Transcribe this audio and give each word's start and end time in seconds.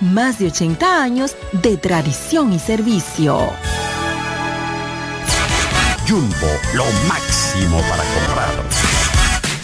más 0.00 0.38
de 0.38 0.46
80 0.46 1.02
años 1.02 1.36
de 1.52 1.76
tradición 1.76 2.52
y 2.52 2.58
servicio. 2.58 3.38
Jumbo, 6.08 6.46
lo 6.74 6.84
máximo 7.06 7.80
para 7.80 8.02
comprar. 8.04 8.67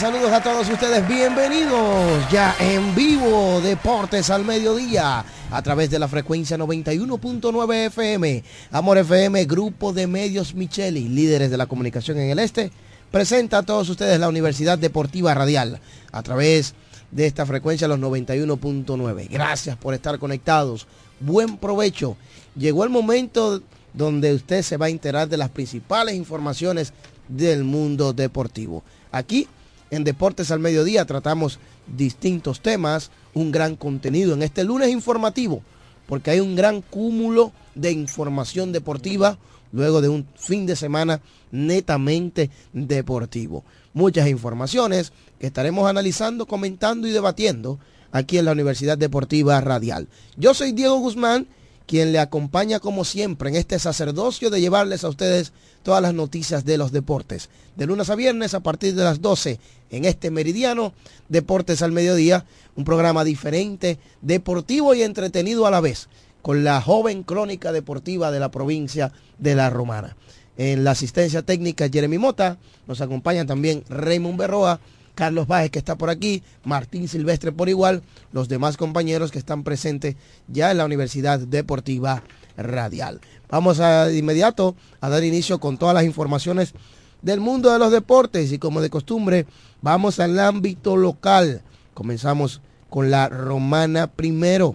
Saludos 0.00 0.32
a 0.32 0.42
todos 0.42 0.66
ustedes, 0.70 1.06
bienvenidos 1.06 2.30
ya 2.32 2.56
en 2.58 2.94
vivo 2.94 3.60
Deportes 3.60 4.30
al 4.30 4.46
Mediodía 4.46 5.22
a 5.50 5.62
través 5.62 5.90
de 5.90 5.98
la 5.98 6.08
frecuencia 6.08 6.56
91.9 6.56 7.86
FM, 7.88 8.42
Amor 8.70 8.96
FM, 8.96 9.44
Grupo 9.44 9.92
de 9.92 10.06
Medios 10.06 10.54
Micheli, 10.54 11.06
líderes 11.06 11.50
de 11.50 11.58
la 11.58 11.66
comunicación 11.66 12.16
en 12.16 12.30
el 12.30 12.38
este, 12.38 12.72
presenta 13.10 13.58
a 13.58 13.62
todos 13.62 13.90
ustedes 13.90 14.18
la 14.18 14.30
Universidad 14.30 14.78
Deportiva 14.78 15.34
Radial 15.34 15.80
a 16.12 16.22
través 16.22 16.72
de 17.10 17.26
esta 17.26 17.44
frecuencia 17.44 17.86
los 17.86 17.98
91.9. 17.98 19.28
Gracias 19.28 19.76
por 19.76 19.92
estar 19.92 20.18
conectados, 20.18 20.86
buen 21.20 21.58
provecho. 21.58 22.16
Llegó 22.56 22.84
el 22.84 22.90
momento 22.90 23.60
donde 23.92 24.32
usted 24.32 24.62
se 24.62 24.78
va 24.78 24.86
a 24.86 24.88
enterar 24.90 25.28
de 25.28 25.36
las 25.36 25.50
principales 25.50 26.14
informaciones 26.14 26.94
del 27.28 27.64
mundo 27.64 28.14
deportivo. 28.14 28.82
Aquí 29.12 29.46
en 29.90 30.04
Deportes 30.04 30.50
al 30.50 30.60
Mediodía 30.60 31.04
tratamos 31.04 31.58
distintos 31.86 32.60
temas, 32.60 33.10
un 33.34 33.50
gran 33.50 33.76
contenido 33.76 34.34
en 34.34 34.42
este 34.42 34.64
lunes 34.64 34.90
informativo, 34.90 35.62
porque 36.06 36.30
hay 36.30 36.40
un 36.40 36.56
gran 36.56 36.82
cúmulo 36.82 37.52
de 37.74 37.92
información 37.92 38.72
deportiva 38.72 39.38
luego 39.72 40.00
de 40.00 40.08
un 40.08 40.26
fin 40.36 40.66
de 40.66 40.76
semana 40.76 41.20
netamente 41.50 42.50
deportivo. 42.72 43.64
Muchas 43.92 44.28
informaciones 44.28 45.12
que 45.38 45.46
estaremos 45.46 45.88
analizando, 45.88 46.46
comentando 46.46 47.06
y 47.06 47.10
debatiendo 47.12 47.78
aquí 48.12 48.38
en 48.38 48.44
la 48.44 48.52
Universidad 48.52 48.98
Deportiva 48.98 49.60
Radial. 49.60 50.08
Yo 50.36 50.54
soy 50.54 50.72
Diego 50.72 50.98
Guzmán 50.98 51.46
quien 51.90 52.12
le 52.12 52.20
acompaña 52.20 52.78
como 52.78 53.04
siempre 53.04 53.50
en 53.50 53.56
este 53.56 53.76
sacerdocio 53.80 54.48
de 54.48 54.60
llevarles 54.60 55.02
a 55.02 55.08
ustedes 55.08 55.52
todas 55.82 56.00
las 56.00 56.14
noticias 56.14 56.64
de 56.64 56.78
los 56.78 56.92
deportes. 56.92 57.48
De 57.74 57.84
lunes 57.84 58.08
a 58.10 58.14
viernes 58.14 58.54
a 58.54 58.60
partir 58.60 58.94
de 58.94 59.02
las 59.02 59.20
12 59.20 59.58
en 59.90 60.04
este 60.04 60.30
meridiano, 60.30 60.92
Deportes 61.28 61.82
al 61.82 61.90
Mediodía, 61.90 62.46
un 62.76 62.84
programa 62.84 63.24
diferente, 63.24 63.98
deportivo 64.22 64.94
y 64.94 65.02
entretenido 65.02 65.66
a 65.66 65.72
la 65.72 65.80
vez, 65.80 66.08
con 66.42 66.62
la 66.62 66.80
joven 66.80 67.24
crónica 67.24 67.72
deportiva 67.72 68.30
de 68.30 68.38
la 68.38 68.52
provincia 68.52 69.10
de 69.40 69.56
La 69.56 69.68
Romana. 69.68 70.16
En 70.58 70.84
la 70.84 70.92
asistencia 70.92 71.42
técnica 71.42 71.88
Jeremy 71.88 72.18
Mota, 72.18 72.58
nos 72.86 73.00
acompaña 73.00 73.46
también 73.46 73.82
Raymond 73.88 74.38
Berroa, 74.38 74.78
Carlos 75.20 75.46
Báez 75.46 75.70
que 75.70 75.78
está 75.78 75.98
por 75.98 76.08
aquí, 76.08 76.42
Martín 76.64 77.06
Silvestre 77.06 77.52
por 77.52 77.68
igual, 77.68 78.02
los 78.32 78.48
demás 78.48 78.78
compañeros 78.78 79.30
que 79.30 79.38
están 79.38 79.64
presentes 79.64 80.16
ya 80.48 80.70
en 80.70 80.78
la 80.78 80.86
Universidad 80.86 81.38
Deportiva 81.38 82.22
Radial. 82.56 83.20
Vamos 83.50 83.80
a, 83.80 84.06
de 84.06 84.16
inmediato 84.16 84.76
a 84.98 85.10
dar 85.10 85.22
inicio 85.22 85.60
con 85.60 85.76
todas 85.76 85.94
las 85.94 86.04
informaciones 86.04 86.72
del 87.20 87.38
mundo 87.38 87.70
de 87.70 87.78
los 87.78 87.92
deportes 87.92 88.50
y 88.50 88.58
como 88.58 88.80
de 88.80 88.88
costumbre 88.88 89.44
vamos 89.82 90.20
al 90.20 90.40
ámbito 90.40 90.96
local. 90.96 91.60
Comenzamos 91.92 92.62
con 92.88 93.10
la 93.10 93.28
Romana 93.28 94.06
primero 94.06 94.74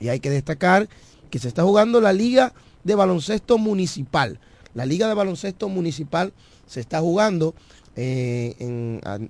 y 0.00 0.08
hay 0.08 0.18
que 0.18 0.30
destacar 0.30 0.88
que 1.30 1.38
se 1.38 1.46
está 1.46 1.62
jugando 1.62 2.00
la 2.00 2.12
Liga 2.12 2.54
de 2.82 2.96
Baloncesto 2.96 3.56
Municipal. 3.56 4.40
La 4.74 4.84
Liga 4.84 5.06
de 5.06 5.14
Baloncesto 5.14 5.68
Municipal 5.68 6.32
se 6.66 6.80
está 6.80 6.98
jugando 6.98 7.54
eh, 8.02 8.56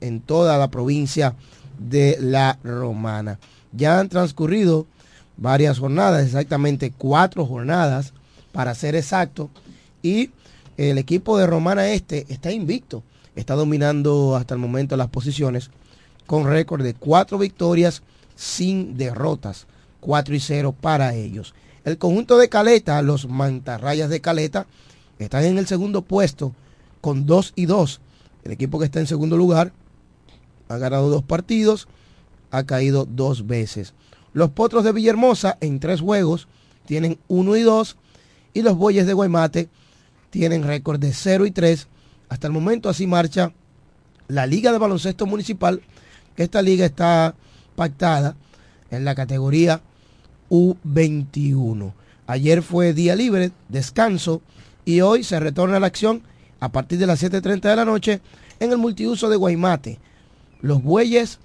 en, 0.00 0.20
toda 0.20 0.56
la 0.56 0.70
provincia 0.70 1.34
de 1.76 2.16
La 2.20 2.56
Romana. 2.62 3.40
Ya 3.72 3.98
han 3.98 4.08
transcurrido 4.08 4.86
varias 5.36 5.80
jornadas, 5.80 6.24
exactamente 6.24 6.92
cuatro 6.96 7.44
jornadas 7.46 8.12
para 8.52 8.76
ser 8.76 8.94
exacto, 8.94 9.50
y 10.04 10.30
el 10.76 10.98
equipo 10.98 11.36
de 11.36 11.48
Romana 11.48 11.88
Este 11.88 12.26
está 12.28 12.52
invicto, 12.52 13.02
está 13.34 13.56
dominando 13.56 14.36
hasta 14.36 14.54
el 14.54 14.60
momento 14.60 14.96
las 14.96 15.08
posiciones 15.08 15.70
con 16.26 16.46
récord 16.46 16.84
de 16.84 16.94
cuatro 16.94 17.38
victorias 17.38 18.04
sin 18.36 18.96
derrotas, 18.96 19.66
4 19.98 20.32
y 20.32 20.38
0 20.38 20.76
para 20.80 21.14
ellos. 21.14 21.54
El 21.84 21.98
conjunto 21.98 22.38
de 22.38 22.48
Caleta, 22.48 23.02
los 23.02 23.28
mantarrayas 23.28 24.10
de 24.10 24.20
Caleta, 24.20 24.66
están 25.18 25.44
en 25.44 25.58
el 25.58 25.66
segundo 25.66 26.02
puesto 26.02 26.54
con 27.00 27.26
2 27.26 27.54
y 27.56 27.66
2 27.66 28.00
el 28.44 28.52
equipo 28.52 28.78
que 28.78 28.84
está 28.84 29.00
en 29.00 29.06
segundo 29.06 29.36
lugar 29.36 29.72
ha 30.68 30.78
ganado 30.78 31.08
dos 31.08 31.22
partidos, 31.22 31.88
ha 32.50 32.64
caído 32.64 33.06
dos 33.06 33.46
veces. 33.46 33.94
Los 34.32 34.50
Potros 34.50 34.84
de 34.84 34.92
Villahermosa 34.92 35.58
en 35.60 35.80
tres 35.80 36.00
juegos 36.00 36.48
tienen 36.86 37.18
uno 37.28 37.56
y 37.56 37.62
dos 37.62 37.96
y 38.54 38.62
los 38.62 38.76
Bueyes 38.76 39.06
de 39.06 39.12
Guaymate 39.12 39.68
tienen 40.30 40.62
récord 40.62 41.00
de 41.00 41.12
0 41.12 41.46
y 41.46 41.50
3. 41.50 41.88
Hasta 42.28 42.46
el 42.46 42.52
momento 42.52 42.88
así 42.88 43.06
marcha 43.06 43.52
la 44.28 44.46
Liga 44.46 44.72
de 44.72 44.78
Baloncesto 44.78 45.26
Municipal. 45.26 45.82
Esta 46.36 46.62
liga 46.62 46.86
está 46.86 47.34
pactada 47.74 48.36
en 48.90 49.04
la 49.04 49.14
categoría 49.14 49.82
U21. 50.48 51.92
Ayer 52.26 52.62
fue 52.62 52.94
día 52.94 53.16
libre, 53.16 53.50
descanso, 53.68 54.40
y 54.84 55.00
hoy 55.00 55.24
se 55.24 55.40
retorna 55.40 55.76
a 55.76 55.80
la 55.80 55.88
acción 55.88 56.22
a 56.60 56.68
partir 56.70 56.98
de 56.98 57.06
las 57.06 57.22
7.30 57.22 57.60
de 57.62 57.76
la 57.76 57.84
noche 57.84 58.20
en 58.60 58.70
el 58.70 58.78
multiuso 58.78 59.28
de 59.28 59.36
Guaymate. 59.36 59.98
Los 60.60 60.82
bueyes 60.82 61.38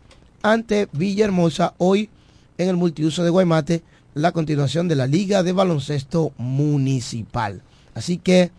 ante 0.44 0.88
Villahermosa 0.92 1.74
hoy 1.78 2.10
en 2.58 2.70
el 2.70 2.76
multiuso 2.76 3.24
de 3.24 3.30
Guaymate 3.30 3.84
la 4.14 4.32
continuación 4.32 4.88
de 4.88 4.96
la 4.96 5.08
Liga 5.08 5.44
de 5.44 5.52
Baloncesto 5.52 6.32
Municipal. 6.38 7.62
Así 7.94 8.18
que 8.18 8.52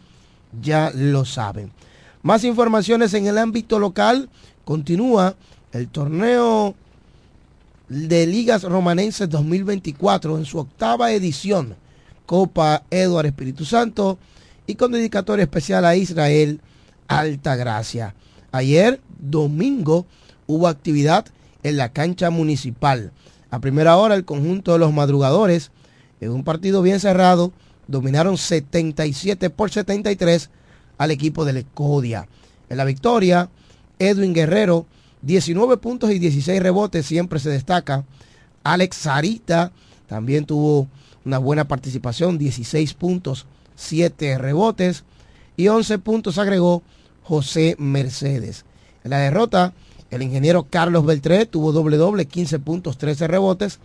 ya 0.60 0.90
lo 0.94 1.24
saben. 1.24 1.72
Más 2.22 2.44
informaciones 2.44 3.14
en 3.14 3.26
el 3.26 3.38
ámbito 3.38 3.78
local. 3.78 4.28
Continúa 4.64 5.34
el 5.72 5.88
torneo 5.88 6.74
de 7.88 8.26
Ligas 8.26 8.64
Romanenses 8.64 9.30
2024 9.30 10.36
en 10.36 10.44
su 10.44 10.58
octava 10.58 11.12
edición. 11.12 11.76
Copa 12.26 12.82
Eduardo 12.90 13.28
Espíritu 13.28 13.64
Santo 13.64 14.18
y 14.66 14.74
con 14.74 14.92
dedicatoria 14.92 15.44
especial 15.44 15.84
a 15.84 15.96
Israel 15.96 16.60
Altagracia. 17.08 18.14
Ayer, 18.52 19.00
domingo, 19.18 20.06
hubo 20.46 20.68
actividad 20.68 21.26
en 21.62 21.76
la 21.76 21.92
cancha 21.92 22.30
municipal. 22.30 23.12
A 23.50 23.60
primera 23.60 23.96
hora, 23.96 24.14
el 24.14 24.24
conjunto 24.24 24.72
de 24.72 24.78
los 24.78 24.92
madrugadores, 24.92 25.70
en 26.20 26.30
un 26.30 26.44
partido 26.44 26.82
bien 26.82 27.00
cerrado, 27.00 27.52
dominaron 27.86 28.36
77 28.36 29.50
por 29.50 29.70
73 29.70 30.50
al 30.98 31.10
equipo 31.10 31.44
de 31.44 31.52
Lecodia. 31.52 32.28
En 32.68 32.76
la 32.76 32.84
victoria, 32.84 33.50
Edwin 33.98 34.34
Guerrero, 34.34 34.86
19 35.22 35.76
puntos 35.76 36.10
y 36.10 36.18
16 36.18 36.62
rebotes, 36.62 37.06
siempre 37.06 37.38
se 37.38 37.50
destaca. 37.50 38.04
Alex 38.64 38.96
Sarita 38.96 39.72
también 40.08 40.44
tuvo 40.44 40.88
una 41.24 41.38
buena 41.38 41.68
participación, 41.68 42.38
16 42.38 42.94
puntos 42.94 43.46
7 43.76 44.38
rebotes 44.38 45.04
y 45.56 45.68
11 45.68 45.98
puntos 45.98 46.38
agregó 46.38 46.82
José 47.22 47.76
Mercedes. 47.78 48.64
En 49.04 49.10
la 49.10 49.18
derrota, 49.18 49.72
el 50.10 50.22
ingeniero 50.22 50.66
Carlos 50.68 51.06
Beltré 51.06 51.46
tuvo 51.46 51.72
doble 51.72 51.96
doble, 51.96 52.26
15 52.26 52.58
puntos, 52.58 52.98
13 52.98 53.28
rebotes. 53.28 53.78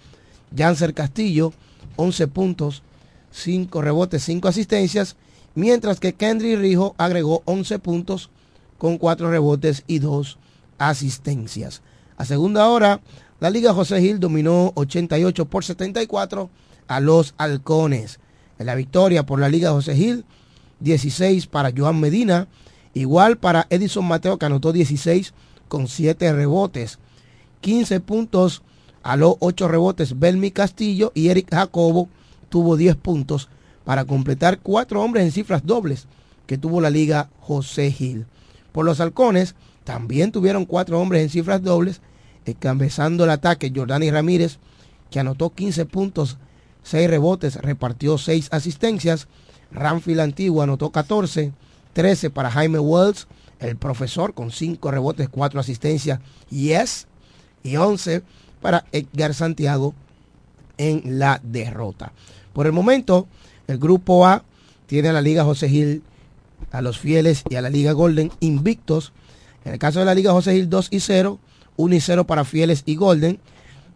Janser 0.55 0.93
Castillo, 0.93 1.53
11 1.95 2.27
puntos, 2.27 2.83
5 3.31 3.81
rebotes, 3.81 4.23
5 4.23 4.47
asistencias. 4.47 5.15
Mientras 5.55 5.99
que 5.99 6.13
Kendry 6.13 6.55
Rijo 6.55 6.95
agregó 6.97 7.41
11 7.45 7.79
puntos 7.79 8.29
con 8.77 8.97
4 8.97 9.29
rebotes 9.29 9.83
y 9.87 9.99
2 9.99 10.37
asistencias. 10.77 11.81
A 12.17 12.25
segunda 12.25 12.67
hora, 12.67 13.01
la 13.39 13.49
Liga 13.49 13.73
José 13.73 13.99
Gil 14.01 14.19
dominó 14.19 14.71
88 14.75 15.45
por 15.45 15.63
74 15.63 16.49
a 16.87 16.99
los 16.99 17.33
Halcones. 17.37 18.19
La 18.63 18.75
victoria 18.75 19.25
por 19.25 19.39
la 19.39 19.49
Liga 19.49 19.71
José 19.71 19.95
Gil, 19.95 20.25
16 20.79 21.47
para 21.47 21.71
Joan 21.75 21.99
Medina, 21.99 22.47
igual 22.93 23.37
para 23.37 23.67
Edison 23.69 24.05
Mateo 24.05 24.37
que 24.37 24.45
anotó 24.45 24.71
16 24.71 25.33
con 25.67 25.87
7 25.87 26.33
rebotes, 26.33 26.99
15 27.61 27.99
puntos 28.01 28.63
a 29.03 29.15
los 29.15 29.35
8 29.39 29.67
rebotes 29.67 30.19
Belmi 30.19 30.51
Castillo 30.51 31.11
y 31.15 31.29
Eric 31.29 31.47
Jacobo 31.51 32.09
tuvo 32.49 32.77
10 32.77 32.95
puntos 32.97 33.49
para 33.85 34.05
completar 34.05 34.59
4 34.59 35.01
hombres 35.01 35.25
en 35.25 35.31
cifras 35.31 35.65
dobles 35.65 36.07
que 36.45 36.57
tuvo 36.57 36.81
la 36.81 36.89
Liga 36.89 37.29
José 37.39 37.91
Gil. 37.91 38.25
Por 38.71 38.85
los 38.85 38.99
halcones 38.99 39.55
también 39.83 40.31
tuvieron 40.31 40.65
4 40.65 40.99
hombres 40.99 41.23
en 41.23 41.29
cifras 41.29 41.63
dobles, 41.63 42.01
encabezando 42.45 43.23
el 43.23 43.29
ataque 43.29 43.71
Jordani 43.73 44.11
Ramírez 44.11 44.59
que 45.09 45.19
anotó 45.19 45.51
15 45.51 45.85
puntos 45.85 46.37
6 46.83 47.09
rebotes, 47.09 47.55
repartió 47.55 48.17
6 48.17 48.49
asistencias. 48.51 49.27
Ramfield 49.71 50.19
Antiguo 50.19 50.61
anotó 50.61 50.91
14, 50.91 51.51
13 51.93 52.29
para 52.29 52.51
Jaime 52.51 52.79
Wells, 52.79 53.27
el 53.59 53.77
profesor 53.77 54.33
con 54.33 54.51
5 54.51 54.91
rebotes, 54.91 55.29
4 55.29 55.59
asistencias, 55.59 56.19
yes, 56.49 57.07
y 57.63 57.77
11 57.77 58.23
para 58.61 58.85
Edgar 58.91 59.33
Santiago 59.33 59.93
en 60.77 61.19
la 61.19 61.39
derrota. 61.43 62.11
Por 62.53 62.65
el 62.65 62.71
momento, 62.71 63.27
el 63.67 63.77
grupo 63.77 64.25
A 64.25 64.43
tiene 64.87 65.09
a 65.09 65.13
la 65.13 65.21
Liga 65.21 65.43
José 65.43 65.69
Gil, 65.69 66.03
a 66.71 66.81
los 66.81 66.99
fieles 66.99 67.43
y 67.49 67.55
a 67.55 67.61
la 67.61 67.69
Liga 67.69 67.91
Golden 67.93 68.31
invictos 68.39 69.13
En 69.65 69.73
el 69.73 69.79
caso 69.79 69.99
de 69.99 70.05
la 70.05 70.15
Liga 70.15 70.31
José 70.31 70.53
Gil 70.53 70.69
2 70.69 70.87
y 70.91 70.99
0, 70.99 71.39
1 71.77 71.95
y 71.95 71.99
0 72.01 72.25
para 72.25 72.45
Fieles 72.45 72.83
y 72.85 72.95
Golden. 72.95 73.39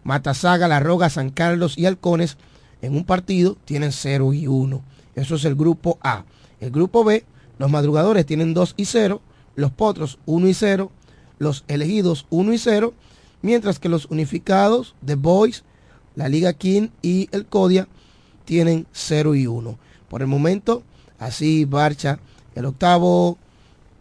Matasaga, 0.03 0.67
La 0.67 0.79
Roga, 0.79 1.09
San 1.09 1.31
Carlos 1.31 1.77
y 1.77 1.87
Halcones 1.87 2.37
en 2.81 2.95
un 2.95 3.05
partido 3.05 3.57
tienen 3.65 3.91
0 3.91 4.33
y 4.33 4.47
1. 4.47 4.83
Eso 5.15 5.35
es 5.35 5.45
el 5.45 5.55
grupo 5.55 5.97
A. 6.01 6.25
El 6.59 6.71
grupo 6.71 7.03
B, 7.03 7.25
los 7.57 7.71
madrugadores 7.71 8.25
tienen 8.25 8.53
2 8.53 8.75
y 8.77 8.85
0, 8.85 9.21
los 9.55 9.71
potros 9.71 10.19
1 10.25 10.47
y 10.47 10.53
0, 10.53 10.91
los 11.39 11.63
elegidos 11.67 12.27
1 12.29 12.53
y 12.53 12.57
0, 12.57 12.93
mientras 13.41 13.79
que 13.79 13.89
los 13.89 14.05
unificados, 14.05 14.95
The 15.05 15.15
Boys, 15.15 15.63
la 16.15 16.29
Liga 16.29 16.53
King 16.53 16.89
y 17.01 17.29
el 17.31 17.45
Codia 17.45 17.87
tienen 18.45 18.87
0 18.91 19.35
y 19.35 19.47
1. 19.47 19.77
Por 20.09 20.21
el 20.21 20.27
momento, 20.27 20.83
así 21.19 21.67
marcha 21.69 22.19
el 22.55 22.65
octavo 22.65 23.37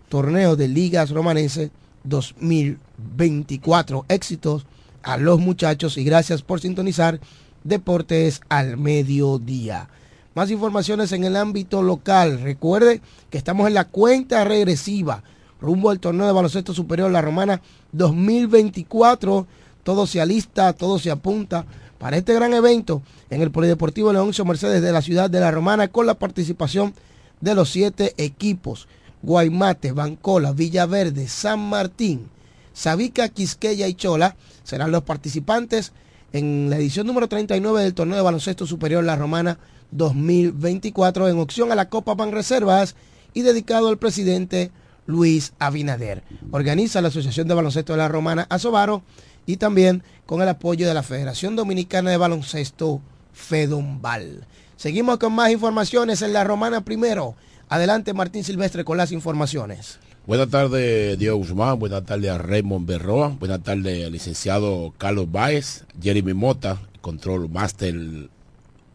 torneo 0.09 0.57
de 0.57 0.69
ligas 0.69 1.11
romanenses 1.11 1.71
2024. 2.05 4.07
Éxitos 4.09 4.67
a 5.03 5.17
los 5.17 5.41
muchachos 5.41 5.99
y 5.99 6.05
gracias 6.05 6.43
por 6.43 6.61
sintonizar 6.61 7.19
Deportes 7.65 8.43
al 8.49 8.77
Mediodía. 8.77 9.89
Más 10.35 10.51
informaciones 10.51 11.13
en 11.13 11.25
el 11.25 11.37
ámbito 11.37 11.83
local. 11.83 12.41
Recuerde 12.43 13.01
que 13.31 13.39
estamos 13.39 13.67
en 13.67 13.75
la 13.75 13.87
cuenta 13.87 14.45
regresiva 14.45 15.23
rumbo 15.61 15.91
al 15.91 15.99
torneo 15.99 16.27
de 16.27 16.33
baloncesto 16.33 16.75
superior 16.75 17.11
La 17.11 17.23
Romana 17.23 17.63
2024. 17.93 19.47
Todo 19.83 20.07
se 20.07 20.21
alista, 20.21 20.73
todo 20.75 20.99
se 20.99 21.11
apunta 21.11 21.65
para 21.99 22.19
este 22.19 22.35
gran 22.35 22.53
evento 22.53 23.03
en 23.31 23.41
el 23.41 23.51
Polideportivo 23.51 24.13
Leoncio 24.13 24.45
Mercedes 24.45 24.83
de 24.83 24.93
la 24.93 25.03
ciudad 25.03 25.31
de 25.31 25.41
La 25.41 25.51
Romana 25.51 25.89
con 25.89 26.07
la 26.07 26.15
participación 26.15 26.95
de 27.41 27.55
los 27.55 27.71
siete 27.71 28.15
equipos. 28.19 28.89
Guaymate, 29.23 29.93
Bancola, 29.93 30.53
Villaverde, 30.53 31.29
San 31.29 31.61
Martín, 31.61 32.29
Sabica, 32.75 33.31
Quisqueya 33.31 33.89
y 33.89 33.95
Chola 33.95 34.37
serán 34.65 34.91
los 34.91 35.03
participantes 35.05 35.93
en 36.35 36.69
la 36.69 36.77
edición 36.77 37.07
número 37.07 37.29
39 37.29 37.85
del 37.85 37.95
torneo 37.95 38.17
de 38.17 38.23
baloncesto 38.23 38.67
superior 38.67 39.05
La 39.05 39.15
Romana 39.15 39.57
2024 39.93 41.29
en 41.29 41.39
opción 41.39 41.71
a 41.71 41.77
la 41.77 41.89
Copa 41.89 42.17
Pan 42.17 42.33
Reservas 42.33 42.97
y 43.35 43.43
dedicado 43.43 43.89
al 43.89 43.99
presidente 43.99 44.73
Luis 45.07 45.53
Abinader. 45.61 46.25
Organiza 46.51 47.01
la 47.01 47.09
Asociación 47.09 47.47
de 47.47 47.55
Baloncesto 47.55 47.93
de 47.93 47.99
la 47.99 48.09
Romana 48.09 48.49
Asobaro 48.51 49.05
y 49.47 49.59
también 49.59 50.03
con 50.27 50.43
el 50.43 50.49
apoyo 50.49 50.89
de 50.89 50.95
la 50.95 51.05
Federación 51.05 51.55
Dominicana 51.55 52.11
de 52.11 52.17
Baloncesto 52.17 53.01
Fedombal. 53.33 54.45
Seguimos 54.77 55.19
con 55.19 55.35
más 55.35 55.53
informaciones 55.53 56.21
en 56.21 56.33
la 56.33 56.43
Romana 56.43 56.85
primero. 56.85 57.37
Adelante 57.69 58.13
Martín 58.13 58.43
Silvestre 58.43 58.85
con 58.85 58.97
las 58.97 59.13
informaciones. 59.13 60.01
Buenas 60.27 60.49
tardes, 60.49 61.19
Diego 61.19 61.37
Guzmán. 61.37 61.79
Buenas 61.79 62.07
tardes 62.07 62.31
a 62.31 62.39
Raymond 62.39 62.87
Berroa. 62.87 63.29
Buenas 63.39 63.63
tardes 63.63 64.07
al 64.07 64.13
licenciado 64.13 64.95
Carlos 64.97 65.31
Báez, 65.31 65.85
Jeremy 66.03 66.33
Mota, 66.33 66.81
Control 67.03 67.51
Master 67.51 67.95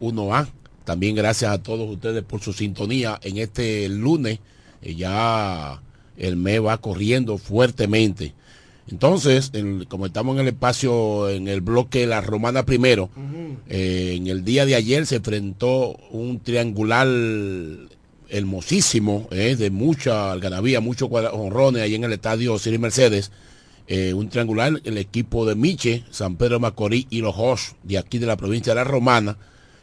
1A. 0.00 0.48
También 0.82 1.14
gracias 1.14 1.52
a 1.52 1.62
todos 1.62 1.88
ustedes 1.88 2.24
por 2.24 2.40
su 2.40 2.52
sintonía 2.52 3.20
en 3.22 3.36
este 3.36 3.88
lunes. 3.88 4.40
Eh, 4.82 4.96
ya 4.96 5.80
el 6.16 6.34
mes 6.34 6.64
va 6.64 6.78
corriendo 6.78 7.38
fuertemente. 7.38 8.34
Entonces, 8.90 9.52
como 9.86 10.06
estamos 10.06 10.34
en 10.34 10.40
el 10.40 10.48
espacio, 10.48 11.28
en 11.28 11.46
el 11.46 11.60
bloque 11.60 12.08
La 12.08 12.22
Romana 12.22 12.66
primero, 12.66 13.08
eh, 13.68 14.14
en 14.16 14.26
el 14.26 14.44
día 14.44 14.66
de 14.66 14.74
ayer 14.74 15.06
se 15.06 15.16
enfrentó 15.16 15.96
un 16.10 16.40
triangular 16.40 17.06
hermosísimo, 18.30 19.28
eh, 19.30 19.56
de 19.56 19.70
mucha 19.70 20.32
algarabía, 20.32 20.80
muchos 20.80 21.10
honrones 21.10 21.82
ahí 21.82 21.94
en 21.94 22.04
el 22.04 22.12
estadio 22.12 22.58
Siri 22.58 22.78
Mercedes. 22.78 23.30
Eh, 23.86 24.14
un 24.14 24.28
triangular, 24.28 24.80
el 24.84 24.98
equipo 24.98 25.44
de 25.44 25.56
Miche, 25.56 26.04
San 26.10 26.36
Pedro 26.36 26.60
Macorís 26.60 27.06
y 27.10 27.20
los 27.20 27.34
Jos 27.34 27.74
de 27.82 27.98
aquí 27.98 28.18
de 28.18 28.26
la 28.26 28.36
provincia 28.36 28.72
de 28.72 28.76
La 28.76 28.84
Romana. 28.84 29.36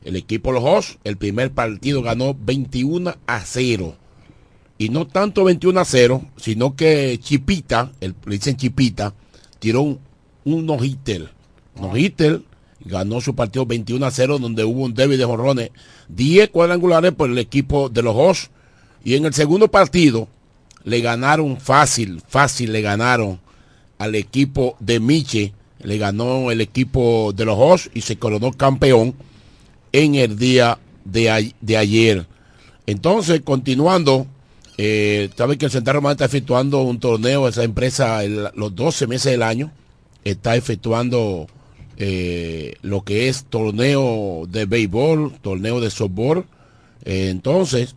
El 0.04 0.16
equipo 0.16 0.52
Los 0.52 0.64
Jos, 0.64 0.98
el 1.04 1.18
primer 1.18 1.52
partido 1.52 2.02
ganó 2.02 2.34
21 2.34 3.16
a 3.28 3.42
0. 3.42 3.96
Y 4.78 4.90
no 4.90 5.08
tanto 5.08 5.44
21 5.44 5.80
a 5.80 5.86
0, 5.86 6.26
sino 6.38 6.76
que 6.76 7.20
Chipita, 7.22 7.92
el, 8.00 8.16
le 8.26 8.36
dicen 8.36 8.56
Chipita, 8.56 9.14
tiró 9.60 9.82
un, 9.82 10.00
un 10.46 10.66
no-hitter. 10.66 11.30
No-hitter 11.76 12.42
ganó 12.88 13.22
su 13.22 13.36
partido 13.36 13.66
21 13.66 14.06
a 14.06 14.12
0 14.12 14.40
donde 14.40 14.64
hubo 14.64 14.84
un 14.84 14.94
débil 14.94 15.18
de 15.18 15.26
jorrones, 15.26 15.72
10 16.10 16.50
cuadrangulares 16.50 17.14
por 17.14 17.30
el 17.30 17.38
equipo 17.38 17.90
de 17.90 18.02
los 18.02 18.16
Hoss 18.16 18.50
y 19.04 19.16
en 19.16 19.26
el 19.26 19.34
segundo 19.34 19.70
partido 19.70 20.28
le 20.84 21.02
ganaron 21.02 21.58
fácil, 21.58 22.22
fácil 22.28 22.72
le 22.72 22.82
ganaron 22.82 23.40
al 23.98 24.16
equipo 24.16 24.76
de 24.80 25.00
Miche, 25.00 25.54
le 25.82 25.98
ganó 25.98 26.52
el 26.52 26.62
equipo 26.62 27.34
de 27.36 27.46
los 27.46 27.58
Hoss 27.58 27.90
y 27.94 28.02
se 28.02 28.18
coronó 28.18 28.52
campeón 28.54 29.14
en 29.92 30.16
el 30.16 30.38
día 30.38 30.80
de, 31.06 31.54
de 31.62 31.78
ayer. 31.78 32.26
Entonces, 32.86 33.42
continuando, 33.44 34.28
eh, 34.78 35.30
sabe 35.36 35.58
que 35.58 35.66
el 35.66 35.72
Central 35.72 35.96
Romano 35.96 36.14
está 36.14 36.26
efectuando 36.26 36.82
un 36.82 37.00
torneo, 37.00 37.48
esa 37.48 37.64
empresa 37.64 38.22
los 38.24 38.76
12 38.76 39.08
meses 39.08 39.32
del 39.32 39.44
año 39.44 39.72
está 40.24 40.56
efectuando 40.56 41.48
eh, 42.00 42.76
lo 42.84 43.02
que 43.04 43.28
es 43.28 43.46
torneo 43.46 44.46
de 44.48 44.66
béisbol, 44.66 45.34
torneo 45.42 45.80
de 45.80 45.90
softball. 45.90 46.46
Eh, 47.06 47.30
entonces, 47.30 47.96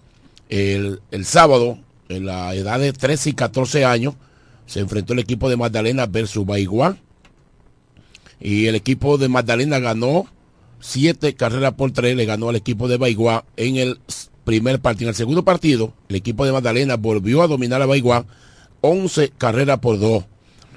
el, 0.48 1.00
sábado, 1.24 1.78
en 2.08 2.26
la 2.26 2.54
edad 2.54 2.80
de 2.80 2.92
13 2.92 3.30
y 3.30 3.32
14 3.34 3.84
años, 3.84 4.14
se 4.66 4.80
enfrentó 4.80 5.12
el 5.12 5.18
equipo 5.18 5.50
de 5.50 5.56
Magdalena 5.56 6.06
versus 6.06 6.46
Baiguá. 6.46 6.96
Y 8.40 8.66
el 8.66 8.74
equipo 8.74 9.18
de 9.18 9.28
Magdalena 9.28 9.78
ganó 9.80 10.26
siete 10.80 11.34
carreras 11.34 11.74
por 11.74 11.92
tres, 11.92 12.16
le 12.16 12.24
ganó 12.24 12.48
al 12.48 12.56
equipo 12.56 12.88
de 12.88 12.96
Baiguá 12.96 13.44
en 13.56 13.76
el 13.76 14.00
primer 14.44 14.80
partido. 14.80 15.08
En 15.08 15.10
el 15.10 15.16
segundo 15.16 15.44
partido, 15.44 15.92
el 16.08 16.16
equipo 16.16 16.46
de 16.46 16.52
Magdalena 16.52 16.96
volvió 16.96 17.42
a 17.42 17.48
dominar 17.48 17.82
a 17.82 17.86
Baiguá 17.86 18.24
11 18.80 19.32
carreras 19.36 19.80
por 19.80 19.98
dos. 19.98 20.24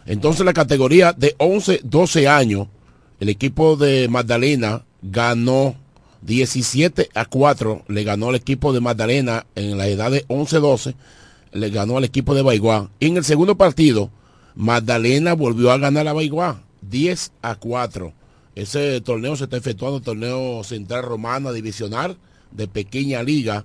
Entonces 0.06 0.46
la 0.46 0.52
categoría 0.52 1.14
de 1.14 1.36
11, 1.38 1.80
12 1.84 2.28
años 2.28 2.68
el 3.24 3.30
equipo 3.30 3.78
de 3.78 4.10
Magdalena 4.10 4.84
ganó 5.02 5.78
17 6.24 7.08
a 7.16 7.24
4, 7.24 7.86
le 7.88 8.04
ganó 8.04 8.28
al 8.28 8.36
equipo 8.36 8.74
de 8.74 8.82
Magdalena 8.82 9.46
en 9.56 9.78
la 9.78 9.88
edad 9.88 10.12
de 10.12 10.28
11-12, 10.28 10.94
le 11.54 11.70
ganó 11.70 11.96
al 11.96 12.04
equipo 12.04 12.36
de 12.36 12.42
Baiguá. 12.42 12.90
Y 13.00 13.08
en 13.08 13.16
el 13.16 13.24
segundo 13.24 13.56
partido, 13.56 14.10
Magdalena 14.56 15.36
volvió 15.36 15.72
a 15.72 15.78
ganar 15.78 16.10
a 16.10 16.12
Baiguá, 16.12 16.64
10 16.82 17.32
a 17.42 17.56
4. 17.56 18.12
Ese 18.56 19.00
torneo 19.00 19.38
se 19.38 19.46
está 19.46 19.56
efectuando, 19.56 20.02
torneo 20.02 20.62
central 20.66 21.04
romana 21.04 21.54
divisional 21.54 22.18
de 22.52 22.68
pequeña 22.68 23.24
liga, 23.24 23.64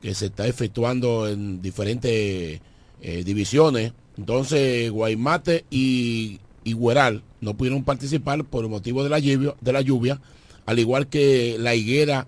que 0.00 0.14
se 0.14 0.26
está 0.26 0.46
efectuando 0.46 1.26
en 1.26 1.60
diferentes 1.60 2.60
eh, 3.00 3.24
divisiones. 3.24 3.92
Entonces, 4.16 4.88
Guaymate 4.92 5.64
y 5.68 6.38
y 6.64 6.74
Hueral 6.74 7.22
no 7.40 7.56
pudieron 7.56 7.84
participar 7.84 8.44
por 8.44 8.64
el 8.64 8.70
motivo 8.70 9.02
de 9.02 9.10
la 9.10 9.18
lluvia, 9.18 9.54
de 9.60 9.72
la 9.72 9.80
lluvia 9.80 10.20
al 10.66 10.78
igual 10.78 11.08
que 11.08 11.56
la 11.58 11.74
higuera 11.74 12.26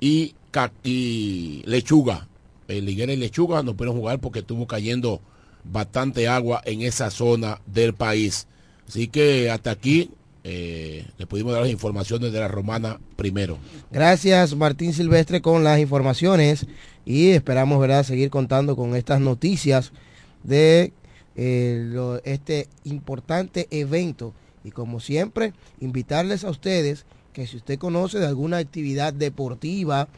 y, 0.00 0.34
lechuga. 1.64 2.28
El 2.68 2.88
higuera 2.88 3.12
y 3.12 3.16
lechuga 3.16 3.62
no 3.62 3.74
pudieron 3.74 3.98
jugar 3.98 4.20
porque 4.20 4.40
estuvo 4.40 4.66
cayendo 4.66 5.20
bastante 5.64 6.28
agua 6.28 6.62
en 6.64 6.82
esa 6.82 7.10
zona 7.10 7.60
del 7.66 7.94
país. 7.94 8.46
Así 8.88 9.08
que 9.08 9.50
hasta 9.50 9.72
aquí 9.72 10.10
eh, 10.44 11.04
le 11.18 11.26
pudimos 11.26 11.52
dar 11.52 11.62
las 11.62 11.70
informaciones 11.70 12.32
de 12.32 12.40
la 12.40 12.48
romana 12.48 13.00
primero. 13.16 13.58
Gracias 13.90 14.54
Martín 14.54 14.92
Silvestre 14.92 15.42
con 15.42 15.64
las 15.64 15.80
informaciones 15.80 16.66
y 17.04 17.30
esperamos 17.30 17.80
¿verdad? 17.80 18.04
seguir 18.04 18.30
contando 18.30 18.76
con 18.76 18.94
estas 18.94 19.20
noticias 19.20 19.92
de 20.44 20.92
eh, 21.36 22.20
este 22.24 22.68
importante 22.84 23.68
evento. 23.70 24.34
Y 24.64 24.70
como 24.70 25.00
siempre, 25.00 25.54
invitarles 25.80 26.44
a 26.44 26.50
ustedes 26.50 27.06
que 27.32 27.46
si 27.46 27.56
usted 27.56 27.78
conoce 27.78 28.18
de 28.18 28.26
alguna 28.26 28.58
actividad 28.58 29.12
deportiva 29.12 30.08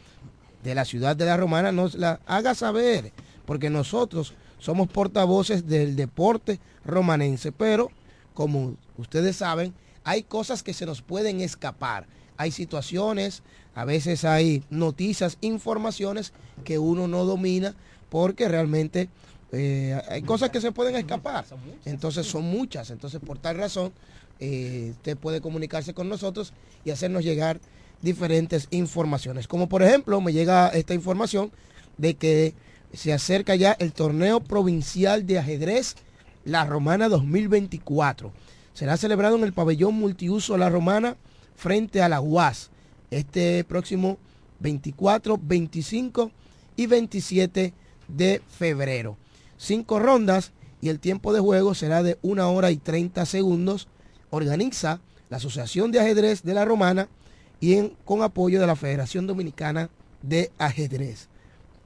de 0.64 0.75
la 0.75 0.85
ciudad 0.85 1.16
de 1.16 1.26
la 1.26 1.37
Romana, 1.37 1.73
nos 1.73 1.95
la 1.95 2.21
haga 2.26 2.54
saber, 2.54 3.12
porque 3.47 3.71
nosotros 3.71 4.35
somos 4.59 4.88
portavoces 4.88 5.66
del 5.66 5.97
deporte 5.97 6.61
romanense, 6.85 7.52
pero 7.52 7.90
como 8.35 8.76
ustedes 8.97 9.37
saben, 9.37 9.75
hay 10.04 10.23
cosas 10.23 10.62
que 10.62 10.75
se 10.75 10.87
nos 10.87 11.02
pueden 11.02 11.40
escapar. 11.40 12.07
Hay 12.37 12.50
situaciones, 12.50 13.42
a 13.75 13.85
veces 13.85 14.25
hay 14.25 14.64
noticias, 14.71 15.38
informaciones 15.40 16.33
que 16.64 16.78
uno 16.78 17.09
no 17.09 17.25
domina 17.25 17.75
porque 18.09 18.49
realmente 18.49 19.09
eh, 19.52 20.00
hay 20.09 20.23
cosas 20.23 20.50
que 20.50 20.61
se 20.61 20.73
pueden 20.73 20.97
escapar. 20.97 21.44
Entonces 21.85 22.26
son 22.26 22.44
muchas. 22.44 22.90
Entonces 22.90 23.21
por 23.25 23.38
tal 23.38 23.59
razón 23.59 23.92
eh, 24.40 24.88
usted 24.92 25.16
puede 25.16 25.40
comunicarse 25.40 25.94
con 25.94 26.09
nosotros 26.09 26.52
y 26.85 26.90
hacernos 26.90 27.23
llegar 27.23 27.61
diferentes 28.00 28.67
informaciones. 28.71 29.47
Como 29.47 29.69
por 29.69 29.82
ejemplo 29.82 30.21
me 30.21 30.32
llega 30.32 30.69
esta 30.69 30.95
información 30.95 31.52
de 31.99 32.15
que 32.15 32.54
se 32.93 33.12
acerca 33.12 33.54
ya 33.54 33.73
el 33.73 33.93
torneo 33.93 34.41
provincial 34.41 35.26
de 35.26 35.38
ajedrez 35.38 35.97
La 36.45 36.65
Romana 36.65 37.08
2024. 37.08 38.32
Será 38.73 38.97
celebrado 38.97 39.36
en 39.36 39.45
el 39.45 39.52
pabellón 39.52 39.95
multiuso 39.95 40.56
La 40.56 40.71
Romana 40.71 41.17
frente 41.54 42.02
a 42.02 42.08
la 42.08 42.21
UAS 42.21 42.71
este 43.10 43.62
próximo 43.65 44.17
24, 44.60 45.38
25 45.43 46.30
y 46.76 46.86
27 46.86 47.75
de 48.08 48.43
febrero. 48.49 49.19
Cinco 49.63 50.01
rondas 50.01 50.51
y 50.81 50.89
el 50.89 50.99
tiempo 50.99 51.33
de 51.33 51.39
juego 51.39 51.77
será 51.77 52.03
de 52.03 52.19
una 52.21 52.49
hora 52.49 52.73
y 52.73 52.79
30 52.79 53.25
segundos. 53.27 53.87
Organiza 54.31 55.01
la 55.31 55.37
Asociación 55.37 55.93
de 55.93 56.01
Ajedrez 56.01 56.43
de 56.43 56.53
la 56.53 56.65
Romana 56.65 57.09
y 57.61 57.91
con 58.05 58.25
apoyo 58.25 58.61
de 58.61 58.67
la 58.67 58.75
Federación 58.75 59.29
Dominicana 59.29 59.89
de 60.21 60.51
Ajedrez. 60.59 61.29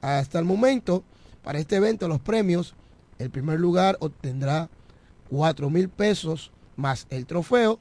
Hasta 0.01 0.39
el 0.39 0.45
momento, 0.45 1.03
para 1.43 1.59
este 1.59 1.75
evento, 1.75 2.07
los 2.07 2.19
premios, 2.19 2.73
el 3.19 3.29
primer 3.29 3.59
lugar 3.59 3.95
obtendrá 3.99 4.71
4 5.29 5.69
mil 5.69 5.87
pesos 5.87 6.51
más 6.77 7.05
el 7.11 7.27
trofeo, 7.27 7.77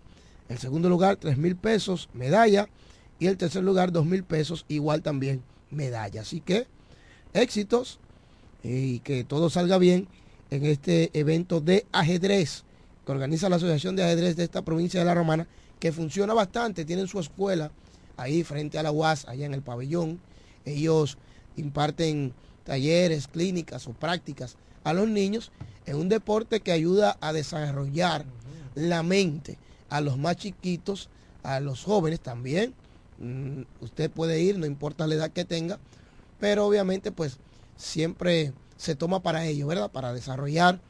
el 0.51 0.59
segundo 0.59 0.91
lugar 0.91 1.17
3 1.17 1.39
mil 1.39 1.57
pesos, 1.57 2.11
medalla, 2.13 2.69
y 3.19 3.29
el 3.29 3.39
tercer 3.39 3.65
lugar 3.65 3.93
2 3.93 4.05
mil 4.05 4.25
pesos, 4.25 4.67
igual 4.69 5.01
también 5.01 5.43
medalla. 5.71 6.21
Así 6.21 6.43
que 6.43 6.67
éxitos 7.33 7.99
y 8.63 9.01
que 9.01 9.25
todo 9.25 9.51
salga 9.51 9.79
bien 9.79 10.09
en 10.51 10.65
este 10.67 11.11
evento 11.19 11.61
de 11.61 11.87
ajedrez 11.93 12.65
que 13.07 13.13
organiza 13.13 13.49
la 13.49 13.57
Asociación 13.57 13.95
de 13.95 14.03
Ajedrez 14.03 14.35
de 14.35 14.43
esta 14.43 14.63
provincia 14.63 14.99
de 14.99 15.07
La 15.07 15.15
Romana, 15.15 15.47
que 15.79 15.93
funciona 15.93 16.35
bastante, 16.35 16.85
tienen 16.85 17.07
su 17.07 17.21
escuela 17.21 17.71
ahí 18.17 18.43
frente 18.43 18.79
a 18.79 18.83
la 18.83 18.91
UAS, 18.91 19.29
allá 19.29 19.47
en 19.47 19.55
el 19.55 19.63
pabellón. 19.63 20.21
Ellos 20.65 21.17
imparten 21.57 22.35
talleres, 22.65 23.29
clínicas 23.29 23.87
o 23.87 23.93
prácticas 23.93 24.57
a 24.83 24.93
los 24.93 25.09
niños 25.09 25.53
en 25.87 25.97
un 25.97 26.09
deporte 26.09 26.61
que 26.61 26.73
ayuda 26.73 27.17
a 27.21 27.33
desarrollar 27.33 28.25
la 28.75 29.05
mente 29.05 29.57
a 29.89 30.01
los 30.01 30.19
más 30.19 30.37
chiquitos, 30.37 31.09
a 31.45 31.61
los 31.61 31.85
jóvenes 31.85 32.19
también. 32.19 32.75
Mm, 33.19 33.63
usted 33.81 34.11
puede 34.11 34.41
ir, 34.41 34.59
no 34.59 34.67
importa 34.67 35.07
la 35.07 35.15
edad 35.15 35.31
que 35.31 35.45
tenga, 35.45 35.79
pero 36.41 36.67
obviamente 36.67 37.13
pues 37.13 37.39
siempre 37.77 38.53
se 38.77 38.95
toma 38.95 39.21
para 39.21 39.47
ello, 39.47 39.67
¿verdad? 39.67 39.91
Para 39.91 40.13
desarrollar 40.13 40.81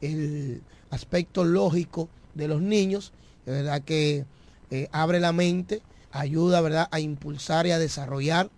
el 0.00 0.62
aspecto 0.90 1.44
lógico 1.44 2.08
de 2.34 2.48
los 2.48 2.60
niños, 2.60 3.12
¿verdad? 3.44 3.82
Que 3.82 4.24
eh, 4.70 4.88
abre 4.92 5.20
la 5.20 5.32
mente, 5.32 5.82
ayuda, 6.10 6.60
¿verdad? 6.60 6.88
A 6.90 7.00
impulsar 7.00 7.66
y 7.66 7.70
a 7.70 7.78
desarrollar. 7.78 8.50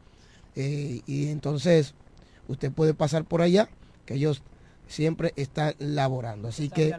Eh, 0.56 1.02
y 1.06 1.28
entonces 1.28 1.94
usted 2.48 2.72
puede 2.72 2.94
pasar 2.94 3.24
por 3.24 3.42
allá, 3.42 3.68
que 4.06 4.14
ellos 4.14 4.42
siempre 4.88 5.32
están 5.36 5.74
laborando. 5.78 6.48
Así 6.48 6.68
que 6.70 6.94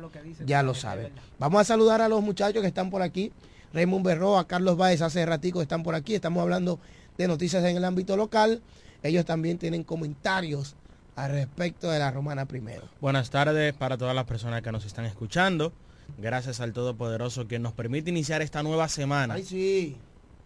ya 0.46 0.64
lo 0.64 0.76
saben. 0.76 1.12
Vamos 1.40 1.62
a 1.62 1.66
saludar 1.66 2.02
a 2.02 2.08
los 2.10 2.22
muchachos 2.22 2.62
que 2.62 2.68
están 2.68 2.90
por 2.90 3.02
aquí. 3.02 3.32
Raymond 3.74 4.06
Berroa, 4.06 4.48
Carlos 4.48 4.78
Báez 4.78 5.02
hace 5.02 5.26
ratico 5.26 5.62
están 5.62 5.84
por 5.84 5.96
aquí. 5.96 6.16
Estamos 6.16 6.42
hablando 6.42 6.80
de 7.18 7.28
noticias 7.28 7.64
en 7.66 7.76
el 7.76 7.86
ámbito 7.86 8.16
local. 8.16 8.62
Ellos 9.04 9.26
también 9.26 9.58
tienen 9.58 9.84
comentarios 9.84 10.76
al 11.24 11.32
respecto 11.32 11.92
de 11.92 12.00
la 12.00 12.12
Romana 12.12 12.46
primero. 12.46 12.84
Buenas 13.02 13.30
tardes 13.30 13.74
para 13.74 13.98
todas 13.98 14.16
las 14.16 14.26
personas 14.26 14.62
que 14.62 14.72
nos 14.72 14.86
están 14.86 15.06
escuchando. 15.06 15.74
Gracias 16.18 16.62
al 16.62 16.72
Todopoderoso 16.72 17.48
que 17.48 17.60
nos 17.60 17.74
permite 17.74 18.10
iniciar 18.10 18.42
esta 18.42 18.64
nueva 18.64 18.88
semana. 18.88 19.34
Ay, 19.34 19.44
sí. 19.44 19.98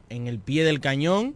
En 0.10 0.28
el 0.28 0.40
pie 0.40 0.64
del 0.64 0.80
cañón, 0.80 1.36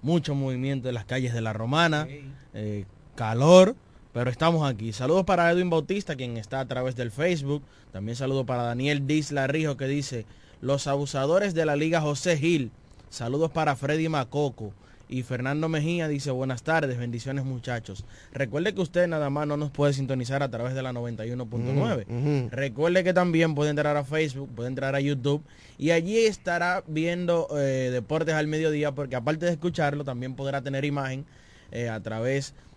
mucho 0.00 0.34
movimiento 0.34 0.88
en 0.88 0.94
las 0.94 1.04
calles 1.04 1.34
de 1.34 1.40
la 1.40 1.52
Romana, 1.52 2.06
eh, 2.54 2.84
calor, 3.14 3.74
pero 4.12 4.30
estamos 4.30 4.68
aquí. 4.68 4.92
Saludos 4.92 5.24
para 5.24 5.50
Edwin 5.50 5.70
Bautista, 5.70 6.16
quien 6.16 6.36
está 6.36 6.60
a 6.60 6.66
través 6.66 6.94
del 6.96 7.10
Facebook. 7.10 7.62
También 7.92 8.16
saludo 8.16 8.46
para 8.46 8.62
Daniel 8.62 9.06
Disla 9.06 9.48
Rijo, 9.48 9.76
que 9.76 9.86
dice, 9.86 10.24
los 10.60 10.86
abusadores 10.86 11.52
de 11.52 11.66
la 11.66 11.76
Liga 11.76 12.00
José 12.00 12.36
Gil. 12.36 12.70
Saludos 13.10 13.50
para 13.50 13.76
Freddy 13.76 14.08
Macoco. 14.08 14.72
Y 15.08 15.22
Fernando 15.22 15.68
Mejía 15.68 16.06
dice, 16.06 16.30
buenas 16.30 16.62
tardes, 16.62 16.98
bendiciones 16.98 17.44
muchachos. 17.44 18.04
Recuerde 18.32 18.74
que 18.74 18.80
usted 18.82 19.08
nada 19.08 19.30
más 19.30 19.46
no 19.46 19.56
nos 19.56 19.70
puede 19.70 19.94
sintonizar 19.94 20.42
a 20.42 20.50
través 20.50 20.74
de 20.74 20.82
la 20.82 20.92
91.9. 20.92 22.50
Recuerde 22.50 23.04
que 23.04 23.14
también 23.14 23.54
puede 23.54 23.70
entrar 23.70 23.96
a 23.96 24.04
Facebook, 24.04 24.50
puede 24.54 24.68
entrar 24.68 24.94
a 24.94 25.00
YouTube 25.00 25.42
y 25.78 25.92
allí 25.92 26.18
estará 26.18 26.84
viendo 26.86 27.48
eh, 27.56 27.90
Deportes 27.90 28.34
al 28.34 28.48
Mediodía 28.48 28.92
porque 28.92 29.16
aparte 29.16 29.46
de 29.46 29.52
escucharlo 29.52 30.04
también 30.04 30.34
podrá 30.34 30.60
tener 30.60 30.84
imagen 30.84 31.24
eh, 31.70 31.88
a 31.88 32.00
través 32.00 32.52
de 32.52 32.67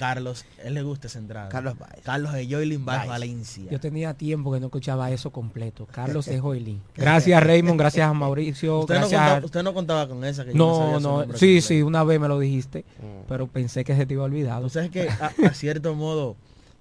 Carlos, 0.00 0.46
él 0.64 0.72
le 0.72 0.82
gusta 0.82 1.08
esa 1.08 1.18
entrada. 1.18 1.50
Carlos 1.50 1.78
Baez. 1.78 2.02
Carlos 2.02 2.32
de 2.32 2.46
Joylin 2.46 2.86
Baez 2.86 3.06
Valencia. 3.06 3.70
Yo 3.70 3.78
tenía 3.78 4.14
tiempo 4.14 4.50
que 4.50 4.58
no 4.58 4.68
escuchaba 4.68 5.10
eso 5.10 5.30
completo. 5.30 5.86
Carlos 5.92 6.24
de 6.24 6.40
Joylin. 6.40 6.80
Gracias 6.96 7.42
Raymond, 7.42 7.78
gracias 7.78 8.08
a 8.08 8.14
Mauricio. 8.14 8.78
¿Usted, 8.78 8.94
gracias 8.94 9.20
no 9.20 9.26
contaba, 9.26 9.44
usted 9.44 9.62
no 9.62 9.74
contaba 9.74 10.08
con 10.08 10.24
esa 10.24 10.46
que 10.46 10.54
No, 10.54 10.92
yo 10.92 11.00
no, 11.00 11.26
no 11.26 11.36
sí, 11.36 11.60
sí, 11.60 11.82
una 11.82 12.02
vez 12.02 12.18
me 12.18 12.28
lo 12.28 12.38
dijiste, 12.38 12.86
mm. 12.98 13.28
pero 13.28 13.46
pensé 13.46 13.84
que 13.84 13.94
se 13.94 14.06
te 14.06 14.14
iba 14.14 14.24
olvidado. 14.24 14.68
Usted 14.68 14.84
es 14.84 14.90
que 14.90 15.08
a, 15.46 15.52
cierto 15.52 15.94
modo 15.94 16.34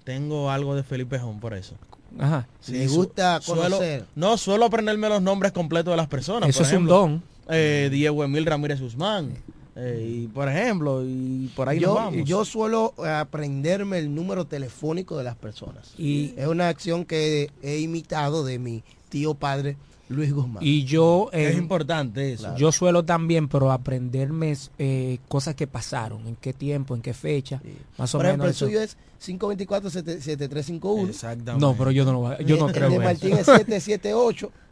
tengo 0.05 0.49
algo 0.49 0.73
de 0.75 0.83
Felipe 0.83 1.19
Jón 1.19 1.41
por 1.41 1.53
eso. 1.53 1.75
Ajá. 2.17 2.47
Sí, 2.61 2.71
Me 2.71 2.87
gusta 2.87 3.41
conocer. 3.45 4.05
no, 4.15 4.37
suelo 4.37 4.63
aprenderme 4.63 5.09
los 5.09 5.21
nombres 5.21 5.51
completos 5.51 5.91
de 5.91 5.97
las 5.97 6.07
personas. 6.07 6.47
Eso 6.47 6.63
es 6.63 6.71
un 6.71 6.85
don. 6.85 7.21
Eh, 7.49 7.89
Diego 7.91 8.23
Emil 8.23 8.45
Ramírez 8.45 8.79
Guzmán. 8.79 9.33
Eh, 9.79 10.23
y 10.23 10.27
por 10.27 10.49
ejemplo, 10.49 11.03
y 11.05 11.51
por 11.55 11.69
ahí 11.69 11.79
yo, 11.79 11.93
vamos. 11.93 12.25
Yo 12.25 12.43
suelo 12.45 12.93
aprenderme 13.05 13.99
el 13.99 14.13
número 14.13 14.45
telefónico 14.45 15.17
de 15.17 15.23
las 15.23 15.35
personas. 15.35 15.93
Y 15.97 16.33
es 16.37 16.47
una 16.47 16.67
acción 16.67 17.05
que 17.05 17.49
he 17.61 17.79
imitado 17.79 18.43
de 18.43 18.59
mi 18.59 18.83
tío 19.09 19.33
padre 19.33 19.77
Luis 20.09 20.33
Guzmán. 20.33 20.61
Y 20.61 20.83
yo... 20.83 21.29
es 21.31 21.55
importante 21.55 22.33
eso. 22.33 22.55
Yo 22.57 22.71
suelo 22.71 23.05
también, 23.05 23.47
pero 23.47 23.71
aprenderme 23.71 24.57
eh, 24.79 25.19
cosas 25.27 25.55
que 25.55 25.67
pasaron, 25.67 26.27
en 26.27 26.35
qué 26.35 26.51
tiempo, 26.51 26.95
en 26.95 27.01
qué 27.01 27.13
fecha, 27.13 27.61
más 27.97 28.13
o 28.15 28.17
Por 28.17 28.25
ejemplo, 28.25 28.47
el 28.47 28.55
suyo 28.55 28.81
es 28.81 28.97
524-7351. 29.23 31.09
Exactamente. 31.09 31.65
No, 31.65 31.75
pero 31.77 31.91
yo 31.91 32.05
no, 32.05 32.37
yo 32.39 32.57
no 32.57 32.67
creo 32.71 32.87
El 32.87 32.93
de 32.93 32.99
Martín 32.99 33.33
es 33.33 33.45
778. 33.45 34.51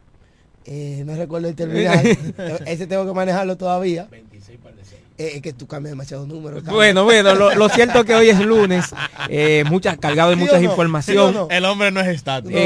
Eh, 0.70 1.02
no 1.06 1.16
recuerdo 1.16 1.48
el 1.48 1.54
terminal. 1.54 2.04
Ese 2.66 2.86
tengo 2.86 3.06
que 3.06 3.14
manejarlo 3.14 3.56
todavía. 3.56 4.06
26 4.10 4.58
para 4.62 4.76
eh, 5.18 5.32
es 5.34 5.42
que 5.42 5.52
tú 5.52 5.66
cambias 5.66 5.90
demasiado 5.90 6.26
números. 6.26 6.62
Bueno, 6.62 7.02
bueno, 7.02 7.34
lo, 7.34 7.68
cierto 7.70 8.00
es 8.00 8.04
que 8.04 8.14
hoy 8.14 8.28
es 8.30 8.38
lunes, 8.38 8.84
eh, 9.28 9.64
muchas, 9.66 9.98
cargado 9.98 10.30
de 10.30 10.36
mucha 10.36 10.60
información. 10.60 11.48
El 11.50 11.64
hombre 11.64 11.90
no 11.90 12.00
es 12.00 12.06
estático. 12.06 12.56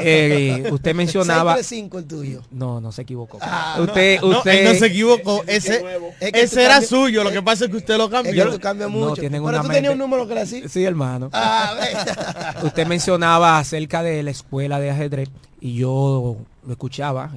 Eh, 0.00 0.68
usted 0.70 0.94
mencionaba... 0.94 1.58
el 1.58 2.06
tuyo. 2.06 2.42
No, 2.50 2.80
no 2.80 2.92
se 2.92 3.02
equivocó. 3.02 3.38
Ah, 3.42 3.76
usted, 3.78 4.20
no, 4.22 4.38
usted... 4.38 4.64
no, 4.64 4.74
se 4.74 4.86
equivocó. 4.86 5.44
Ese, 5.46 5.84
ese 6.20 6.64
era 6.64 6.80
suyo, 6.80 7.22
lo 7.22 7.30
que 7.30 7.42
pasa 7.42 7.66
es 7.66 7.70
que 7.70 7.76
usted 7.76 7.98
lo 7.98 8.08
cambió. 8.08 8.44
Es 8.44 8.50
que 8.50 8.56
tú 8.56 8.60
cambias 8.60 8.88
mucho. 8.88 9.20
Pero 9.20 9.62
tú 9.62 9.68
tenías 9.68 9.92
un 9.92 9.98
número 9.98 10.26
que 10.26 10.32
era 10.32 10.42
así. 10.42 10.66
Sí, 10.68 10.82
hermano. 10.82 11.28
Ah, 11.34 11.74
usted 12.62 12.86
mencionaba 12.86 13.58
acerca 13.58 14.02
de 14.02 14.22
la 14.22 14.30
escuela 14.30 14.80
de 14.80 14.90
ajedrez 14.90 15.28
y 15.60 15.74
yo 15.74 16.36
lo 16.64 16.72
escuchaba 16.72 17.30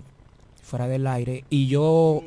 fuera 0.63 0.87
del 0.87 1.07
aire 1.07 1.43
y 1.49 1.67
yo 1.67 2.23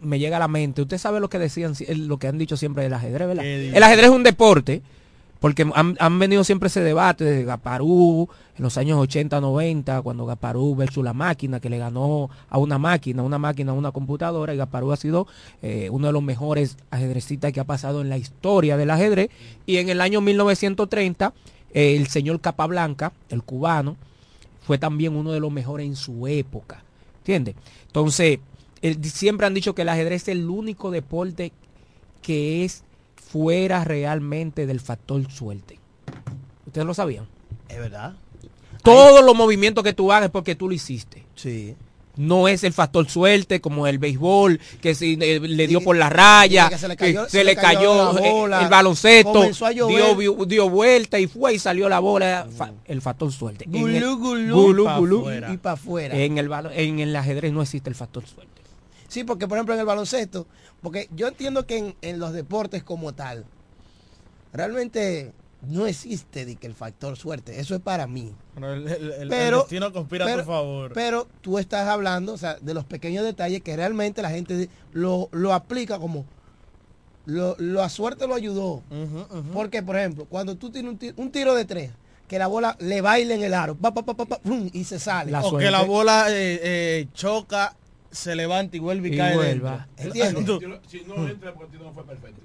me 0.00 0.18
llega 0.18 0.36
a 0.36 0.40
la 0.40 0.48
mente, 0.48 0.82
usted 0.82 0.98
sabe 0.98 1.20
lo 1.20 1.28
que 1.28 1.38
decían, 1.38 1.74
lo 1.88 2.18
que 2.18 2.28
han 2.28 2.38
dicho 2.38 2.56
siempre 2.56 2.82
del 2.82 2.94
ajedrez, 2.94 3.28
¿verdad? 3.28 3.44
El 3.44 3.82
ajedrez 3.82 4.06
es 4.06 4.12
un 4.12 4.22
deporte 4.22 4.82
porque 5.40 5.66
han, 5.74 5.96
han 5.98 6.18
venido 6.18 6.44
siempre 6.44 6.68
ese 6.68 6.80
debate 6.80 7.24
de 7.24 7.44
Gaparú 7.44 8.28
en 8.56 8.62
los 8.62 8.78
años 8.78 8.98
80, 8.98 9.40
90, 9.40 10.02
cuando 10.02 10.24
Gaparú 10.24 10.74
versus 10.74 11.04
la 11.04 11.12
máquina, 11.12 11.60
que 11.60 11.68
le 11.68 11.78
ganó 11.78 12.30
a 12.48 12.58
una 12.58 12.78
máquina, 12.78 13.22
una 13.22 13.38
máquina, 13.38 13.72
a 13.72 13.74
una 13.74 13.92
computadora, 13.92 14.54
y 14.54 14.56
Gaparú 14.56 14.92
ha 14.92 14.96
sido 14.96 15.26
eh, 15.62 15.88
uno 15.90 16.06
de 16.06 16.12
los 16.14 16.22
mejores 16.22 16.78
ajedrecistas 16.90 17.52
que 17.52 17.60
ha 17.60 17.64
pasado 17.64 18.00
en 18.00 18.08
la 18.08 18.16
historia 18.16 18.78
del 18.78 18.90
ajedrez. 18.90 19.28
Y 19.66 19.76
en 19.76 19.90
el 19.90 20.00
año 20.00 20.22
1930, 20.22 21.34
eh, 21.74 21.96
el 21.96 22.06
señor 22.06 22.40
Capablanca, 22.40 23.12
el 23.28 23.42
cubano, 23.42 23.96
fue 24.66 24.78
también 24.78 25.14
uno 25.16 25.32
de 25.32 25.40
los 25.40 25.52
mejores 25.52 25.86
en 25.86 25.96
su 25.96 26.26
época. 26.26 26.82
¿Entiendes? 27.18 27.54
Entonces, 27.86 28.38
el- 28.82 29.02
siempre 29.04 29.46
han 29.46 29.54
dicho 29.54 29.74
que 29.74 29.82
el 29.82 29.88
ajedrez 29.88 30.22
es 30.22 30.28
el 30.28 30.48
único 30.50 30.90
deporte 30.90 31.52
que 32.22 32.64
es 32.64 32.82
fuera 33.14 33.84
realmente 33.84 34.66
del 34.66 34.80
factor 34.80 35.30
suerte. 35.30 35.78
¿Ustedes 36.66 36.86
lo 36.86 36.94
sabían? 36.94 37.26
Es 37.68 37.78
verdad. 37.78 38.14
Todos 38.82 39.24
los 39.24 39.34
movimientos 39.36 39.82
que 39.82 39.92
tú 39.92 40.12
hagas 40.12 40.26
es 40.26 40.30
porque 40.30 40.54
tú 40.54 40.68
lo 40.68 40.74
hiciste. 40.74 41.24
Sí. 41.34 41.74
No 42.16 42.48
es 42.48 42.64
el 42.64 42.72
factor 42.72 43.08
suerte 43.10 43.60
como 43.60 43.86
el 43.86 43.98
béisbol, 43.98 44.58
que 44.80 44.94
si 44.94 45.18
eh, 45.20 45.38
le 45.40 45.66
dio 45.66 45.82
por 45.82 45.96
la 45.96 46.08
raya, 46.08 46.68
que 46.70 46.78
se 46.78 46.88
le 46.88 46.96
que 46.96 47.12
cayó- 47.14 47.28
se 47.28 47.44
le 47.44 47.54
cayó, 47.54 48.12
la 48.14 48.26
eh, 48.26 48.30
bola, 48.32 48.62
el 48.62 48.68
baloncesto, 48.68 49.42
dio, 49.88 50.46
dio 50.46 50.70
vuelta 50.70 51.18
y 51.18 51.26
fue 51.26 51.54
y 51.54 51.58
salió 51.58 51.88
la 51.88 51.98
bola, 51.98 52.46
fa- 52.56 52.72
el 52.86 53.02
factor 53.02 53.30
suerte. 53.30 53.66
Gulú, 53.68 54.18
gulú, 54.18 54.54
gulú, 54.62 54.84
pa' 54.84 54.98
gulú. 54.98 55.22
fuera. 55.24 55.52
y 55.52 55.56
pa' 55.58 55.72
afuera. 55.72 56.16
En 56.16 56.38
el, 56.38 56.50
en 56.72 57.00
el 57.00 57.14
ajedrez 57.16 57.52
no 57.52 57.60
existe 57.60 57.90
el 57.90 57.96
factor 57.96 58.24
suerte. 58.26 58.62
Sí, 59.08 59.22
porque 59.24 59.46
por 59.46 59.58
ejemplo 59.58 59.74
en 59.74 59.80
el 59.80 59.86
baloncesto, 59.86 60.46
porque 60.82 61.08
yo 61.14 61.28
entiendo 61.28 61.66
que 61.66 61.76
en, 61.78 61.94
en 62.02 62.18
los 62.18 62.32
deportes 62.32 62.82
como 62.82 63.12
tal, 63.14 63.44
realmente 64.52 65.32
no 65.68 65.86
existe 65.86 66.44
de 66.44 66.56
que 66.56 66.66
el 66.66 66.74
factor 66.74 67.16
suerte, 67.16 67.60
eso 67.60 67.74
es 67.74 67.80
para 67.80 68.06
mí. 68.06 68.32
Pero 68.54 68.72
el, 68.74 68.86
el- 68.88 68.92
el- 69.12 69.12
el 69.22 69.28
Pero- 69.28 69.58
destino 69.60 69.92
conspira 69.92 70.24
a 70.24 70.28
pero- 70.28 70.42
tu 70.42 70.46
favor. 70.48 70.92
Pero 70.94 71.28
tú 71.40 71.58
estás 71.58 71.88
hablando, 71.88 72.32
o 72.34 72.38
sea, 72.38 72.56
de 72.60 72.74
los 72.74 72.84
pequeños 72.84 73.24
detalles 73.24 73.62
que 73.62 73.76
realmente 73.76 74.22
la 74.22 74.30
gente 74.30 74.68
lo, 74.92 75.28
lo 75.32 75.52
aplica 75.52 75.98
como 75.98 76.24
lo, 77.24 77.56
lo 77.58 77.82
a 77.82 77.88
suerte 77.88 78.26
lo 78.26 78.34
ayudó. 78.34 78.82
Porque, 79.52 79.82
por 79.82 79.96
ejemplo, 79.96 80.26
cuando 80.26 80.54
tú 80.56 80.70
tienes 80.70 80.92
un 80.92 80.98
tiro, 80.98 81.14
un 81.16 81.30
tiro 81.32 81.54
de 81.54 81.64
tres, 81.64 81.90
que 82.28 82.38
la 82.38 82.46
bola 82.46 82.76
le 82.80 83.00
baile 83.00 83.34
en 83.34 83.42
el 83.42 83.54
aro, 83.54 83.74
pa, 83.76 83.92
pa, 83.94 84.02
pa, 84.04 84.14
pa, 84.14 84.24
pa, 84.26 84.38
pum, 84.38 84.68
y 84.72 84.84
se 84.84 84.98
sale. 84.98 85.32
o 85.36 85.56
que 85.58 85.70
la 85.70 85.82
bola 85.82 86.26
eh, 86.30 86.60
eh, 86.62 87.08
choca, 87.14 87.76
se 88.10 88.34
levanta 88.36 88.76
y 88.76 88.80
vuelve 88.80 89.08
y, 89.08 89.14
Y 89.14 89.16
cae 89.16 89.34
vuelva. 89.36 89.86
dentro. 89.96 90.58
Si 90.88 91.00
no 91.02 91.28
entra 91.28 91.52
porque 91.54 91.76
no 91.78 91.92
fue 91.92 92.04
perfecto. 92.04 92.40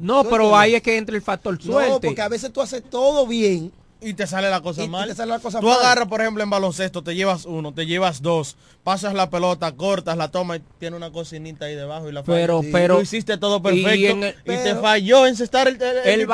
No, 0.00 0.22
¿Tú 0.24 0.30
pero 0.30 0.56
ahí 0.56 0.74
es 0.74 0.82
que 0.82 0.96
entra 0.96 1.16
el 1.16 1.22
factor 1.22 1.60
suerte. 1.62 1.90
No, 1.90 2.00
porque 2.00 2.22
a 2.22 2.28
veces 2.28 2.52
tú 2.52 2.60
haces 2.60 2.82
todo 2.88 3.26
bien. 3.26 3.72
y 3.98 4.12
te 4.12 4.26
sale 4.26 4.50
la 4.50 4.60
cosa 4.60 4.82
Y- 4.82 4.84
y 4.84 4.88
mal. 4.88 5.08
te 5.08 5.14
sale 5.14 5.30
la 5.32 5.38
cosa 5.38 5.58
Tú 5.58 5.66
mal. 5.68 5.78
agarras, 5.80 6.06
por 6.06 6.20
ejemplo, 6.20 6.42
en 6.42 6.50
baloncesto, 6.50 7.02
te 7.02 7.14
llevas 7.16 7.46
uno, 7.46 7.72
te 7.72 7.86
llevas 7.86 8.20
dos, 8.20 8.56
pasas 8.84 9.14
la 9.14 9.30
pelota, 9.30 9.72
cortas, 9.72 10.16
la 10.18 10.30
tomas 10.30 10.58
y 10.58 10.62
tiene 10.78 10.96
una 10.96 11.10
cocinita 11.10 11.64
ahí 11.64 11.74
debajo 11.74 12.08
y 12.08 12.12
la 12.12 12.22
fallas. 12.22 12.40
Pero- 12.42 12.62
Sí. 12.62 12.68
pero- 12.72 12.96
Tú 12.96 13.02
hiciste 13.02 13.38
todo 13.38 13.56
y 13.56 13.60
perfecto 13.62 13.94
y, 13.94 14.06
en 14.06 14.22
el- 14.22 14.34
te 14.34 14.40
pero- 14.44 14.80
falló 14.82 15.26
encestar 15.26 15.66
el, 15.66 15.80
el, 15.80 16.20
el 16.20 16.28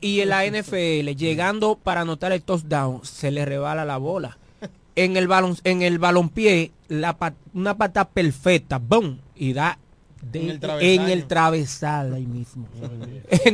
y 0.00 0.20
en 0.20 0.28
la 0.28 0.44
NFL 0.44 1.14
llegando 1.16 1.76
para 1.76 2.00
anotar 2.02 2.32
el 2.32 2.42
touchdown 2.42 3.00
se 3.04 3.30
le 3.30 3.44
rebala 3.44 3.84
la 3.84 3.96
bola. 3.98 4.36
En 4.96 5.16
el 5.16 5.28
balon, 5.28 5.56
en 5.64 5.82
el 5.82 5.98
balompié 5.98 6.72
la 6.88 7.16
una 7.54 7.76
pata 7.76 8.06
perfecta, 8.08 8.78
boom, 8.78 9.20
y 9.36 9.52
da 9.52 9.78
de- 10.22 10.38
En 10.40 10.44
el 10.48 10.50
en 10.54 10.60
travesaño. 10.60 11.08
el 11.08 11.26
travesal 11.26 12.14
ahí 12.14 12.26
mismo. 12.26 12.66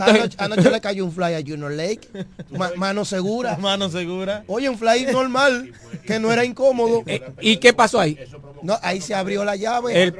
Anoche, 0.01 0.37
anoche 0.39 0.71
le 0.71 0.81
cayó 0.81 1.05
un 1.05 1.13
fly 1.13 1.35
a 1.35 1.41
Junior 1.41 1.73
Lake, 1.73 2.09
ma- 2.51 2.73
mano 2.77 3.05
segura. 3.05 3.57
Mano 3.61 3.89
segura. 3.89 4.45
Oye, 4.47 4.69
un 4.69 4.79
fly 4.79 5.07
normal, 5.13 5.73
que 6.07 6.19
no 6.19 6.33
era 6.33 6.45
incómodo. 6.45 7.03
Eh, 7.07 7.23
¿Y 7.41 7.57
qué 7.59 7.73
pasó 7.73 8.01
ahí? 8.01 8.19
No, 8.63 8.79
ahí 8.83 9.01
se 9.01 9.15
abrió 9.15 9.45
la 9.45 9.57
llave. 9.57 10.03
El, 10.03 10.15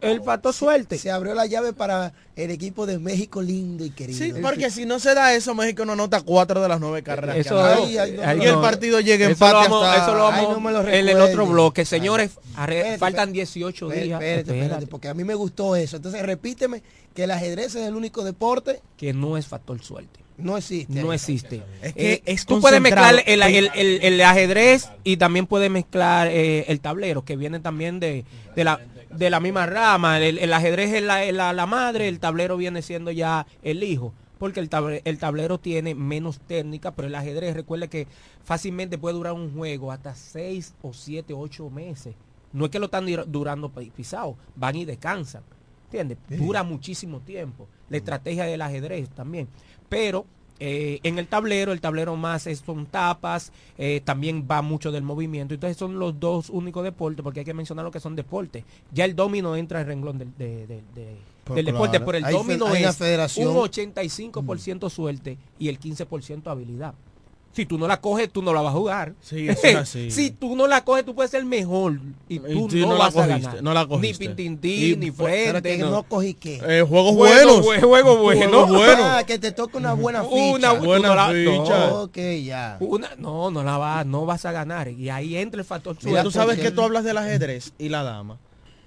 el 0.00 0.22
factor 0.22 0.52
suerte. 0.52 0.98
Se 0.98 1.10
abrió 1.10 1.34
la 1.34 1.46
llave 1.46 1.72
para 1.72 2.12
el 2.34 2.50
equipo 2.50 2.86
de 2.86 2.98
México 2.98 3.42
lindo 3.42 3.84
y 3.84 3.90
querido. 3.90 4.18
Sí, 4.18 4.32
porque 4.40 4.70
si 4.70 4.86
no 4.86 4.98
se 4.98 5.14
da 5.14 5.34
eso, 5.34 5.54
México 5.54 5.84
no 5.84 5.92
anota 5.92 6.22
cuatro 6.22 6.62
de 6.62 6.68
las 6.68 6.80
nueve 6.80 7.02
carreras. 7.02 7.36
Eso. 7.36 7.62
Ay, 7.62 7.98
ay, 7.98 8.12
no, 8.12 8.22
ay, 8.24 8.38
y 8.40 8.44
el 8.46 8.52
no. 8.54 8.62
partido 8.62 9.00
llega 9.00 9.24
Eso 9.26 9.32
empate 9.32 9.52
lo 9.52 9.58
vamos, 9.58 9.86
hasta... 9.86 10.02
eso 10.04 10.14
lo 10.14 10.22
vamos 10.24 10.40
Ay, 10.40 10.46
no 10.54 10.60
me 10.60 10.72
lo 10.72 10.88
en 10.88 11.08
el 11.08 11.20
otro 11.20 11.46
bloque. 11.46 11.84
Señores, 11.84 12.30
Espérate, 12.58 12.98
faltan 12.98 13.28
espérate. 13.28 13.32
18 13.32 13.86
Espérate, 13.86 14.04
días. 14.06 14.20
espérate, 14.20 14.40
espérate, 14.40 14.62
Espérate, 14.64 14.86
porque 14.86 15.08
a 15.08 15.14
mí 15.14 15.24
me 15.24 15.34
gustó 15.34 15.76
eso. 15.76 15.96
Entonces, 15.96 16.22
repíteme 16.22 16.82
que 17.14 17.24
el 17.24 17.30
ajedrez 17.32 17.74
es 17.74 17.86
el 17.86 17.94
único 17.94 18.24
deporte, 18.24 18.80
que 18.96 19.12
no 19.12 19.36
es 19.36 19.46
factor 19.46 19.82
suerte. 19.84 20.20
no 20.38 20.56
existe. 20.56 21.02
No 21.02 21.12
existe. 21.12 21.62
Es 21.82 21.92
que 21.92 22.12
Eh, 22.14 22.22
es 22.24 22.46
tú 22.46 22.60
puedes 22.62 22.80
mezclar 22.80 23.22
el, 23.26 23.42
el- 23.42 23.70
el- 23.74 24.00
el 24.02 24.20
ajedrez 24.22 24.88
y 25.04 25.18
también 25.18 25.46
puedes 25.46 25.70
mezclar 25.70 26.28
eh, 26.28 26.64
el 26.68 26.80
tablero, 26.80 27.24
que 27.24 27.36
viene 27.36 27.60
también 27.60 28.00
de, 28.00 28.24
de 28.56 28.64
la, 28.64 28.80
de 29.16 29.30
la 29.30 29.40
misma 29.40 29.66
rama. 29.66 30.18
El, 30.20 30.38
el 30.38 30.52
ajedrez 30.52 30.92
es 30.94 31.02
la, 31.02 31.30
la- 31.32 31.52
la 31.52 31.66
madre, 31.66 32.08
el 32.08 32.18
tablero 32.20 32.56
viene 32.56 32.82
siendo 32.82 33.10
ya 33.10 33.46
el 33.62 33.82
hijo. 33.82 34.12
Porque 34.38 34.58
el 34.58 34.68
tablero, 34.68 35.00
el 35.04 35.18
tablero 35.18 35.58
tiene 35.58 35.94
menos 35.94 36.40
técnica, 36.40 36.90
pero 36.94 37.06
el 37.08 37.14
ajedrez, 37.14 37.54
recuerde 37.54 37.88
que 37.88 38.08
fácilmente 38.42 38.98
puede 38.98 39.14
durar 39.14 39.34
un 39.34 39.54
juego 39.54 39.92
hasta 39.92 40.14
6 40.16 40.74
o 40.82 40.92
7, 40.92 41.32
8 41.32 41.70
meses. 41.70 42.14
No 42.52 42.64
es 42.64 42.70
que 42.70 42.78
lo 42.80 42.86
están 42.86 43.06
durando 43.28 43.68
pi- 43.70 43.90
pisado, 43.90 44.36
van 44.56 44.74
y 44.76 44.84
descansan. 44.84 45.42
¿Entiendes? 45.84 46.18
Dura 46.28 46.62
muchísimo 46.64 47.20
tiempo. 47.20 47.68
La 47.88 47.98
estrategia 47.98 48.44
del 48.44 48.62
ajedrez 48.62 49.08
también. 49.10 49.46
Pero 49.88 50.26
eh, 50.64 51.00
en 51.02 51.18
el 51.18 51.26
tablero, 51.26 51.72
el 51.72 51.80
tablero 51.80 52.14
más 52.16 52.46
es- 52.46 52.60
son 52.64 52.86
tapas, 52.86 53.50
eh, 53.78 54.00
también 54.04 54.46
va 54.48 54.62
mucho 54.62 54.92
del 54.92 55.02
movimiento. 55.02 55.54
Entonces 55.54 55.76
son 55.76 55.98
los 55.98 56.20
dos 56.20 56.50
únicos 56.50 56.84
deportes, 56.84 57.22
porque 57.24 57.40
hay 57.40 57.44
que 57.44 57.52
mencionar 57.54 57.84
lo 57.84 57.90
que 57.90 57.98
son 58.00 58.14
deportes. 58.14 58.64
Ya 58.92 59.04
el 59.04 59.16
domino 59.16 59.56
entra 59.56 59.80
en 59.80 59.82
el 59.82 59.88
renglón 59.88 60.18
del, 60.18 60.28
de- 60.38 60.66
de- 60.68 60.82
de- 60.94 61.16
Pues 61.44 61.56
del 61.56 61.64
deporte, 61.66 61.98
pero 62.06 62.18
el 62.18 62.24
Hay 62.24 62.32
domino 62.34 62.66
es 62.90 62.96
un 63.38 63.56
85% 63.56 64.88
suerte 64.88 65.36
y 65.58 65.68
el 65.68 65.78
15% 65.80 66.50
habilidad. 66.50 66.94
Si 67.54 67.66
tú 67.66 67.76
no 67.76 67.86
la 67.86 68.00
coges, 68.00 68.30
tú 68.32 68.40
no 68.42 68.54
la 68.54 68.62
vas 68.62 68.70
a 68.74 68.76
jugar. 68.78 69.12
Sí, 69.20 69.46
eso 69.46 69.60
es 69.66 69.76
así. 69.76 70.10
si 70.10 70.30
tú 70.30 70.56
no 70.56 70.66
la 70.66 70.84
coges, 70.84 71.04
tú 71.04 71.14
puedes 71.14 71.30
ser 71.30 71.44
mejor 71.44 71.98
y 72.26 72.38
tú 72.38 72.66
tú 72.66 72.76
no, 72.78 72.86
no 72.86 72.92
la 72.94 72.98
vas 73.04 73.16
a 73.16 73.26
cogiste, 73.26 73.46
ganar. 73.46 73.62
no 73.62 73.74
la 73.74 73.82
Ni 73.82 73.88
cogiste. 73.88 74.24
Pintintín, 74.26 74.92
Y 74.92 74.96
ni 74.96 75.10
fue- 75.10 75.30
Pero 75.30 75.50
frente. 75.60 75.76
que 75.76 75.82
no, 75.82 75.90
no. 75.90 76.02
cogí 76.04 76.32
qué. 76.32 76.54
Eh, 76.66 76.80
juegos 76.82 77.12
Juego 77.14 77.14
buenos. 77.16 77.60
bue- 77.66 77.80
juego 77.82 78.16
bueno. 78.22 78.48
Juegos 78.48 78.68
buenos. 78.70 79.04
Ah, 79.06 79.24
que 79.26 79.38
te 79.38 79.52
toque 79.52 79.76
una 79.76 79.92
buena 79.92 80.24
ficha. 80.24 80.34
Una 80.34 80.72
Buena 80.72 81.08
no 81.08 81.14
la- 81.14 81.28
ficha. 81.28 81.86
no. 81.88 82.02
Ok, 82.04 82.18
ya. 82.42 82.76
Una- 82.80 83.10
no, 83.18 83.50
no 83.50 83.62
la 83.62 83.76
vas, 83.76 84.06
no 84.06 84.24
vas 84.24 84.46
a 84.46 84.52
ganar. 84.52 84.88
Y 84.88 85.10
ahí 85.10 85.36
entra 85.36 85.60
el 85.60 85.66
factor 85.66 85.94
Mira, 86.04 86.22
tú 86.22 86.30
sabes 86.30 86.58
que 86.58 86.70
tú 86.70 86.80
hablas 86.80 87.04
del 87.04 87.18
ajedrez 87.18 87.74
y 87.78 87.90
la 87.90 88.02
dama. 88.02 88.38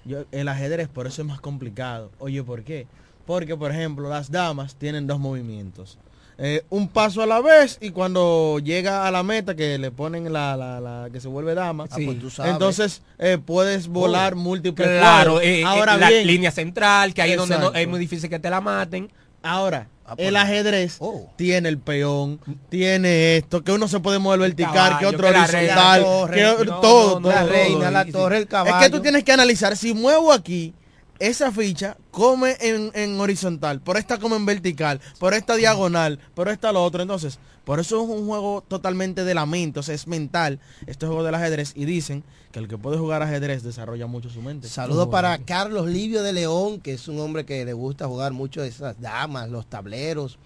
Yo, 0.04 0.24
el 0.32 0.48
ajedrez 0.48 0.88
por 0.88 1.06
eso 1.06 1.22
es 1.22 1.28
más 1.28 1.40
complicado. 1.40 2.10
Oye, 2.18 2.42
¿por 2.42 2.64
qué? 2.64 2.88
Porque, 3.26 3.56
por 3.56 3.70
ejemplo, 3.70 4.08
las 4.08 4.30
damas 4.32 4.74
tienen 4.76 5.06
dos 5.06 5.18
movimientos. 5.20 5.98
Eh, 6.38 6.62
un 6.68 6.88
paso 6.88 7.22
a 7.22 7.26
la 7.26 7.40
vez 7.40 7.78
y 7.80 7.90
cuando 7.92 8.58
llega 8.62 9.06
a 9.06 9.10
la 9.10 9.22
meta 9.22 9.54
que 9.56 9.78
le 9.78 9.90
ponen 9.90 10.30
la, 10.30 10.54
la, 10.54 10.80
la- 10.80 11.08
que 11.10 11.18
se 11.18 11.28
vuelve 11.28 11.54
dama, 11.54 11.84
Ah, 11.90 11.96
pues 11.96 12.18
tú 12.20 12.28
sabes. 12.28 12.52
entonces 12.52 13.00
eh, 13.18 13.38
puedes 13.42 13.88
volar 13.88 14.34
múltiples 14.34 14.86
Claro, 14.86 15.32
cuadros. 15.32 15.42
eh, 15.42 15.60
eh, 15.60 15.64
Ahora 15.64 15.96
la 15.96 16.10
bien, 16.10 16.26
línea 16.26 16.50
central, 16.50 17.14
que 17.14 17.22
ahí 17.22 17.30
es 17.30 17.38
donde 17.38 17.58
no- 17.58 17.72
es 17.72 17.88
muy 17.88 17.98
difícil 17.98 18.28
que 18.28 18.38
te 18.38 18.50
la 18.50 18.60
maten. 18.60 19.10
ahora 19.42 19.88
Ah, 20.08 20.14
pues, 20.14 20.28
el 20.28 20.36
ajedrez 20.36 20.96
oh. 21.00 21.32
tiene 21.36 21.68
el 21.70 21.78
peón, 21.78 22.38
tiene 22.68 23.38
esto, 23.38 23.64
que 23.64 23.72
uno 23.72 23.88
se 23.88 23.98
puede 24.00 24.18
mover 24.20 24.38
vertical, 24.40 24.72
caballo, 24.74 24.98
que 25.00 25.06
otro 25.06 25.26
que 25.26 25.32
la 25.32 25.42
horizontal, 25.44 26.02
torre, 26.02 26.34
que 26.36 26.42
no, 26.66 26.80
todo, 26.80 27.14
no, 27.14 27.20
no, 27.20 27.28
la 27.30 27.40
todo, 27.40 27.50
reina, 27.50 27.78
todo. 27.80 27.90
la 27.90 28.04
torre, 28.04 28.36
el 28.36 28.42
Es 28.44 28.48
caballo. 28.48 28.78
que 28.84 28.90
tú 28.90 29.00
tienes 29.02 29.24
que 29.24 29.32
analizar, 29.32 29.76
si 29.76 29.94
muevo 29.94 30.32
aquí, 30.32 30.74
esa 31.18 31.52
ficha 31.52 31.96
come 32.10 32.56
en, 32.60 32.90
en 32.94 33.20
horizontal, 33.20 33.80
por 33.80 33.96
esta 33.96 34.18
come 34.18 34.36
en 34.36 34.46
vertical, 34.46 35.00
por 35.18 35.34
esta 35.34 35.56
diagonal, 35.56 36.18
por 36.34 36.48
esta 36.48 36.72
lo 36.72 36.82
otro. 36.82 37.02
Entonces, 37.02 37.38
por 37.64 37.80
eso 37.80 38.00
es 38.00 38.08
un 38.08 38.26
juego 38.26 38.62
totalmente 38.66 39.24
de 39.24 39.34
la 39.34 39.44
mente, 39.44 39.80
o 39.80 39.82
sea, 39.82 39.94
es 39.94 40.06
mental, 40.06 40.60
este 40.86 41.06
juego 41.06 41.24
del 41.24 41.34
ajedrez. 41.34 41.72
Y 41.74 41.84
dicen 41.84 42.22
que 42.52 42.60
el 42.60 42.68
que 42.68 42.78
puede 42.78 42.96
jugar 42.96 43.22
ajedrez 43.22 43.62
desarrolla 43.62 44.06
mucho 44.06 44.30
su 44.30 44.40
mente. 44.40 44.68
Saludos 44.68 45.08
para 45.08 45.36
Carlos 45.38 45.88
Livio 45.88 46.22
de 46.22 46.32
León, 46.32 46.80
que 46.80 46.92
es 46.92 47.08
un 47.08 47.18
hombre 47.18 47.44
que 47.44 47.64
le 47.64 47.72
gusta 47.72 48.06
jugar 48.06 48.32
mucho 48.32 48.62
esas 48.62 49.00
damas, 49.00 49.50
los 49.50 49.66
tableros, 49.66 50.38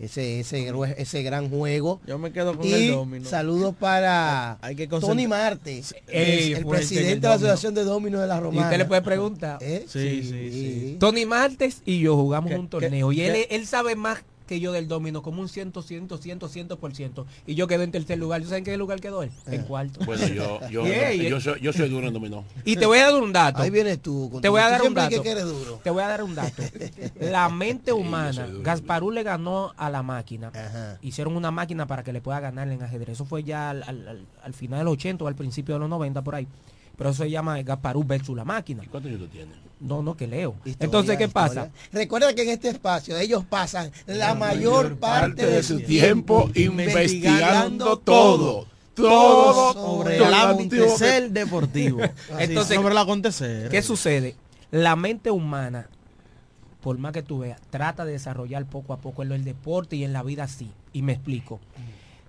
ese, 0.00 0.40
ese, 0.40 0.72
ese 0.96 1.22
gran 1.22 1.48
juego. 1.50 2.00
Yo 2.06 2.18
me 2.18 2.32
quedo 2.32 2.56
con 2.56 2.66
el 2.66 2.82
Y 2.82 2.86
domino. 2.88 3.28
saludos 3.28 3.74
para 3.78 4.58
Hay 4.60 4.74
que 4.74 4.86
Tony 4.88 5.26
Marte, 5.28 5.82
Ey, 6.08 6.52
el 6.52 6.58
el 6.58 6.66
presidente 6.66 7.20
de 7.20 7.28
la. 7.28 7.34
Asociación 7.34 7.74
de 7.74 7.84
Dominos 7.84 8.20
de 8.20 8.26
la 8.26 8.36
Y 8.36 8.40
Romana. 8.40 8.62
usted 8.66 8.78
le 8.78 8.84
puede 8.86 9.02
preguntar. 9.02 9.58
¿Eh? 9.60 9.84
Sí, 9.88 10.22
sí, 10.22 10.50
sí. 10.50 10.96
Tony 10.98 11.26
Martes 11.26 11.80
y 11.84 12.00
yo 12.00 12.16
jugamos 12.16 12.50
¿Qué- 12.50 12.56
un 12.58 12.66
qué- 12.66 12.70
torneo 12.70 13.12
y 13.12 13.20
él, 13.20 13.32
qué? 13.34 13.48
él 13.54 13.66
sabe 13.66 13.94
más 13.94 14.18
que 14.46 14.60
yo 14.60 14.72
del 14.72 14.88
domino, 14.88 15.22
como 15.22 15.40
un 15.40 15.48
100, 15.48 15.72
100, 15.82 16.08
100, 16.18 16.38
100%. 16.40 17.24
Y 17.46 17.54
yo 17.54 17.66
quedo 17.66 17.82
en 17.82 17.90
tercer 17.92 18.18
lugar. 18.18 18.40
¿Yo 18.42 18.48
saben 18.48 18.60
en 18.60 18.64
qué 18.64 18.76
lugar 18.76 19.00
quedó 19.00 19.22
él? 19.22 19.30
En 19.46 19.60
Eh. 19.60 19.64
cuarto. 19.64 20.04
Bueno, 20.04 20.26
yo, 20.28 20.60
yo, 20.68 20.84
Yeah, 20.86 21.14
yo, 21.14 21.40
soy, 21.40 21.60
yo 21.60 21.72
soy 21.72 21.88
duro 21.88 22.06
en 22.08 22.12
dominó. 22.12 22.44
Y 22.64 22.76
te 22.76 22.84
voy 22.86 22.98
a 22.98 23.10
dar 23.10 23.22
un 23.22 23.32
dato. 23.32 23.62
Ahí 23.62 23.70
vienes 23.70 24.00
tú. 24.00 24.28
con 24.30 24.42
Te 24.42 24.48
voy 24.48 24.60
a 24.60 24.66
tú 24.66 24.70
dar 24.72 24.82
un 24.82 24.94
dato. 24.94 25.22
que 25.22 25.30
eres 25.30 25.44
duro. 25.44 25.80
Te 25.82 25.90
voy 25.90 26.02
a 26.02 26.08
dar 26.08 26.22
un 26.22 26.34
dato. 26.34 26.62
La 27.20 27.48
mente 27.48 27.92
humana, 27.92 28.46
Gasparú 28.62 29.10
le 29.10 29.22
ganó 29.22 29.72
a 29.76 29.88
la 29.90 30.02
máquina. 30.02 30.52
Hicieron 31.02 31.36
una 31.36 31.50
máquina 31.50 31.86
para 31.86 32.02
que 32.02 32.12
le 32.12 32.20
pueda 32.20 32.40
ganar 32.40 32.68
en 32.68 32.82
ajedrez. 32.82 33.14
Eso 33.14 33.24
fue 33.24 33.44
ya 33.44 33.70
al, 33.70 33.82
al- 33.84 34.08
al- 34.08 34.26
al 34.42 34.54
final 34.54 34.80
de 34.80 34.84
los 34.84 34.92
80 34.94 35.24
o 35.24 35.28
al 35.28 35.34
principio 35.36 35.74
de 35.74 35.78
los 35.80 35.88
90 35.88 36.22
por 36.22 36.34
ahí. 36.34 36.46
Pero 36.96 37.10
eso 37.10 37.22
se 37.24 37.30
llama 37.30 37.60
Gasparú 37.62 38.04
versus 38.04 38.36
la 38.36 38.44
máquina. 38.44 38.82
¿Cuántos 38.90 39.10
años 39.10 39.22
tú 39.22 39.28
tienes? 39.28 39.56
No, 39.84 40.02
no, 40.02 40.16
que 40.16 40.26
leo. 40.26 40.54
Historia, 40.64 40.76
Entonces, 40.80 41.18
¿qué 41.18 41.24
historia. 41.24 41.48
pasa? 41.48 41.70
Recuerda 41.92 42.34
que 42.34 42.42
en 42.42 42.48
este 42.48 42.70
espacio 42.70 43.18
ellos 43.18 43.44
pasan 43.44 43.92
la, 44.06 44.34
mayor 44.34 44.96
parte 44.96 45.44
de 45.44 45.62
su 45.62 45.80
tiempo 45.80 46.50
tiempo 46.50 46.80
investigando 46.80 47.98
todo. 47.98 48.66
Todo 48.94 49.72
sobre 49.74 50.18
todo 50.18 50.28
el 50.28 50.34
el 50.34 50.40
acontecer 50.40 51.30
deportivo. 51.30 52.00
Entonces, 52.38 52.76
sobre 52.76 52.92
el 52.92 52.98
acontecer. 52.98 53.68
¿Qué 53.68 53.82
sucede? 53.82 54.36
La 54.70 54.96
mente 54.96 55.30
humana, 55.30 55.88
por 56.80 56.96
más 56.96 57.12
que 57.12 57.22
tú 57.22 57.40
veas, 57.40 57.60
trata 57.70 58.04
de 58.04 58.12
desarrollar 58.12 58.64
poco 58.66 58.94
a 58.94 58.98
poco 58.98 59.22
en 59.22 59.30
del 59.30 59.44
deporte 59.44 59.96
y 59.96 60.04
en 60.04 60.12
la 60.12 60.22
vida 60.22 60.44
así. 60.44 60.70
Y 60.92 61.02
me 61.02 61.12
explico. 61.12 61.60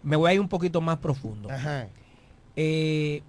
Me 0.04 0.18
voy 0.18 0.32
a 0.32 0.34
ir 0.34 0.42
un 0.42 0.50
poquito 0.50 0.82
más 0.82 0.98
profundo. 0.98 1.50
Ajá. 1.50 1.88
Eh, 2.58 3.22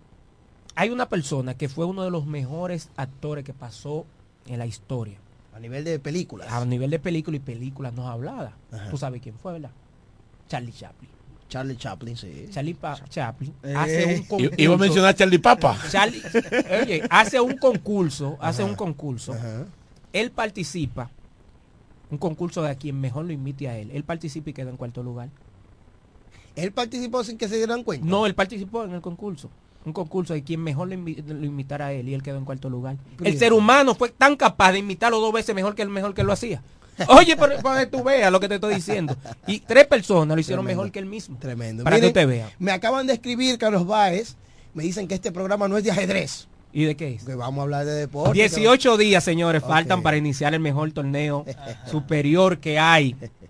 hay 0.75 0.91
una 0.91 1.09
persona 1.09 1.55
que 1.55 1.69
fue 1.69 1.85
uno 1.85 2.03
de 2.03 2.11
los 2.11 2.27
mejores 2.27 2.91
actores 2.97 3.45
que 3.45 3.55
pasó 3.55 4.05
en 4.49 4.59
la 4.59 4.67
historia. 4.67 5.19
A 5.55 5.61
nivel 5.61 5.85
de 5.85 5.99
películas. 5.99 6.53
A 6.53 6.65
nivel 6.65 6.91
de 6.91 6.99
película 6.99 7.37
y 7.37 7.41
películas 7.41 7.93
no 7.95 8.09
habladas. 8.09 8.53
Ajá. 8.73 8.91
Tú 8.91 8.99
sabes 8.99 9.23
quién 9.23 9.35
fue, 9.39 9.55
¿verdad? 9.55 9.71
Charlie 10.49 10.73
Chaplin. 10.73 11.11
Charlie 11.49 11.77
Chaplin, 11.77 12.17
sí. 12.17 12.47
Charlie 12.51 12.75
Pa- 12.75 12.99
Chaplin 13.09 13.55
Eh. 13.63 13.75
hace 13.77 14.07
un 14.17 14.23
concurso. 14.25 14.55
Iba 14.59 14.75
a 14.75 14.79
mencionar 14.79 15.11
a 15.11 15.15
Charlie 15.15 15.39
Papa. 15.39 15.79
Charlie, 15.91 16.23
oye, 16.83 17.03
hace 17.09 17.41
un 17.41 17.57
concurso, 17.57 18.37
hace 18.41 18.65
un 18.65 18.75
concurso. 18.75 19.35
Él 20.13 20.31
participa, 20.33 21.11
un 22.11 22.19
concurso 22.19 22.63
de 22.63 22.71
a 22.71 22.75
quien 22.75 23.01
mejor 23.01 23.25
lo 23.27 23.33
imite 23.33 23.69
a 23.69 23.79
él. 23.79 23.91
Él 23.93 24.03
participa 24.05 24.51
y 24.51 24.53
queda 24.53 24.71
en 24.71 24.77
cuarto 24.77 25.03
lugar. 25.03 25.29
Él 26.57 26.73
participó 26.73 27.23
sin 27.23 27.39
que 27.39 27.49
se 27.49 27.57
dieran 27.57 27.83
cuenta. 27.85 28.07
No, 28.07 28.27
él 28.27 28.35
participó 28.35 28.85
en 28.85 28.93
el 28.93 29.01
concurso. 29.01 29.51
Un 29.87 29.93
concurso 29.93 30.35
de 30.35 30.43
quien 30.43 30.61
mejor 30.63 30.89
lo, 30.89 30.95
invi- 30.97 31.25
lo 31.25 31.47
imitara 31.47 31.87
a 31.87 31.93
él 31.93 32.09
y 32.09 32.15
él 32.15 32.23
quedó 32.23 32.37
en 32.39 32.45
cuarto 32.45 32.69
lugar. 32.69 32.97
Pero 33.17 33.31
El 33.31 33.39
ser 33.39 33.53
humano 33.53 33.95
fue 33.95 34.11
tan 34.11 34.37
capaz 34.37 34.73
de 34.73 34.81
imitarlo 34.81 35.21
dos 35.21 35.33
veces 35.33 35.55
mejor 35.55 35.75
que 35.75 35.83
el 35.83 35.89
mejor 35.89 36.13
que 36.13 36.25
lo 36.25 36.33
hacía. 36.33 36.61
Oye, 37.09 37.37
pero 37.37 37.59
para 37.63 37.81
que 37.81 37.87
tú 37.97 38.03
veas 38.03 38.33
lo 38.33 38.41
que 38.41 38.49
te 38.49 38.57
estoy 38.57 38.75
diciendo. 38.75 39.17
Y 39.47 39.61
tres 39.61 39.87
personas 39.87 40.35
lo 40.35 40.41
hicieron 40.41 40.65
Tremendo. 40.65 40.83
mejor 40.83 40.93
que 40.93 40.99
él 40.99 41.07
mismo. 41.07 41.39
Tremendo. 41.39 41.85
Para 41.85 41.97
Miren, 41.97 42.13
que 42.13 42.19
usted 42.21 42.29
vea. 42.29 42.51
Me 42.59 42.73
acaban 42.73 43.07
de 43.07 43.13
escribir 43.13 43.57
Carlos 43.59 43.87
Báez. 43.87 44.37
Me 44.75 44.83
dicen 44.83 45.07
que 45.07 45.15
este 45.15 45.31
programa 45.31 45.69
no 45.69 45.79
es 45.79 45.85
de 45.85 45.91
ajedrez. 45.93 46.49
¿Y 46.73 46.85
de 46.85 46.97
qué 46.97 47.15
es? 47.15 47.25
Que 47.25 47.35
vamos 47.35 47.61
a 47.61 47.63
hablar 47.63 47.87
de 47.87 47.93
deporte. 47.93 48.33
18 48.35 48.97
días, 48.99 49.23
señores, 49.25 49.63
faltan 49.63 50.03
para 50.03 50.17
iniciar 50.19 50.53
el 50.53 50.61
mejor 50.61 50.91
torneo 50.93 51.45
superior 51.91 52.59
que 52.59 52.79
hay. 52.79 53.15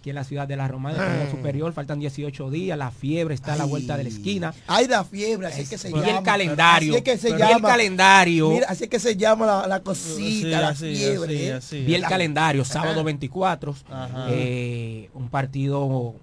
Aquí 0.00 0.08
en 0.08 0.16
la 0.16 0.24
ciudad 0.24 0.48
de 0.48 0.56
La 0.56 0.66
Romana, 0.66 0.96
el 0.96 1.04
torneo 1.12 1.30
superior, 1.30 1.72
faltan 1.74 2.00
18 2.00 2.48
días, 2.50 2.78
la 2.78 2.90
fiebre 2.90 3.34
está 3.34 3.52
a 3.52 3.56
la 3.56 3.66
vuelta 3.66 3.98
de 3.98 4.04
la 4.04 4.08
esquina. 4.08 4.54
Hay 4.66 4.88
la 4.88 5.04
fiebre, 5.04 5.48
así 5.48 5.60
es 5.60 5.68
que 5.68 5.76
se 5.76 5.90
Y 5.90 5.92
llama. 5.92 6.08
el 6.18 6.22
calendario. 6.24 6.92
Así 6.94 6.98
es 6.98 7.04
que 7.04 7.18
se 7.18 7.28
Y 7.28 7.32
el 7.32 7.38
llama. 7.38 7.68
calendario. 7.68 8.48
Mira, 8.50 8.66
así 8.70 8.84
es 8.84 8.88
que 8.90 8.98
se 8.98 9.14
llama 9.16 9.44
la, 9.44 9.66
la 9.66 9.80
cosita, 9.80 10.16
Sí, 10.16 10.42
la 10.44 10.68
así, 10.68 10.94
fiebre. 10.96 11.34
así, 11.36 11.44
¿eh? 11.44 11.52
así. 11.52 11.84
Vi 11.84 11.94
el 11.96 12.00
La- 12.00 12.08
calendario, 12.08 12.64
sábado 12.64 12.92
Ajá. 12.92 13.02
24, 13.02 13.74
Ajá. 13.90 14.26
eh, 14.30 15.10
un 15.12 15.28
partido 15.28 16.14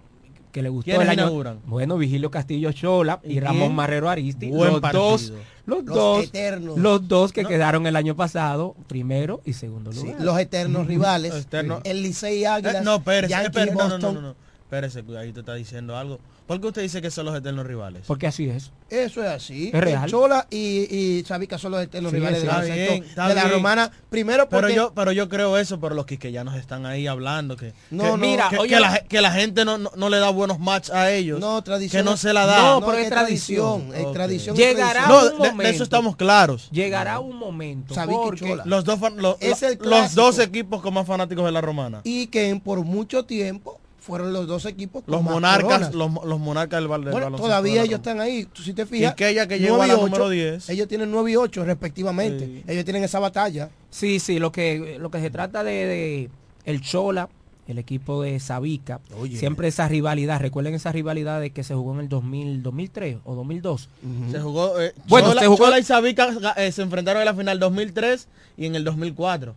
que 0.52 0.64
le 0.64 0.70
gustó 0.70 0.86
¿Quiénes 0.86 1.04
el 1.06 1.10
año. 1.12 1.22
inauguran? 1.26 1.60
Bueno, 1.68 1.98
Vigilio 2.00 2.32
Castillo 2.32 2.72
Chola 2.72 3.20
y, 3.24 3.34
¿Y 3.34 3.40
Ramón? 3.40 3.76
Marrero 3.76 4.10
Aristi. 4.10 4.48
Buen 4.50 4.72
los 4.72 4.82
partido. 4.82 5.12
dos, 5.12 5.34
los, 5.68 5.84
Los 5.84 5.96
dos, 5.96 6.24
eternos. 6.26 6.78
los 6.80 7.08
dos 7.08 7.32
que 7.32 7.44
No. 7.44 7.50
quedaron 7.50 7.86
el 7.86 7.96
año 7.96 8.16
pasado, 8.16 8.76
primero 8.88 9.42
y 9.46 9.54
segundo 9.54 9.92
Sí, 9.92 10.00
lugar. 10.08 10.22
los 10.22 10.40
eternos 10.40 10.88
rivales. 10.88 11.48
El 11.84 12.02
Licey 12.02 12.46
Águilas. 12.46 12.76
Eh, 12.78 12.82
no, 12.84 12.96
espérese, 12.96 13.32
Yankee 13.32 13.46
espérese, 13.48 13.76
no, 13.76 13.84
no, 13.84 13.90
Boston. 13.90 14.16
no, 14.16 14.22
no, 14.22 14.28
no. 14.30 14.36
Espérese, 14.64 15.04
cuidado, 15.04 15.26
ahí 15.26 15.32
te 15.34 15.42
está 15.42 15.54
diciendo 15.54 15.96
algo. 15.96 16.20
¿Por 16.48 16.62
qué 16.62 16.68
usted 16.68 16.82
dice 16.82 17.02
que 17.02 17.12
son 17.12 17.26
los 17.26 17.36
eternos 17.36 17.68
rivales? 17.68 18.04
Porque 18.08 18.26
así 18.26 18.50
es. 18.50 18.72
Eso 18.90 19.22
es 19.22 19.28
así. 19.30 19.70
Es 19.74 19.82
real. 19.82 20.10
Chola 20.10 20.48
y, 20.50 21.18
y 21.20 21.24
Sabica 21.26 21.58
son 21.58 21.74
los 21.74 21.84
eternos 21.84 22.10
Sí, 22.12 22.16
rivales 22.18 22.40
de, 22.42 22.48
está 22.48 22.56
baloncesto 22.60 22.92
bien, 22.94 23.04
está 23.04 23.28
de 23.28 23.36
la 23.36 23.44
romana. 23.50 23.92
Primero 24.10 24.48
porque 24.48 24.68
Pero 24.68 24.76
yo, 24.76 24.94
pero 24.96 25.12
yo 25.12 25.28
creo 25.28 25.58
eso, 25.58 25.78
pero 25.82 25.94
los 25.94 26.06
quisqueyanos 26.06 26.56
están 26.56 26.86
ahí 26.86 27.06
hablando 27.06 27.58
que, 27.58 27.74
No, 27.92 28.04
que- 28.04 28.10
no, 28.12 28.18
mira, 28.18 28.50
que- 28.50 28.80
la, 28.80 29.00
que 29.00 29.20
la 29.20 29.32
gente 29.32 29.66
no, 29.66 29.78
no, 29.78 29.92
no 29.98 30.08
le 30.10 30.20
da 30.20 30.30
buenos 30.30 30.58
match 30.58 30.90
a 30.90 31.12
ellos. 31.12 31.42
No, 31.42 31.62
tradición. 31.64 32.02
Que 32.06 32.10
no 32.10 32.16
se 32.16 32.32
la 32.32 32.46
da. 32.46 32.58
No, 32.60 32.80
No, 32.80 32.86
pero 32.86 32.98
es 33.00 33.10
tradición. 33.10 33.94
Es 33.94 34.10
tradición. 34.14 34.56
Llegará 34.56 35.04
tradición. 35.06 35.10
No, 35.10 35.18
un 35.36 35.42
de- 35.42 35.44
de, 35.48 35.52
momento. 35.52 35.74
eso 35.74 35.84
estamos 35.84 36.16
claros. 36.16 36.70
Llegará 36.72 37.20
un 37.20 37.36
momento 37.36 37.94
Sabica 37.94 38.22
y 38.22 38.24
porque 38.24 38.48
Chola. 38.48 38.64
Los 38.66 38.86
dos, 38.86 39.00
Es 39.42 39.64
el 39.64 39.78
los 39.82 40.16
dos 40.16 40.40
equipos 40.40 40.82
con 40.82 40.94
más 40.94 41.06
fanáticos 41.06 41.44
de 41.46 41.52
la 41.52 41.60
romana. 41.60 42.00
Y 42.06 42.28
que 42.28 42.48
en- 42.48 42.62
por 42.62 42.80
mucho 42.86 43.26
tiempo 43.26 43.82
fueron 44.08 44.34
los 44.34 44.48
dos 44.48 44.66
equipos 44.66 45.04
con 45.04 45.12
Los 45.12 45.22
más 45.22 45.34
monarcas, 45.34 45.94
los, 45.94 46.12
los 46.26 46.40
monarcas 46.40 46.80
del, 46.82 46.90
del 46.90 46.98
Bueno, 47.00 47.12
baloncesto 47.14 47.44
todavía 47.48 47.74
de 47.74 47.80
la 47.80 47.86
ellos 47.86 47.98
están 48.00 48.20
ahí. 48.22 48.46
Tú, 48.52 48.64
si 48.64 48.74
te 48.74 48.86
fijas. 48.88 49.14
Quisqueya 49.14 49.48
que 49.48 49.60
llegó 49.60 49.76
a 49.76 49.78
nueve 49.86 49.94
la 49.94 50.00
y 50.00 50.04
número 50.06 50.24
ocho, 50.24 50.30
10. 50.32 50.70
Ellos 50.70 50.88
tienen 50.88 51.12
9 51.12 51.32
y 51.32 51.36
8 51.36 51.66
respectivamente. 51.66 52.46
Sí. 52.46 52.64
Ellos 52.68 52.86
tienen 52.86 53.04
esa 53.04 53.20
batalla. 53.20 53.70
sí, 53.92 54.20
sí, 54.20 54.40
lo 54.40 54.52
que 54.52 54.98
lo 55.00 55.12
que 55.12 55.20
se 55.20 55.30
trata 55.30 55.64
de, 55.64 55.72
de 55.86 56.30
el 56.66 56.82
Chola, 56.82 57.30
el 57.68 57.78
equipo 57.80 58.22
de 58.24 58.40
Sabica, 58.40 59.02
Oye. 59.20 59.38
siempre 59.38 59.68
esa 59.68 59.88
rivalidad, 59.90 60.40
recuerden 60.40 60.74
esa 60.74 60.92
rivalidad 60.94 61.42
de 61.42 61.50
que 61.52 61.64
se 61.66 61.76
jugó 61.76 61.94
en 61.96 62.00
el 62.00 62.08
2000, 62.10 62.64
2003 62.64 63.18
o 63.26 63.36
2002. 63.36 63.90
Se 64.32 64.40
jugó, 64.40 64.80
eh, 64.80 64.94
Bueno, 65.10 65.28
Chola, 65.30 65.42
se 65.42 65.48
jugó- 65.48 65.58
Chola 65.66 65.80
y 65.80 65.84
Sabica 65.84 66.30
eh, 66.56 66.72
se 66.72 66.82
enfrentaron 66.82 67.22
en 67.22 67.26
la 67.26 67.34
final 67.34 67.60
2003 67.60 68.28
y 68.56 68.66
en 68.68 68.76
el 68.76 68.86
2004. 68.86 69.54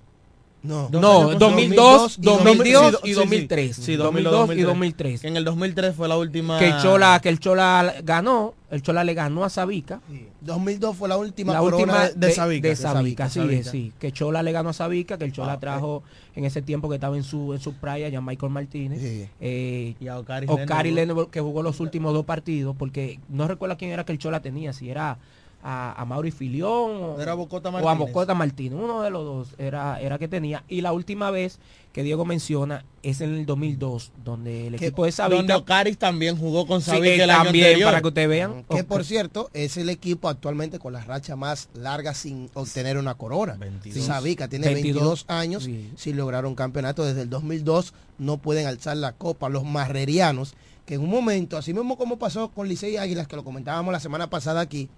No. 0.62 0.88
No, 0.90 1.28
años 1.30 1.38
2002, 1.38 2.18
y 2.18 2.22
2002 2.22 2.90
sí, 2.90 2.98
y 3.04 3.08
sí, 3.08 3.14
2003. 3.14 3.76
Sí, 3.76 3.96
2002 3.96 4.56
y 4.56 4.60
2003. 4.60 5.20
Que 5.22 5.28
en 5.28 5.36
el 5.36 5.44
2003 5.44 5.94
fue 5.94 6.08
la 6.08 6.18
última. 6.18 6.58
Que 6.58 6.66
el 6.68 6.78
Chola, 6.82 7.18
que 7.22 7.30
el 7.30 7.40
Chola 7.40 7.94
ganó, 8.04 8.54
el 8.70 8.82
Chola 8.82 9.02
le 9.04 9.14
ganó 9.14 9.44
a 9.44 9.48
Sabica. 9.48 10.00
2002 10.42 10.96
fue 10.96 11.08
la 11.08 11.16
última 11.16 11.52
la 11.54 11.62
última 11.62 12.08
de, 12.10 12.32
Sabica, 12.32 12.68
de 12.68 12.76
Sabica, 12.76 13.28
sí, 13.30 13.62
sí. 13.64 13.92
Que 13.98 14.12
Chola 14.12 14.42
le 14.42 14.52
ganó 14.52 14.70
a 14.70 14.72
Sabica, 14.72 15.16
que 15.18 15.24
el 15.24 15.32
Chola 15.32 15.54
Ah, 15.54 15.60
trajo 15.60 16.02
en 16.36 16.44
ese 16.44 16.62
tiempo 16.62 16.88
que 16.88 16.96
estaba 16.96 17.16
en 17.16 17.24
su 17.24 17.54
en 17.54 17.60
su 17.60 17.74
playa 17.74 18.08
ya 18.08 18.20
Michael 18.20 18.52
Martínez. 18.52 19.00
Sí. 19.00 19.28
Eh, 19.40 19.94
Y 19.98 20.08
a 20.08 20.18
Ocari 20.18 20.46
Ocari. 20.48 20.90
Lennon, 20.90 21.26
que 21.30 21.40
jugó 21.40 21.62
los 21.62 21.80
últimos 21.80 22.12
dos 22.12 22.24
partidos, 22.24 22.76
porque 22.78 23.18
no 23.28 23.48
recuerdo 23.48 23.76
quién 23.78 23.90
era 23.92 24.04
que 24.04 24.12
el 24.12 24.18
Chola 24.18 24.40
tenía, 24.40 24.72
si 24.72 24.90
era 24.90 25.18
a, 25.62 26.00
a 26.00 26.04
Mauri 26.04 26.30
Filión 26.30 26.70
o, 26.70 27.20
Era 27.20 27.34
Bocota 27.34 27.68
o 27.70 27.88
a. 27.88 27.94
Bocota 27.94 28.34
Martínez, 28.34 28.78
uno 28.80 29.02
de 29.02 29.10
los 29.10 29.24
dos 29.24 29.48
era, 29.58 30.00
era 30.00 30.18
que 30.18 30.28
tenía. 30.28 30.64
Y 30.68 30.80
la 30.80 30.92
última 30.92 31.30
vez 31.30 31.58
que 31.92 32.02
Diego 32.02 32.24
menciona 32.24 32.84
es 33.02 33.20
en 33.20 33.34
el 33.34 33.46
2002, 33.46 34.12
donde 34.24 34.68
el 34.68 34.76
Que- 34.76 34.86
equipo 34.86 35.04
de 35.04 35.10
Donde 35.10 35.36
Sabica 35.36 35.56
Ocaris 35.56 35.98
también 35.98 36.36
jugó 36.38 36.66
con 36.66 36.80
sí, 36.80 36.90
Sabica 36.92 37.24
el 37.24 37.30
año 37.30 37.44
también, 37.44 37.64
anterior. 37.66 37.88
para 37.88 38.00
que 38.00 38.08
ustedes 38.08 38.28
vean. 38.28 38.64
Que 38.70 38.84
por 38.84 39.04
cierto 39.04 39.50
es 39.52 39.76
el 39.76 39.88
equipo 39.88 40.28
actualmente 40.28 40.78
con 40.78 40.92
la 40.92 41.02
racha 41.04 41.36
más 41.36 41.68
larga 41.74 42.14
sin 42.14 42.48
obtener 42.54 42.96
una 42.96 43.14
corona. 43.14 43.56
22. 43.58 44.04
Sabica 44.06 44.48
tiene 44.48 44.66
22, 44.68 44.94
22 45.02 45.24
años 45.28 45.64
sí. 45.64 45.90
sin 45.96 46.16
lograr 46.16 46.46
un 46.46 46.54
campeonato. 46.54 47.04
Desde 47.04 47.22
el 47.22 47.30
2002 47.30 47.92
no 48.18 48.38
pueden 48.38 48.66
alzar 48.66 48.96
la 48.96 49.12
copa. 49.12 49.48
Los 49.48 49.64
marrerianos, 49.64 50.54
que 50.86 50.94
en 50.94 51.00
un 51.00 51.10
momento, 51.10 51.56
así 51.56 51.74
mismo 51.74 51.98
como 51.98 52.18
pasó 52.18 52.50
con 52.50 52.68
Licey 52.68 52.92
y 52.94 52.96
Águilas, 52.98 53.26
que 53.26 53.34
lo 53.36 53.42
comentábamos 53.44 53.92
la 53.92 54.00
semana 54.00 54.30
pasada 54.30 54.60
aquí, 54.60 54.88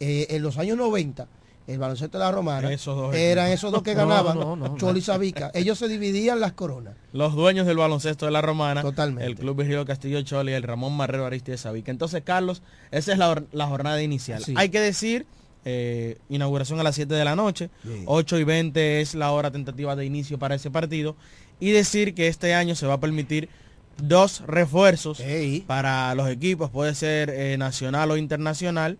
eh, 0.00 0.26
en 0.30 0.42
los 0.42 0.58
años 0.58 0.76
90, 0.76 1.26
el 1.66 1.78
baloncesto 1.78 2.16
de 2.18 2.24
la 2.24 2.32
Romana, 2.32 2.72
Esos 2.72 2.96
dos 2.96 3.14
eran 3.14 3.46
equipos. 3.46 3.58
esos 3.58 3.72
dos 3.72 3.82
que 3.82 3.94
ganaban, 3.94 4.38
no, 4.38 4.56
no, 4.56 4.76
Cholo 4.78 4.92
no. 4.92 4.98
y 4.98 5.02
Sabica. 5.02 5.50
Ellos 5.54 5.78
se 5.78 5.88
dividían 5.88 6.40
las 6.40 6.52
coronas. 6.52 6.94
Los 7.12 7.34
dueños 7.34 7.66
del 7.66 7.76
baloncesto 7.76 8.24
de 8.26 8.32
la 8.32 8.40
Romana, 8.40 8.80
Totalmente. 8.82 9.26
el 9.26 9.36
Club 9.36 9.56
Virgilio 9.58 9.84
Castillo 9.84 10.22
Choli 10.22 10.52
y 10.52 10.54
el 10.54 10.62
Ramón 10.62 10.96
Marrero 10.96 11.26
Aristide 11.26 11.58
Sabica. 11.58 11.90
Entonces, 11.90 12.22
Carlos, 12.24 12.62
esa 12.90 13.12
es 13.12 13.18
la, 13.18 13.42
la 13.52 13.66
jornada 13.66 14.02
inicial. 14.02 14.42
Sí. 14.42 14.54
Hay 14.56 14.70
que 14.70 14.80
decir, 14.80 15.26
eh, 15.66 16.16
inauguración 16.30 16.80
a 16.80 16.82
las 16.82 16.94
7 16.94 17.12
de 17.14 17.24
la 17.24 17.36
noche, 17.36 17.68
Sí. 17.82 18.02
8 18.06 18.38
y 18.38 18.44
20 18.44 19.00
es 19.02 19.14
la 19.14 19.32
hora 19.32 19.50
tentativa 19.50 19.94
de 19.94 20.06
inicio 20.06 20.38
para 20.38 20.54
ese 20.54 20.70
partido, 20.70 21.16
y 21.60 21.72
decir 21.72 22.14
que 22.14 22.28
este 22.28 22.54
año 22.54 22.76
se 22.76 22.86
va 22.86 22.94
a 22.94 23.00
permitir 23.00 23.48
dos 24.00 24.42
refuerzos 24.46 25.18
Ey. 25.20 25.62
para 25.66 26.14
los 26.14 26.30
equipos, 26.30 26.70
puede 26.70 26.94
ser 26.94 27.28
eh, 27.30 27.56
nacional 27.58 28.10
o 28.12 28.16
internacional, 28.16 28.96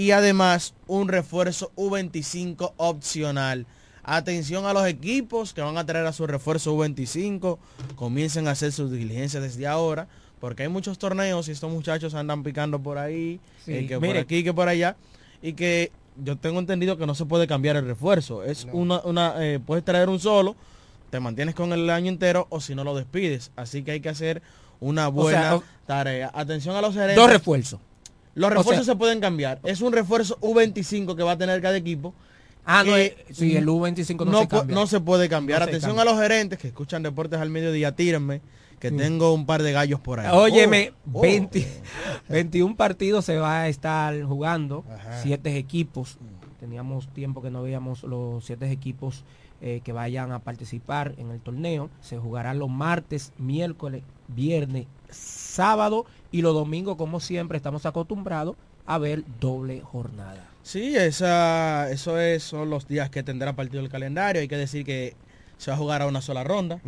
y 0.00 0.12
además 0.12 0.72
un 0.86 1.08
refuerzo 1.08 1.72
U25 1.76 2.72
opcional. 2.78 3.66
Atención 4.02 4.64
a 4.64 4.72
los 4.72 4.86
equipos 4.86 5.52
que 5.52 5.60
van 5.60 5.76
a 5.76 5.84
traer 5.84 6.06
a 6.06 6.14
su 6.14 6.26
refuerzo 6.26 6.74
U25, 6.74 7.58
comiencen 7.96 8.48
a 8.48 8.52
hacer 8.52 8.72
sus 8.72 8.90
diligencias 8.90 9.42
desde 9.42 9.66
ahora, 9.66 10.08
porque 10.40 10.62
hay 10.62 10.70
muchos 10.70 10.98
torneos 10.98 11.48
y 11.48 11.50
estos 11.50 11.70
muchachos 11.70 12.14
andan 12.14 12.42
picando 12.42 12.80
por 12.80 12.96
ahí, 12.96 13.40
Sí, 13.66 13.74
eh, 13.74 13.86
que 13.86 14.00
por 14.00 14.16
aquí, 14.16 14.42
que 14.42 14.54
por 14.54 14.68
allá, 14.68 14.96
y 15.42 15.52
que 15.52 15.92
yo 16.16 16.38
tengo 16.38 16.60
entendido 16.60 16.96
que 16.96 17.06
no 17.06 17.14
se 17.14 17.26
puede 17.26 17.46
cambiar 17.46 17.76
el 17.76 17.84
refuerzo. 17.84 18.42
Es 18.42 18.66
una, 18.72 19.00
una 19.00 19.34
eh, 19.44 19.60
puedes 19.60 19.84
traer 19.84 20.08
un 20.08 20.18
solo, 20.18 20.56
te 21.10 21.20
mantienes 21.20 21.54
con 21.54 21.74
el 21.74 21.90
año 21.90 22.08
entero 22.08 22.46
o 22.48 22.62
si 22.62 22.74
no 22.74 22.84
lo 22.84 22.96
despides. 22.96 23.50
Así 23.54 23.82
que 23.82 23.90
hay 23.90 24.00
que 24.00 24.08
hacer 24.08 24.40
una 24.80 25.08
buena 25.08 25.58
sea, 25.58 25.62
tarea. 25.84 26.30
Atención 26.32 26.74
a 26.74 26.80
los 26.80 26.94
gerentes. 26.94 27.16
Dos 27.16 27.30
refuerzos. 27.30 27.80
Los 28.34 28.46
O 28.50 28.54
refuerzos 28.54 28.86
sea- 28.86 28.94
se 28.94 28.98
pueden 28.98 29.20
cambiar. 29.20 29.60
Es 29.64 29.80
un 29.80 29.92
refuerzo 29.92 30.38
U25 30.40 31.16
que 31.16 31.22
va 31.22 31.32
a 31.32 31.38
tener 31.38 31.60
cada 31.60 31.76
equipo. 31.76 32.14
Ah, 32.64 32.84
no, 32.84 32.96
eh, 32.96 33.16
sí, 33.32 33.56
el 33.56 33.66
U25 33.68 34.24
no, 34.24 34.32
no, 34.32 34.40
se 34.42 34.48
cambia. 34.48 34.74
no 34.74 34.86
se 34.86 35.00
puede 35.00 35.28
cambiar. 35.28 35.60
No 35.60 35.64
se 35.66 35.70
Atención 35.70 35.96
cambia. 35.96 36.12
a 36.12 36.14
los 36.14 36.22
gerentes 36.22 36.58
que 36.58 36.68
escuchan 36.68 37.02
deportes 37.02 37.40
al 37.40 37.50
mediodía, 37.50 37.96
tírenme, 37.96 38.42
que 38.78 38.90
Mm. 38.90 38.96
tengo 38.96 39.34
un 39.34 39.46
par 39.46 39.62
de 39.62 39.72
gallos 39.72 39.98
por 40.00 40.20
ahí. 40.20 40.28
Óyeme, 40.32 40.92
Oh, 41.12 41.18
oh. 41.18 41.22
20 41.22 41.66
21 42.28 42.76
partidos 42.76 43.24
se 43.24 43.38
va 43.38 43.62
a 43.62 43.68
estar 43.68 44.22
jugando, 44.22 44.84
siete 45.22 45.56
equipos. 45.56 46.18
Teníamos 46.60 47.08
tiempo 47.08 47.40
que 47.42 47.50
no 47.50 47.62
veíamos 47.62 48.02
los 48.04 48.44
siete 48.44 48.70
equipos 48.70 49.24
eh, 49.62 49.80
que 49.84 49.92
vayan 49.92 50.30
a 50.32 50.38
participar 50.40 51.14
en 51.18 51.30
el 51.30 51.40
torneo. 51.40 51.90
Se 52.00 52.18
jugarán 52.18 52.58
los 52.58 52.68
martes, 52.70 53.32
miércoles, 53.38 54.02
viernes, 54.28 54.86
sábado 55.12 56.06
y 56.32 56.42
los 56.42 56.54
domingos, 56.54 56.96
como 56.96 57.20
siempre, 57.20 57.56
estamos 57.56 57.86
acostumbrados 57.86 58.56
a 58.86 58.98
ver 58.98 59.24
doble 59.40 59.80
jornada. 59.80 60.48
Sí, 60.62 60.96
esa, 60.96 61.90
eso 61.90 62.18
es, 62.18 62.42
son 62.42 62.70
los 62.70 62.86
días 62.86 63.10
que 63.10 63.22
tendrá 63.22 63.54
partido 63.54 63.82
el 63.82 63.88
calendario. 63.88 64.42
Hay 64.42 64.48
que 64.48 64.56
decir 64.56 64.84
que 64.84 65.14
se 65.58 65.70
va 65.70 65.76
a 65.76 65.78
jugar 65.78 66.02
a 66.02 66.06
una 66.06 66.22
sola 66.22 66.44
ronda. 66.44 66.80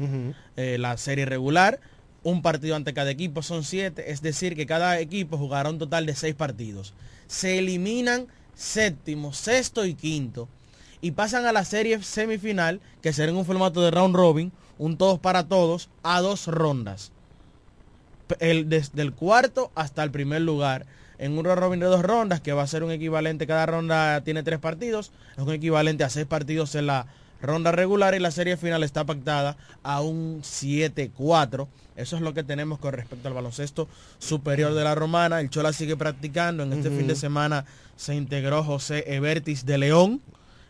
Eh, 0.56 0.78
la 0.78 0.96
serie 0.96 1.26
regular, 1.26 1.80
un 2.22 2.42
partido 2.42 2.76
ante 2.76 2.94
cada 2.94 3.10
equipo, 3.10 3.42
son 3.42 3.64
siete. 3.64 4.10
Es 4.10 4.22
decir, 4.22 4.56
que 4.56 4.66
cada 4.66 4.98
equipo 4.98 5.38
jugará 5.38 5.70
un 5.70 5.78
total 5.78 6.06
de 6.06 6.14
seis 6.14 6.34
partidos. 6.34 6.94
Se 7.26 7.58
eliminan 7.58 8.26
séptimo, 8.54 9.32
sexto 9.32 9.84
y 9.84 9.94
quinto. 9.94 10.48
Y 11.00 11.12
pasan 11.12 11.46
a 11.46 11.52
la 11.52 11.64
serie 11.64 12.02
semifinal, 12.02 12.80
que 13.00 13.12
será 13.12 13.30
en 13.30 13.36
un 13.36 13.44
formato 13.44 13.80
de 13.82 13.90
round 13.90 14.14
robin, 14.14 14.52
un 14.78 14.96
todos 14.96 15.18
para 15.18 15.48
todos, 15.48 15.88
a 16.02 16.20
dos 16.20 16.46
rondas. 16.46 17.11
El, 18.40 18.68
desde 18.68 19.02
el 19.02 19.12
cuarto 19.12 19.70
hasta 19.74 20.02
el 20.02 20.10
primer 20.10 20.42
lugar 20.42 20.86
en 21.18 21.38
un 21.38 21.44
robin 21.44 21.78
de 21.78 21.86
dos 21.86 22.02
rondas, 22.02 22.40
que 22.40 22.52
va 22.52 22.62
a 22.62 22.66
ser 22.66 22.82
un 22.82 22.90
equivalente, 22.90 23.46
cada 23.46 23.66
ronda 23.66 24.22
tiene 24.22 24.42
tres 24.42 24.58
partidos, 24.58 25.12
es 25.36 25.42
un 25.42 25.52
equivalente 25.52 26.02
a 26.02 26.10
seis 26.10 26.26
partidos 26.26 26.74
en 26.74 26.86
la 26.86 27.06
ronda 27.42 27.72
regular 27.72 28.14
y 28.14 28.20
la 28.20 28.30
serie 28.30 28.56
final 28.56 28.82
está 28.82 29.04
pactada 29.04 29.56
a 29.82 30.00
un 30.00 30.42
7-4. 30.42 31.66
Eso 31.96 32.16
es 32.16 32.22
lo 32.22 32.32
que 32.32 32.42
tenemos 32.42 32.78
con 32.78 32.94
respecto 32.94 33.28
al 33.28 33.34
baloncesto 33.34 33.88
superior 34.18 34.72
de 34.74 34.84
la 34.84 34.94
romana. 34.94 35.40
El 35.40 35.50
Chola 35.50 35.72
sigue 35.72 35.96
practicando. 35.96 36.62
En 36.62 36.72
este 36.72 36.90
fin 36.90 37.06
de 37.06 37.16
semana 37.16 37.66
se 37.96 38.14
integró 38.14 38.64
José 38.64 39.04
Evertis 39.14 39.66
de 39.66 39.78
León. 39.78 40.20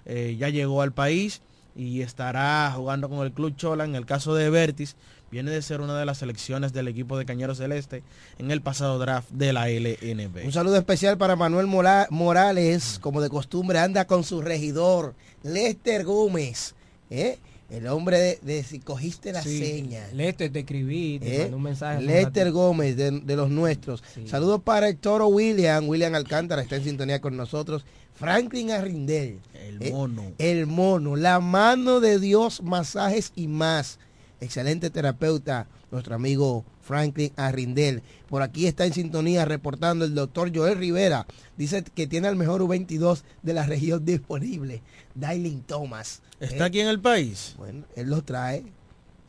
Eh, 0.04 0.36
ya 0.38 0.48
llegó 0.48 0.82
al 0.82 0.92
país 0.92 1.42
y 1.76 2.00
estará 2.00 2.72
jugando 2.74 3.08
con 3.08 3.24
el 3.24 3.32
Club 3.32 3.54
Chola. 3.56 3.84
En 3.84 3.94
el 3.94 4.04
caso 4.04 4.34
de 4.34 4.46
Evertis, 4.46 4.96
viene 5.32 5.50
de 5.50 5.62
ser 5.62 5.80
una 5.80 5.98
de 5.98 6.04
las 6.04 6.18
selecciones 6.18 6.74
del 6.74 6.88
equipo 6.88 7.16
de 7.16 7.24
Cañero 7.24 7.54
Celeste 7.54 8.02
en 8.38 8.50
el 8.50 8.60
pasado 8.60 8.98
draft 8.98 9.30
de 9.30 9.54
la 9.54 9.66
LNB. 9.68 10.44
Un 10.44 10.52
saludo 10.52 10.76
especial 10.76 11.16
para 11.16 11.36
Manuel 11.36 11.66
Morales, 11.66 12.98
como 13.00 13.22
de 13.22 13.30
costumbre 13.30 13.78
anda 13.78 14.06
con 14.06 14.24
su 14.24 14.42
regidor, 14.42 15.14
Lester 15.42 16.04
Gómez, 16.04 16.74
¿eh? 17.08 17.38
el 17.70 17.86
hombre 17.86 18.18
de, 18.18 18.38
de 18.42 18.62
si 18.62 18.78
cogiste 18.78 19.32
la 19.32 19.42
Sí, 19.42 19.58
seña. 19.58 20.06
Lester, 20.12 20.52
te 20.52 20.58
escribí, 20.60 21.18
te 21.18 21.34
¿eh? 21.36 21.38
mandé 21.40 21.56
un 21.56 21.62
mensaje. 21.62 21.98
un 22.00 22.06
Lester. 22.06 22.52
Gómez, 22.52 22.96
de, 22.98 23.10
de 23.12 23.36
los 23.36 23.48
nuestros. 23.48 24.04
Saludos 24.26 24.60
para 24.62 24.90
el 24.90 24.98
toro 24.98 25.28
William, 25.28 25.88
William 25.88 26.14
Alcántara 26.14 26.60
está 26.60 26.76
en 26.76 26.84
sintonía 26.84 27.22
con 27.22 27.34
nosotros. 27.38 27.86
Franklin 28.14 28.70
Arrindel. 28.70 29.38
El 29.54 29.82
¿eh? 29.82 29.90
mono. 29.90 30.32
El 30.36 30.66
mono, 30.66 31.16
la 31.16 31.40
mano 31.40 32.00
de 32.00 32.18
Dios, 32.20 32.62
masajes 32.62 33.32
y 33.34 33.48
más. 33.48 33.98
Excelente 34.42 34.90
terapeuta, 34.90 35.68
nuestro 35.92 36.16
amigo 36.16 36.64
Franklin 36.80 37.32
Arrindel. 37.36 38.02
Por 38.28 38.42
aquí 38.42 38.66
está 38.66 38.84
en 38.84 38.92
sintonía 38.92 39.44
reportando 39.44 40.04
el 40.04 40.16
doctor 40.16 40.50
Joel 40.52 40.78
Rivera. 40.78 41.28
Dice 41.56 41.84
que 41.84 42.08
tiene 42.08 42.26
el 42.26 42.34
mejor 42.34 42.60
U22 42.60 43.22
de 43.40 43.54
la 43.54 43.64
región 43.64 44.04
disponible. 44.04 44.82
Dailin 45.14 45.62
Thomas. 45.62 46.22
¿Está 46.40 46.64
¿eh? 46.64 46.66
aquí 46.66 46.80
en 46.80 46.88
el 46.88 46.98
país? 46.98 47.54
Bueno, 47.56 47.84
él 47.94 48.10
lo 48.10 48.22
trae. 48.22 48.64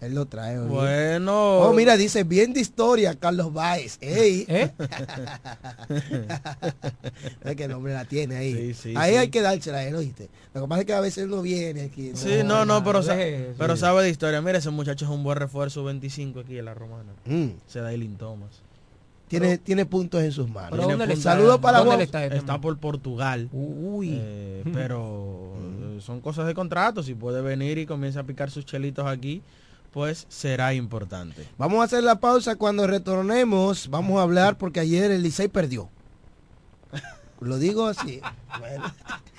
Él 0.05 0.15
lo 0.15 0.25
trae. 0.25 0.59
oye. 0.59 0.69
Bueno. 0.69 1.59
Oh, 1.59 1.73
mira, 1.73 1.97
dice, 1.97 2.23
bien 2.23 2.54
de 2.54 2.62
historia, 2.62 3.15
Carlos 3.15 3.54
Báez. 3.54 3.97
Ey. 4.01 4.45
¿Eh? 4.47 4.71
es 7.43 7.56
que 7.56 7.63
el 7.63 7.71
hombre 7.71 7.93
la 7.93 8.06
tiene 8.06 8.35
ahí. 8.35 8.54
Sí, 8.54 8.73
sí, 8.73 8.93
ahí 8.97 9.12
sí. 9.13 9.17
hay 9.17 9.29
que 9.29 9.41
dársela 9.41 9.79
a 9.79 9.83
él, 9.83 9.95
¿oíste? 9.95 10.29
Lo 10.54 10.62
que 10.62 10.67
pasa 10.67 10.81
es 10.81 10.87
que 10.87 10.93
a 10.93 10.99
veces 10.99 11.27
no 11.27 11.41
viene 11.41 11.83
aquí. 11.83 12.12
Sí, 12.15 12.41
no, 12.45 12.65
no, 12.65 12.83
pero, 12.83 13.01
pero 13.58 13.77
sabe 13.77 14.04
de 14.04 14.10
historia. 14.10 14.41
Mira, 14.41 14.58
ese 14.58 14.69
muchacho 14.69 15.06
es 15.06 15.12
un 15.12 15.23
buen 15.23 15.37
refuerzo 15.37 15.83
25 15.83 16.41
aquí 16.41 16.58
en 16.58 16.65
la 16.65 16.73
romana. 16.73 17.13
Mm. 17.25 17.49
Se 17.67 17.79
da 17.79 17.91
Eileen 17.91 18.17
Thomas. 18.17 18.62
Tiene, 19.27 19.58
tiene 19.58 19.85
puntos 19.85 20.21
en 20.21 20.31
sus 20.31 20.49
manos. 20.49 20.77
Tiene 20.77 20.97
puntos. 20.97 21.19
Saludos 21.23 21.60
para 21.60 21.79
¿Dónde 21.79 21.89
Juan. 21.89 21.97
le 21.99 22.04
está, 22.04 22.25
está 22.25 22.62
por 22.62 22.77
Portugal. 22.77 23.49
Uy. 23.51 24.10
Eh, 24.12 24.63
pero 24.73 25.54
eh, 25.95 26.01
son 26.01 26.21
cosas 26.21 26.45
de 26.45 26.54
contrato. 26.54 27.01
Si 27.01 27.15
puede 27.15 27.41
venir 27.41 27.77
y 27.77 27.85
comienza 27.85 28.19
a 28.19 28.23
picar 28.23 28.51
sus 28.51 28.65
chelitos 28.65 29.08
aquí, 29.08 29.41
pues 29.94 30.25
será 30.27 30.73
importante. 30.73 31.48
Vamos 31.58 31.79
a 31.79 31.83
hacer 31.83 32.04
la 32.04 32.19
pausa. 32.19 32.56
Cuando 32.56 32.87
retornemos, 32.87 33.89
vamos 33.89 34.19
a 34.19 34.23
hablar 34.23 34.58
porque 34.58 34.79
ayer 34.79 35.12
el 35.12 35.21
Licey 35.21 35.48
perdió. 35.48 35.89
Lo 37.39 37.60
digo 37.60 37.85
así. 37.85 38.19
Bueno, 38.60 38.93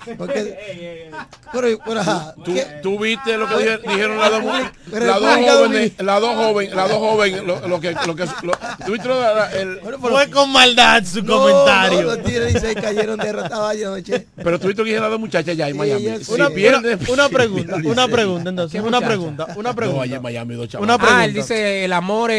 porque- 0.17 1.09
pero, 1.51 1.79
pero, 1.85 2.01
¿Tú, 2.43 2.53
tú 2.83 2.99
viste 2.99 3.37
lo 3.37 3.47
que 3.47 3.55
dije- 3.55 3.79
dijeron 3.87 4.17
las 4.19 4.29
dos, 4.31 4.43
las 4.91 5.19
dos 5.19 5.37
jóvenes, 5.39 5.91
las 5.99 6.21
dos 6.21 6.35
jóvenes, 6.35 6.75
las 6.75 6.89
dos 6.89 6.97
jóvenes, 6.99 7.43
lo, 7.43 7.67
lo 7.67 7.79
que, 7.79 7.91
lo 8.05 8.15
que, 8.15 8.25
lo, 8.43 8.51
¿tú 8.85 8.91
viste 8.91 9.07
lo 9.07 9.45
el, 9.47 9.79
Fue 9.99 10.29
con 10.29 10.51
maldad 10.51 11.03
su 11.05 11.23
No, 11.23 11.39
comentario. 11.39 12.01
no, 12.01 12.07
los 12.15 12.23
Tigres 12.23 12.53
del 12.53 12.63
Licey 12.71 12.75
cayeron 12.75 13.17
derrotados 13.17 13.71
anoche. 13.71 14.27
pero 14.35 14.59
tú 14.59 14.67
viste 14.67 14.81
lo 14.81 14.85
que 14.85 14.89
dijeron 14.91 15.03
las 15.03 15.11
dos 15.11 15.19
muchachas 15.19 15.49
allá 15.49 15.67
en 15.67 15.73
Sí, 15.73 15.79
Miami. 15.79 16.05
ellas- 16.07 16.23
Si 16.27 16.33
Una, 16.33 16.49
pierden- 16.49 16.99
una- 17.09 17.13
una 17.13 17.29
pregunta, 17.29 17.75
una 17.83 18.07
pregunta, 18.07 18.49
entonces, 18.49 18.81
¿Qué 18.81 18.87
una 18.87 18.99
pregunta, 19.01 19.45
una 19.55 19.69
No, 19.69 19.75
pregunta. 19.75 20.03
allá 20.03 20.15
en 20.17 20.21
Miami 20.21 20.55
dos 20.55 20.67
chavos. 20.69 20.83
Una 20.85 20.97
pregunta. 20.97 21.21
Ah, 21.21 21.25
él 21.25 21.33
dice 21.33 21.85
el 21.85 21.93
amor 21.93 22.31
y... 22.31 22.35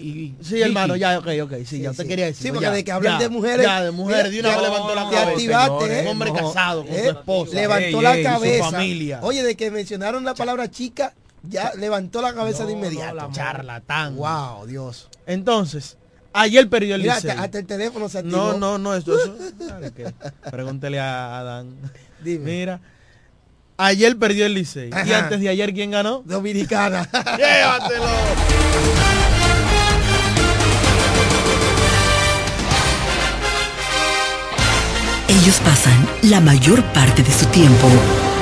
y- 0.00 0.34
Sí, 0.44 0.60
hermano, 0.60 0.94
ya, 0.96 1.18
ok, 1.18 1.26
ok, 1.44 1.52
sí, 1.64 1.80
ya 1.80 1.92
te 1.92 2.06
quería 2.06 2.26
decir. 2.26 2.42
Sí, 2.42 2.48
porque 2.52 2.66
ya, 2.66 2.70
de 2.72 2.84
que 2.84 2.92
hablan 2.92 3.14
ya, 3.14 3.18
de 3.22 3.28
mujeres. 3.30 3.64
Ya, 3.64 3.82
de 3.82 3.90
mujeres, 3.92 4.30
de 4.30 4.40
una 4.40 4.48
vez 4.50 4.60
levantó 4.62 4.94
la 4.94 5.08
cabeza. 5.10 5.40
Un 5.54 5.90
¿eh? 5.90 6.06
hombre 6.08 6.32
casado 6.32 6.84
con 6.84 6.94
¿Eh? 6.94 7.04
su 7.04 7.10
esposa. 7.10 7.54
Levantó 7.54 8.02
la 8.02 8.22
cabeza. 8.22 8.70
familia. 8.70 9.20
Oye, 9.22 9.42
de 9.42 9.56
que 9.56 9.70
mencionaron 9.70 10.24
la 10.24 10.34
palabra 10.34 10.70
chica, 10.70 11.14
ya 11.42 11.72
levantó 11.76 12.22
la 12.22 12.34
cabeza 12.34 12.64
de 12.66 12.72
inmediato. 12.72 13.30
Charlatán. 13.32 14.16
Wow, 14.16 14.66
Dios. 14.66 15.08
Entonces, 15.26 15.96
ayer 16.32 16.68
perdió 16.68 16.94
el 16.94 17.02
Mira, 17.02 17.14
hasta, 17.14 17.42
hasta 17.42 17.58
el 17.58 17.66
teléfono 17.66 18.08
se 18.08 18.18
activó. 18.18 18.36
No, 18.36 18.58
no, 18.58 18.78
no, 18.78 18.94
eso, 18.94 19.16
¿sabe 19.68 19.92
qué? 19.92 20.12
Pregúntele 20.50 21.00
a 21.00 21.38
Adán. 21.38 21.76
Dime. 22.22 22.44
Mira, 22.44 22.80
ayer 23.76 24.18
perdió 24.18 24.46
el 24.46 24.54
Licey. 24.54 24.90
Y 25.06 25.12
antes 25.12 25.40
de 25.40 25.48
ayer, 25.48 25.72
¿quién 25.72 25.90
ganó? 25.90 26.22
Dominicana. 26.24 27.08
¡Llévatelo! 27.36 29.13
Ellos 35.28 35.60
pasan 35.64 36.06
la 36.22 36.40
mayor 36.40 36.82
parte 36.92 37.22
de 37.22 37.32
su 37.32 37.46
tiempo 37.46 37.88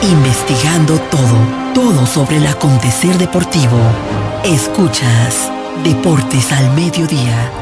investigando 0.02 0.98
todo, 0.98 1.72
todo 1.74 2.06
sobre 2.06 2.38
el 2.38 2.46
acontecer 2.46 3.16
deportivo. 3.18 3.78
Escuchas 4.44 5.50
Deportes 5.84 6.50
al 6.52 6.72
Mediodía. 6.74 7.61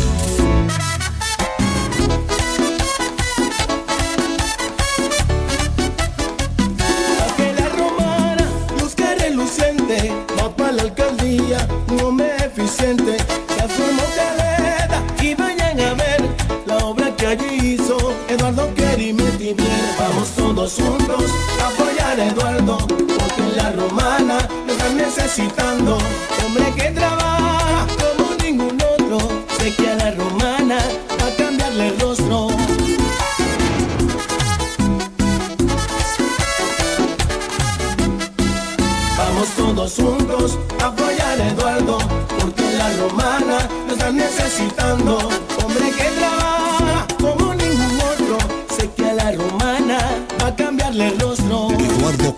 Hombre 12.81 13.15
eficiente, 13.15 13.17
transformó 13.47 14.03
Caleta 14.15 15.03
y 15.21 15.35
vayan 15.35 15.79
a 15.79 15.93
ver 15.93 16.21
la 16.65 16.77
obra 16.77 17.15
que 17.15 17.27
allí 17.27 17.73
hizo 17.73 17.97
Eduardo 18.27 18.73
Querimetti 18.73 19.55
vamos 19.99 20.29
todos 20.31 20.73
juntos 20.75 21.25
a 21.61 21.67
apoyar 21.67 22.19
a 22.19 22.25
Eduardo, 22.27 22.77
porque 22.87 23.55
la 23.55 23.71
romana 23.71 24.47
lo 24.65 24.73
están 24.73 24.97
necesitando. 24.97 25.97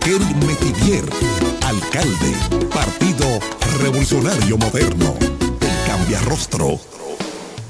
Kerry 0.04 0.34
Metivier, 0.46 1.06
alcalde, 1.66 2.68
Partido 2.74 3.40
Revolucionario 3.80 4.58
Moderno, 4.58 5.16
el 5.20 5.88
cambia 5.88 6.20
rostro. 6.24 6.78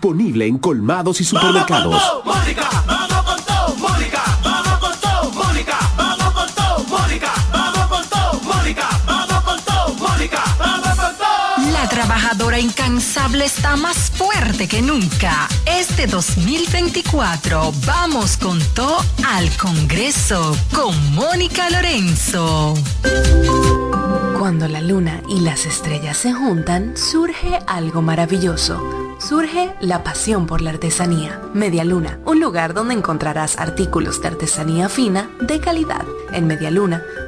Disponible 0.00 0.46
en 0.46 0.56
colmados 0.56 1.20
y 1.20 1.24
supermercados. 1.24 2.02
Mónica, 2.24 2.70
vamos 2.86 3.22
con 3.22 3.44
todo, 3.44 3.76
Mónica, 3.76 4.22
vamos 4.42 4.78
con 4.78 4.98
todo, 4.98 5.30
Mónica, 5.32 5.78
vamos 5.94 6.32
con 6.32 6.48
todo, 6.54 6.84
Mónica, 6.84 7.28
vamos 7.52 7.86
con 7.86 8.04
todo, 8.08 8.40
Mónica, 8.40 8.88
vamos 9.06 9.44
con 9.44 9.60
todo, 9.60 9.94
Mónica, 9.96 10.42
vamos 10.58 10.96
con 10.96 11.16
todo. 11.16 11.70
La 11.72 11.86
trabajadora 11.90 12.58
incansable 12.58 13.44
está 13.44 13.76
más 13.76 14.10
fuerte 14.10 14.66
que 14.66 14.80
nunca. 14.80 15.46
Este 15.66 16.06
2024 16.06 17.70
vamos 17.84 18.38
con 18.38 18.58
todo 18.72 19.04
al 19.28 19.54
Congreso 19.58 20.56
con 20.74 21.14
Mónica 21.14 21.68
Lorenzo. 21.68 22.72
Cuando 24.38 24.66
la 24.66 24.80
luna 24.80 25.20
y 25.28 25.40
las 25.40 25.66
estrellas 25.66 26.16
se 26.16 26.32
juntan, 26.32 26.96
surge 26.96 27.58
algo 27.66 28.00
maravilloso. 28.00 28.99
Surge 29.20 29.74
la 29.80 30.02
pasión 30.02 30.46
por 30.46 30.62
la 30.62 30.70
artesanía. 30.70 31.42
Media 31.52 31.84
Luna, 31.84 32.18
un 32.24 32.40
lugar 32.40 32.72
donde 32.72 32.94
encontrarás 32.94 33.58
artículos 33.58 34.22
de 34.22 34.28
artesanía 34.28 34.88
fina 34.88 35.30
de 35.40 35.60
calidad. 35.60 36.06
En 36.32 36.46
Media 36.46 36.70
Luna 36.70 37.04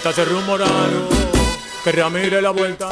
Se 0.00 0.24
rumoraron 0.24 1.06
que 1.84 1.92
Ramírez 1.92 2.42
la 2.42 2.50
vuelta. 2.50 2.88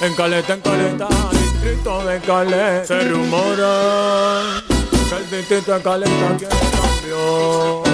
En 0.00 0.14
Caleta, 0.14 0.54
en 0.54 0.60
Caleta, 0.62 1.08
distrito 1.30 2.04
de 2.06 2.20
Caleta. 2.20 2.84
Se 2.86 3.00
rumora 3.08 4.62
que 5.10 5.16
el 5.16 5.30
distrito 5.30 5.74
de 5.74 5.82
Caleta 5.82 6.36
quiere 6.38 6.56
cambio. 6.56 7.91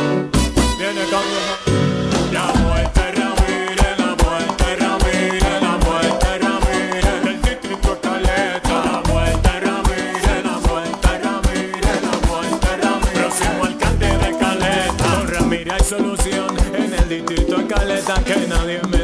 Caleta. 17.69 18.15
Que 18.25 18.47
nadie 18.47 18.81
me 18.91 18.98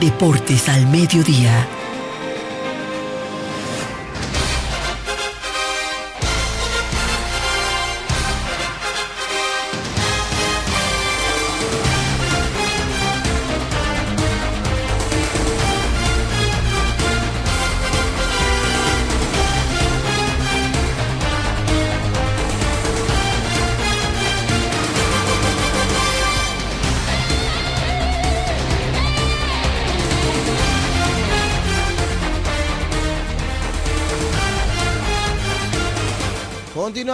Deportes 0.00 0.68
al 0.70 0.86
Mediodía. 0.86 1.79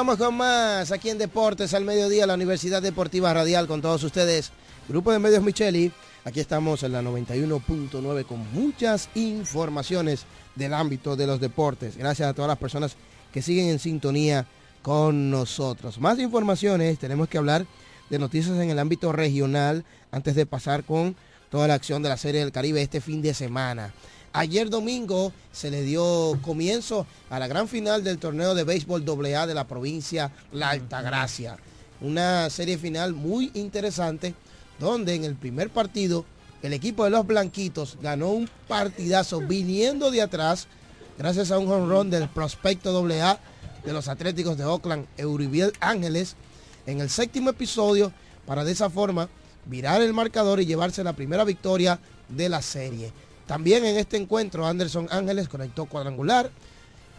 Continuamos 0.06 0.28
con 0.28 0.38
más 0.38 0.92
aquí 0.92 1.10
en 1.10 1.18
Deportes 1.18 1.74
al 1.74 1.84
Mediodía, 1.84 2.28
la 2.28 2.34
Universidad 2.34 2.80
Deportiva 2.80 3.34
Radial 3.34 3.66
con 3.66 3.82
todos 3.82 4.04
ustedes. 4.04 4.52
Grupo 4.88 5.10
de 5.10 5.18
Medios 5.18 5.42
Micheli. 5.42 5.90
Aquí 6.24 6.38
estamos 6.38 6.84
en 6.84 6.92
la 6.92 7.02
91.9 7.02 8.24
con 8.24 8.52
muchas 8.52 9.08
informaciones 9.16 10.24
del 10.54 10.74
ámbito 10.74 11.16
de 11.16 11.26
los 11.26 11.40
deportes. 11.40 11.96
Gracias 11.96 12.28
a 12.28 12.34
todas 12.34 12.48
las 12.48 12.58
personas 12.58 12.94
que 13.32 13.42
siguen 13.42 13.66
en 13.66 13.80
sintonía 13.80 14.46
con 14.80 15.28
nosotros. 15.28 15.98
Más 15.98 16.20
informaciones, 16.20 17.00
tenemos 17.00 17.28
que 17.28 17.38
hablar 17.38 17.66
de 18.08 18.20
noticias 18.20 18.56
en 18.58 18.70
el 18.70 18.78
ámbito 18.78 19.10
regional 19.10 19.84
antes 20.12 20.36
de 20.36 20.46
pasar 20.46 20.84
con 20.84 21.16
toda 21.50 21.66
la 21.66 21.74
acción 21.74 22.04
de 22.04 22.10
la 22.10 22.16
Serie 22.16 22.42
del 22.42 22.52
Caribe 22.52 22.80
este 22.80 23.00
fin 23.00 23.22
de 23.22 23.34
semana. 23.34 23.92
Ayer 24.36 24.68
domingo 24.68 25.32
se 25.50 25.70
le 25.70 25.82
dio 25.82 26.38
comienzo 26.42 27.06
a 27.30 27.38
la 27.38 27.46
gran 27.46 27.68
final 27.68 28.04
del 28.04 28.18
torneo 28.18 28.54
de 28.54 28.64
béisbol 28.64 29.02
AA 29.02 29.46
de 29.46 29.54
la 29.54 29.66
provincia 29.66 30.30
La 30.52 30.68
Altagracia. 30.68 31.56
Una 32.02 32.50
serie 32.50 32.76
final 32.76 33.14
muy 33.14 33.50
interesante 33.54 34.34
donde 34.78 35.14
en 35.14 35.24
el 35.24 35.36
primer 35.36 35.70
partido 35.70 36.26
el 36.60 36.74
equipo 36.74 37.04
de 37.04 37.10
los 37.12 37.26
Blanquitos 37.26 37.96
ganó 38.02 38.28
un 38.28 38.46
partidazo 38.68 39.40
viniendo 39.40 40.10
de 40.10 40.20
atrás 40.20 40.68
gracias 41.16 41.50
a 41.50 41.58
un 41.58 41.72
honrón 41.72 42.10
del 42.10 42.28
prospecto 42.28 42.94
AA 42.94 43.40
de 43.86 43.92
los 43.94 44.06
Atléticos 44.06 44.58
de 44.58 44.66
Oakland, 44.66 45.06
Euribiel 45.16 45.72
Ángeles, 45.80 46.36
en 46.84 47.00
el 47.00 47.08
séptimo 47.08 47.48
episodio 47.48 48.12
para 48.44 48.64
de 48.64 48.72
esa 48.72 48.90
forma 48.90 49.30
virar 49.64 50.02
el 50.02 50.12
marcador 50.12 50.60
y 50.60 50.66
llevarse 50.66 51.02
la 51.02 51.14
primera 51.14 51.44
victoria 51.44 51.98
de 52.28 52.50
la 52.50 52.60
serie. 52.60 53.14
También 53.46 53.84
en 53.84 53.96
este 53.96 54.16
encuentro 54.16 54.66
Anderson 54.66 55.08
Ángeles 55.10 55.48
conectó 55.48 55.86
cuadrangular 55.86 56.50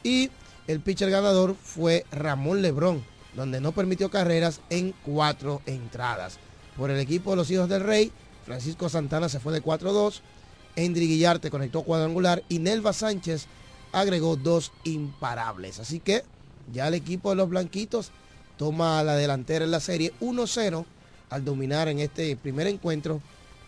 y 0.04 0.30
el 0.68 0.82
pitcher 0.82 1.10
ganador 1.10 1.56
fue 1.56 2.06
Ramón 2.12 2.62
Lebrón, 2.62 3.04
donde 3.36 3.62
no 3.62 3.72
permitió 3.72 4.10
carreras 4.10 4.60
en 4.70 4.94
cuatro 5.06 5.62
entradas. 5.66 6.38
Por 6.76 6.92
el 6.92 7.00
equipo 7.00 7.32
de 7.32 7.38
los 7.38 7.50
Hijos 7.50 7.70
del 7.70 7.84
Rey, 7.84 8.12
Francisco 8.46 8.90
Santana 8.90 9.30
se 9.30 9.40
fue 9.40 9.54
de 9.54 9.64
4-2, 9.64 10.22
Endry 10.76 11.08
Guillarte 11.08 11.50
conectó 11.50 11.84
cuadrangular 11.84 12.44
y 12.50 12.60
Nelva 12.60 12.94
Sánchez 12.94 13.48
agregó 13.94 14.36
dos 14.36 14.74
imparables. 14.84 15.80
Así 15.80 16.00
que 16.00 16.24
ya 16.72 16.90
el 16.90 16.94
equipo 16.94 17.30
de 17.30 17.38
los 17.38 17.50
Blanquitos 17.50 18.12
toma 18.58 19.02
la 19.04 19.16
delantera 19.16 19.66
en 19.66 19.72
la 19.72 19.80
serie 19.80 20.14
1-0 20.20 20.86
al 21.30 21.46
dominar 21.46 21.88
en 21.88 22.00
este 22.00 22.36
primer 22.36 22.68
encuentro 22.68 23.22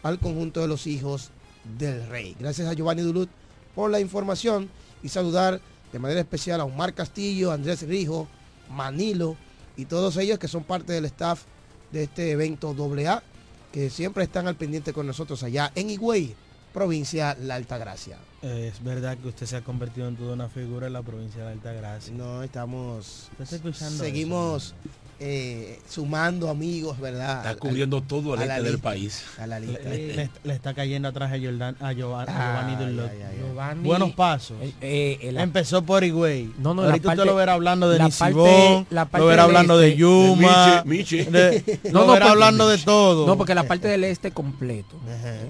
al 0.04 0.20
conjunto 0.20 0.62
de 0.62 0.68
los 0.68 0.88
Hijos 0.88 1.32
del 1.78 2.08
Rey. 2.08 2.36
Gracias 2.40 2.68
a 2.68 2.74
Giovanni 2.74 3.02
Dulut 3.02 3.30
por 3.76 3.92
la 3.92 4.00
información 4.00 4.70
y 5.04 5.10
saludar 5.10 5.62
de 5.92 6.00
manera 6.00 6.20
especial 6.20 6.62
a 6.62 6.66
Omar 6.66 6.94
Castillo, 6.94 7.52
Andrés 7.52 7.82
Rijo, 7.84 8.28
Manilo 8.70 9.36
y 9.78 9.86
todos 9.86 10.18
ellos 10.18 10.40
que 10.40 10.48
son 10.48 10.64
parte 10.64 10.94
del 10.94 11.06
staff 11.06 11.44
de 11.92 12.04
este 12.04 12.32
evento 12.32 12.76
AA, 12.78 13.24
que 13.72 13.90
siempre 13.90 14.24
están 14.24 14.48
al 14.48 14.56
pendiente 14.56 14.94
con 14.94 15.08
nosotros 15.08 15.42
allá 15.44 15.72
en 15.76 15.90
Higüey, 15.90 16.36
provincia 16.74 17.36
La 17.40 17.56
Altagracia. 17.56 18.18
Es 18.42 18.84
verdad 18.84 19.18
que 19.18 19.30
usted 19.30 19.46
se 19.46 19.58
ha 19.58 19.64
convertido 19.64 20.08
en 20.08 20.16
toda 20.16 20.34
una 20.34 20.50
figura 20.50 20.88
en 20.88 20.94
la 20.94 21.02
provincia 21.02 21.44
de 21.46 21.52
Altagracia. 21.54 22.14
No, 22.14 22.44
estamos... 22.44 23.30
¿Usted 23.32 23.44
está 23.44 23.56
escuchando 23.56 24.04
Seguimos 24.04 24.76
eh, 25.22 25.80
sumando 25.90 26.50
amigos, 26.50 27.00
¿verdad? 27.00 27.38
Está 27.46 27.56
cubriendo 27.56 28.02
todo 28.02 28.36
el 28.36 28.42
a 28.42 28.46
la 28.46 28.58
este 28.58 28.70
del 28.70 28.80
país. 28.80 29.24
A 29.38 29.48
la 29.48 29.60
Le, 29.60 29.68
lista. 29.68 29.90
le- 29.90 30.30
le 30.44 30.54
está 30.54 30.74
cayendo 30.74 31.08
atrás 31.10 31.32
a, 31.34 31.38
Jordan, 31.38 31.76
a, 31.82 31.88
a 31.90 31.94
Giovanni 31.94 32.76
Dulot. 32.76 33.10
ay, 33.12 33.18
ay, 33.18 33.28
ay. 33.32 33.38
Giovanni- 33.40 33.84
Buenos 33.88 34.12
pasos. 34.14 34.58
Eh, 34.62 34.74
eh, 35.22 35.34
Empezó 35.38 35.84
por 35.84 36.04
Higüey. 36.04 36.54
No, 36.60 36.74
no, 36.74 36.84
Ahorita 36.84 37.08
parte- 37.08 37.22
usted 37.22 37.32
lo 37.32 37.36
verá 37.38 37.54
hablando 37.54 37.90
de 37.90 37.98
la 37.98 38.06
Nisibón, 38.06 38.88
lo 38.90 39.26
verá 39.26 39.44
hablando 39.44 39.80
este, 39.82 39.92
de 39.92 39.98
Yuma, 39.98 40.82
de 40.84 40.90
Miche, 40.90 41.18
Miche. 41.26 41.32
de- 41.32 41.80
No, 41.92 42.00
lo 42.02 42.06
no, 42.08 42.14
verá 42.14 42.32
hablando 42.32 42.68
de 42.70 42.78
todo. 42.78 43.28
No, 43.28 43.38
porque 43.38 43.54
la 43.56 43.64
parte 43.64 43.88
del 43.88 44.04
este 44.06 44.32
completo. 44.32 44.96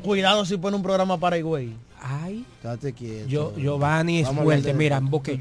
Cuidado 0.04 0.46
si 0.46 0.58
pone 0.58 0.76
un 0.78 0.84
programa 0.84 1.20
para 1.20 1.38
Higüey. 1.38 1.76
Ay, 2.02 2.46
Estate 2.64 2.94
quieto. 2.94 3.28
yo, 3.28 3.54
Giovanni 3.58 4.20
es 4.20 4.26
Vamos 4.26 4.42
a 4.42 4.44
fuerte. 4.46 4.74
Mira, 4.74 4.98
en 4.98 5.10
Boque 5.10 5.38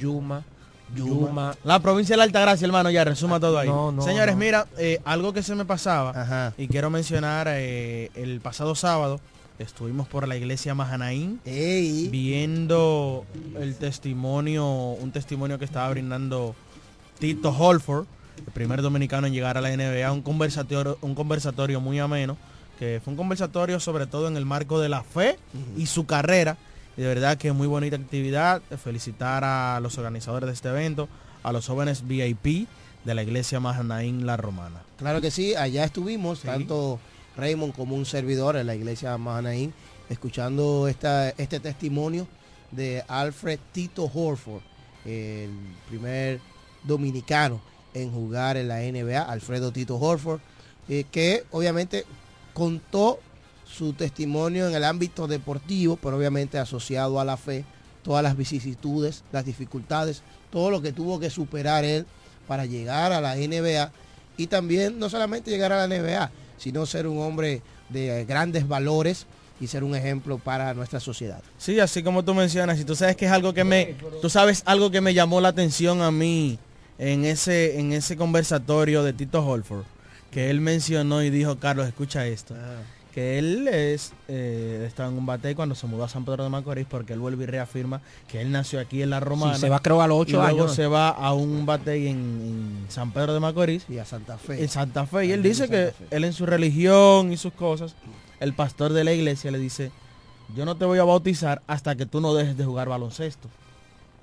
Yuma. 0.95 1.55
La 1.65 1.81
provincia 1.81 2.15
de 2.15 2.19
la 2.19 2.25
Altagracia, 2.25 2.65
hermano, 2.67 2.91
ya 2.91 3.05
resuma 3.05 3.39
todo 3.41 3.59
ahí. 3.59 3.69
No, 3.69 3.93
no, 3.93 4.03
Señores, 4.03 4.35
no. 4.35 4.41
mira, 4.41 4.67
eh, 4.79 5.01
algo 5.05 5.33
que 5.33 5.43
se 5.43 5.55
me 5.55 5.65
pasaba 5.65 6.11
Ajá. 6.11 6.55
y 6.57 6.69
quiero 6.69 6.91
mencionar, 6.91 7.47
eh, 7.51 8.11
el 8.15 8.41
pasado 8.41 8.75
sábado 8.75 9.21
estuvimos 9.59 10.07
por 10.07 10.29
la 10.29 10.37
iglesia 10.37 10.75
Mahanaín 10.75 11.41
Ey. 11.45 12.09
viendo 12.09 13.25
el 13.61 13.75
testimonio, 13.77 14.65
un 14.67 15.11
testimonio 15.11 15.59
que 15.59 15.65
estaba 15.65 15.91
brindando 15.91 16.55
Tito 17.19 17.51
Holford, 17.51 18.07
el 18.47 18.53
primer 18.53 18.83
dominicano 18.83 19.27
en 19.27 19.33
llegar 19.33 19.59
a 19.59 19.61
la 19.61 19.71
NBA, 19.77 20.11
un 20.13 20.23
conversatorio, 20.23 20.97
un 21.03 21.15
conversatorio 21.15 21.81
muy 21.81 21.99
ameno, 21.99 22.37
que 22.79 23.01
fue 23.03 23.11
un 23.13 23.17
conversatorio 23.17 23.81
sobre 23.81 24.07
todo 24.07 24.29
en 24.29 24.37
el 24.37 24.47
marco 24.47 24.79
de 24.81 24.89
la 24.89 25.03
fe 25.03 25.37
y 25.77 25.87
su 25.87 26.07
carrera. 26.07 26.57
Y 26.99 27.03
de 27.03 27.07
verdad 27.07 27.39
que 27.39 27.53
muy 27.53 27.69
bonita 27.69 27.95
actividad. 27.95 28.61
Felicitar 28.83 29.45
a 29.45 29.79
los 29.81 29.97
organizadores 29.99 30.49
de 30.49 30.53
este 30.53 30.69
evento, 30.69 31.09
a 31.45 31.53
los 31.53 31.69
jóvenes 31.69 32.05
VIP 32.09 32.67
de 33.05 33.15
la 33.15 33.23
iglesia 33.23 33.61
Mahanaín 33.61 34.27
La 34.27 34.37
Romana. 34.37 34.83
Claro 34.99 35.21
que 35.21 35.31
sí, 35.31 35.55
allá 35.55 35.85
estuvimos, 35.85 36.41
tanto 36.41 36.99
Raymond 37.37 37.73
como 37.77 37.95
un 37.95 38.05
servidor 38.05 38.57
en 38.57 38.67
la 38.67 38.75
iglesia 38.75 39.17
Mahanaín, 39.17 39.73
escuchando 40.11 40.89
esta, 40.89 41.31
este 41.31 41.61
testimonio 41.61 42.27
de 42.73 43.05
Alfred 43.07 43.61
Tito 43.71 44.11
Horford, 44.13 44.63
el 45.05 45.51
primer 45.89 46.41
dominicano 46.83 47.61
en 47.95 48.11
jugar 48.11 48.57
en 48.57 48.67
la 48.67 48.81
NBA, 48.81 49.23
Alfredo 49.23 49.71
Tito 49.71 49.95
Horford, 49.99 50.41
eh, 50.89 51.05
que 51.13 51.45
obviamente 51.53 52.05
contó 52.55 53.21
su 53.79 53.93
testimonio 53.93 54.69
en 54.69 54.75
el 54.75 54.83
ámbito 54.83 55.29
deportivo, 55.29 55.97
pero 55.97 56.17
obviamente 56.17 56.59
asociado 56.59 57.21
a 57.21 57.25
la 57.25 57.37
fe, 57.37 57.65
todas 58.03 58.25
las 58.25 58.37
vicisitudes, 58.37 59.23
las 59.31 59.45
dificultades, 59.45 60.23
todo 60.51 60.71
lo 60.71 60.83
que 60.83 60.93
tuvo 60.93 61.21
que 61.21 61.31
superar 61.31 61.85
él 61.85 62.05
para 62.49 62.67
llegar 62.67 63.13
a 63.13 63.21
la 63.21 63.37
NBA 63.37 63.93
y 64.37 64.49
también 64.49 64.99
no 64.99 65.09
solamente 65.09 65.51
llegar 65.51 65.73
a 65.73 65.87
la 65.87 65.97
NBA, 65.97 66.31
sino 66.57 66.87
ser 66.87 67.07
un 67.07 67.19
hombre 67.19 67.63
de 67.89 68.25
grandes 68.25 68.67
valores 68.67 69.27
y 69.61 69.69
ser 69.69 69.85
un 69.85 69.95
ejemplo 69.95 70.39
para 70.39 70.75
nuestra 70.75 70.99
sociedad. 70.99 71.43
Sí, 71.57 71.79
así 71.79 72.03
como 72.03 72.25
tú 72.25 72.35
mencionas, 72.35 72.81
y 72.81 72.85
tú 72.85 72.97
sabes 72.97 73.15
que 73.15 73.27
es 73.27 73.33
algo 73.33 73.55
que 73.55 73.65
me, 73.65 73.97
tú 74.21 74.29
sabes 74.29 74.63
algo 74.67 74.91
que 74.91 75.01
me 75.01 75.15
llamó 75.15 75.41
la 75.41 75.49
atención 75.49 76.03
a 76.03 76.11
mí 76.11 76.59
en 76.99 77.25
ese, 77.25 77.79
en 77.79 77.93
ese 77.93 78.17
conversatorio 78.17 79.05
de 79.05 79.13
Tito 79.13 79.47
Holford, 79.47 79.85
que 80.33 80.51
él 80.51 80.61
mencionó 80.61 81.23
y 81.23 81.31
dijo, 81.31 81.59
Carlos, 81.59 81.87
escucha 81.87 82.27
esto, 82.27 82.55
que 83.19 83.37
él 83.37 83.67
es, 83.67 84.13
eh, 84.29 84.85
estaba 84.87 85.09
en 85.09 85.19
un 85.19 85.27
bate 85.27 85.57
cuando 85.57 85.75
se 85.75 85.89
mudó 85.89 86.05
a 86.05 86.09
San 86.09 86.25
Pedro 86.25 86.45
de 86.45 86.51
Macorís, 86.51 86.87
porque 86.89 87.15
él 87.15 87.19
vuelve 87.19 87.43
y 87.43 87.47
reafirma 87.49 88.01
que 88.29 88.41
él 88.41 88.53
nació 88.53 88.79
aquí 88.79 89.03
en 89.03 89.11
La 89.11 89.19
Romana. 89.19 89.55
Sí, 89.57 89.63
se 89.63 89.69
va 89.69 89.81
creo 89.81 90.01
a 90.01 90.07
los 90.07 90.19
y 90.19 90.21
ocho 90.21 90.37
luego 90.37 90.63
años. 90.63 90.75
se 90.77 90.87
va 90.87 91.09
a 91.09 91.33
un 91.33 91.67
bate 91.67 91.97
en, 92.09 92.17
en 92.17 92.87
San 92.89 93.11
Pedro 93.11 93.35
de 93.35 93.41
Macorís. 93.41 93.87
Y 93.89 93.99
a 93.99 94.05
Santa 94.05 94.39
Fe. 94.39 94.63
En 94.63 94.69
Santa 94.69 95.05
Fe. 95.05 95.27
Y 95.27 95.33
él 95.33 95.43
dice 95.43 95.69
que 95.69 95.93
él 96.13 96.23
en 96.23 96.33
su 96.33 96.47
religión 96.47 97.33
y 97.33 97.37
sus 97.37 97.53
cosas, 97.55 97.97
el 98.39 98.53
pastor 98.53 98.93
de 98.93 99.03
la 99.03 99.13
iglesia 99.13 99.51
le 99.51 99.59
dice, 99.59 99.91
yo 100.55 100.65
no 100.65 100.77
te 100.77 100.85
voy 100.85 101.01
a 101.01 101.05
bautizar 101.05 101.61
hasta 101.67 101.97
que 101.97 102.07
tú 102.07 102.21
no 102.21 102.35
dejes 102.35 102.57
de 102.57 102.65
jugar 102.65 102.89
baloncesto. 102.89 103.49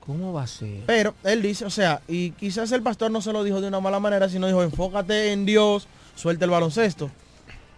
¿Cómo 0.06 0.32
va 0.32 0.43
a 0.43 0.48
ser? 0.48 0.84
Pero 0.86 1.16
él 1.26 1.41
dice, 1.41 1.66
o 1.66 1.70
sea, 1.70 2.02
y 2.08 2.32
quizás 2.32 2.72
el 2.72 2.82
pastor 2.82 3.12
no 3.12 3.20
se 3.20 3.34
lo 3.34 3.43
dijo 3.43 3.60
de 3.60 3.68
una 3.68 3.82
mala 3.82 4.00
manera, 4.00 4.30
sino 4.30 4.48
dijo, 4.48 4.64
enfócate 4.64 5.34
en 5.34 5.46
Dios, 5.46 5.86
suelta 6.16 6.46
el 6.46 6.52
baloncesto. 6.52 7.12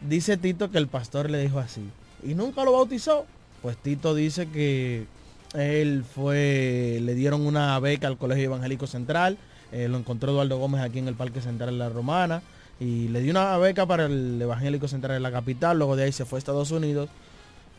Dice 0.01 0.37
Tito 0.37 0.69
que 0.71 0.77
el 0.77 0.87
pastor 0.87 1.29
le 1.29 1.39
dijo 1.41 1.59
así. 1.59 1.81
Y 2.23 2.33
nunca 2.35 2.63
lo 2.63 2.71
bautizó. 2.73 3.25
Pues 3.61 3.77
Tito 3.77 4.13
dice 4.15 4.47
que 4.47 5.05
él 5.53 6.03
fue, 6.03 6.99
le 7.01 7.15
dieron 7.15 7.45
una 7.45 7.79
beca 7.79 8.07
al 8.07 8.17
Colegio 8.17 8.45
Evangélico 8.45 8.87
Central. 8.87 9.37
eh, 9.71 9.87
lo 9.87 9.97
encontró 9.97 10.31
Eduardo 10.31 10.57
Gómez 10.57 10.81
aquí 10.81 10.99
en 10.99 11.07
el 11.07 11.15
Parque 11.15 11.41
Central 11.41 11.71
de 11.71 11.77
la 11.77 11.89
Romana. 11.89 12.41
Y 12.79 13.07
le 13.07 13.21
dio 13.21 13.31
una 13.31 13.57
beca 13.57 13.85
para 13.87 14.05
el 14.05 14.39
Evangélico 14.41 14.87
Central 14.87 15.15
de 15.15 15.19
la 15.19 15.31
capital. 15.31 15.77
Luego 15.77 15.95
de 15.95 16.03
ahí 16.03 16.11
se 16.11 16.25
fue 16.25 16.37
a 16.37 16.39
Estados 16.39 16.71
Unidos. 16.71 17.09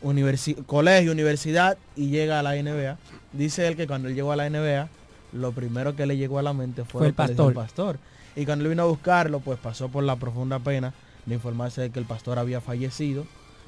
universi- 0.03 0.65
colegio, 0.67 1.11
universidad 1.13 1.77
y 1.97 2.09
llega 2.11 2.39
a 2.41 2.43
la 2.43 2.55
NBA. 2.57 2.99
Dice 3.33 3.67
él 3.67 3.77
que 3.77 3.87
cuando 3.87 4.09
él 4.09 4.15
llegó 4.15 4.33
a 4.33 4.37
la 4.37 4.49
NBA, 4.49 4.89
lo 5.33 5.53
primero 5.53 5.95
que 5.97 6.07
le 6.07 6.17
llegó 6.17 6.39
a 6.39 6.43
la 6.43 6.53
mente 6.53 6.85
fue, 6.85 7.07
el 7.07 7.15
pastor. 7.15 7.49
el 7.51 7.55
pastor. 7.55 7.99
Y 8.37 8.45
cuando 8.45 8.65
él 8.65 8.71
vino 8.71 8.83
a 8.83 8.87
buscarlo, 8.87 9.41
pues 9.41 9.59
pasó 9.59 9.89
por 9.89 10.05
la 10.05 10.17
profunda 10.17 10.59
pena 10.61 10.93
de 11.29 11.35
informarse 11.35 11.81
de 11.83 11.91
que 11.91 11.99
el 11.99 12.05
pastor 12.07 12.39
había 12.39 12.61
fallecido. 12.61 13.27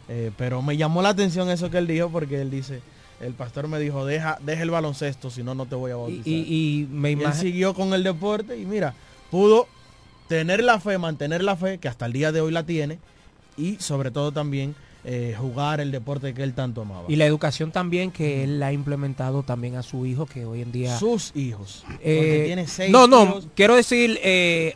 Eh, 0.09 0.33
pero 0.37 0.61
me 0.63 0.77
llamó 0.77 1.03
la 1.03 1.11
atención 1.11 1.51
eso 1.51 1.71
que 1.71 1.79
él 1.79 1.87
dijo 1.87 2.09
porque 2.11 2.41
él 2.41 2.51
dice, 2.51 2.81
el 3.21 3.33
pastor 3.35 3.69
me 3.69 3.79
dijo, 3.79 4.05
deja, 4.07 4.39
deja 4.43 4.63
el 4.63 4.71
baloncesto, 4.71 5.31
si 5.31 5.43
no, 5.45 5.55
no 5.55 5.67
te 5.67 5.77
voy 5.77 5.93
a 5.93 5.97
bautizar. 5.97 6.27
y- 6.27 6.81
y 6.83 6.89
me 6.91 7.11
Y 7.11 7.13
él 7.15 7.21
imagino... 7.21 7.41
siguió 7.43 7.75
con 7.75 7.93
el 7.95 8.03
deporte 8.03 8.57
y 8.59 8.65
mira, 8.65 8.95
pudo 9.31 9.69
tener 10.27 10.65
la 10.65 10.81
fe, 10.81 10.99
mantener 10.99 11.43
la 11.45 11.55
fe, 11.57 11.79
que 11.79 11.87
hasta 11.89 12.07
el 12.07 12.13
día 12.13 12.33
de 12.33 12.41
hoy 12.41 12.51
la 12.51 12.65
tiene, 12.65 12.99
y 13.57 13.77
sobre 13.79 14.11
todo 14.11 14.33
también 14.33 14.75
eh, 15.05 15.35
jugar 15.39 15.81
el 15.81 15.91
deporte 15.93 16.35
que 16.35 16.43
él 16.43 16.55
tanto 16.55 16.83
amaba. 16.83 17.05
Y 17.09 17.17
la 17.17 17.27
educación 17.27 17.71
también 17.73 18.11
que 18.11 18.45
él 18.45 18.63
ha 18.63 18.73
implementado 18.73 19.43
también 19.43 19.77
a 19.77 19.83
su 19.83 20.07
hijo, 20.07 20.27
que 20.27 20.45
hoy 20.45 20.63
en 20.63 20.73
día... 20.73 20.99
Sus 20.99 21.31
hijos. 21.37 21.85
Eh, 22.03 22.17
porque 22.17 22.45
tiene 22.47 22.67
seis 22.67 22.91
no, 22.91 23.07
no, 23.07 23.25
hijos. 23.25 23.49
quiero 23.55 23.77
decir, 23.77 24.19
eh, 24.23 24.75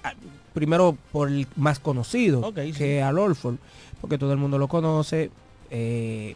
primero 0.54 0.96
por 1.12 1.28
el 1.28 1.46
más 1.56 1.78
conocido, 1.80 2.40
Ok, 2.40 2.58
sí. 2.66 2.72
que 2.72 3.02
al 3.02 3.18
Olford, 3.18 3.56
porque 4.00 4.16
todo 4.16 4.32
el 4.32 4.38
mundo 4.38 4.56
lo 4.56 4.68
conoce, 4.68 5.30
eh, 5.70 6.34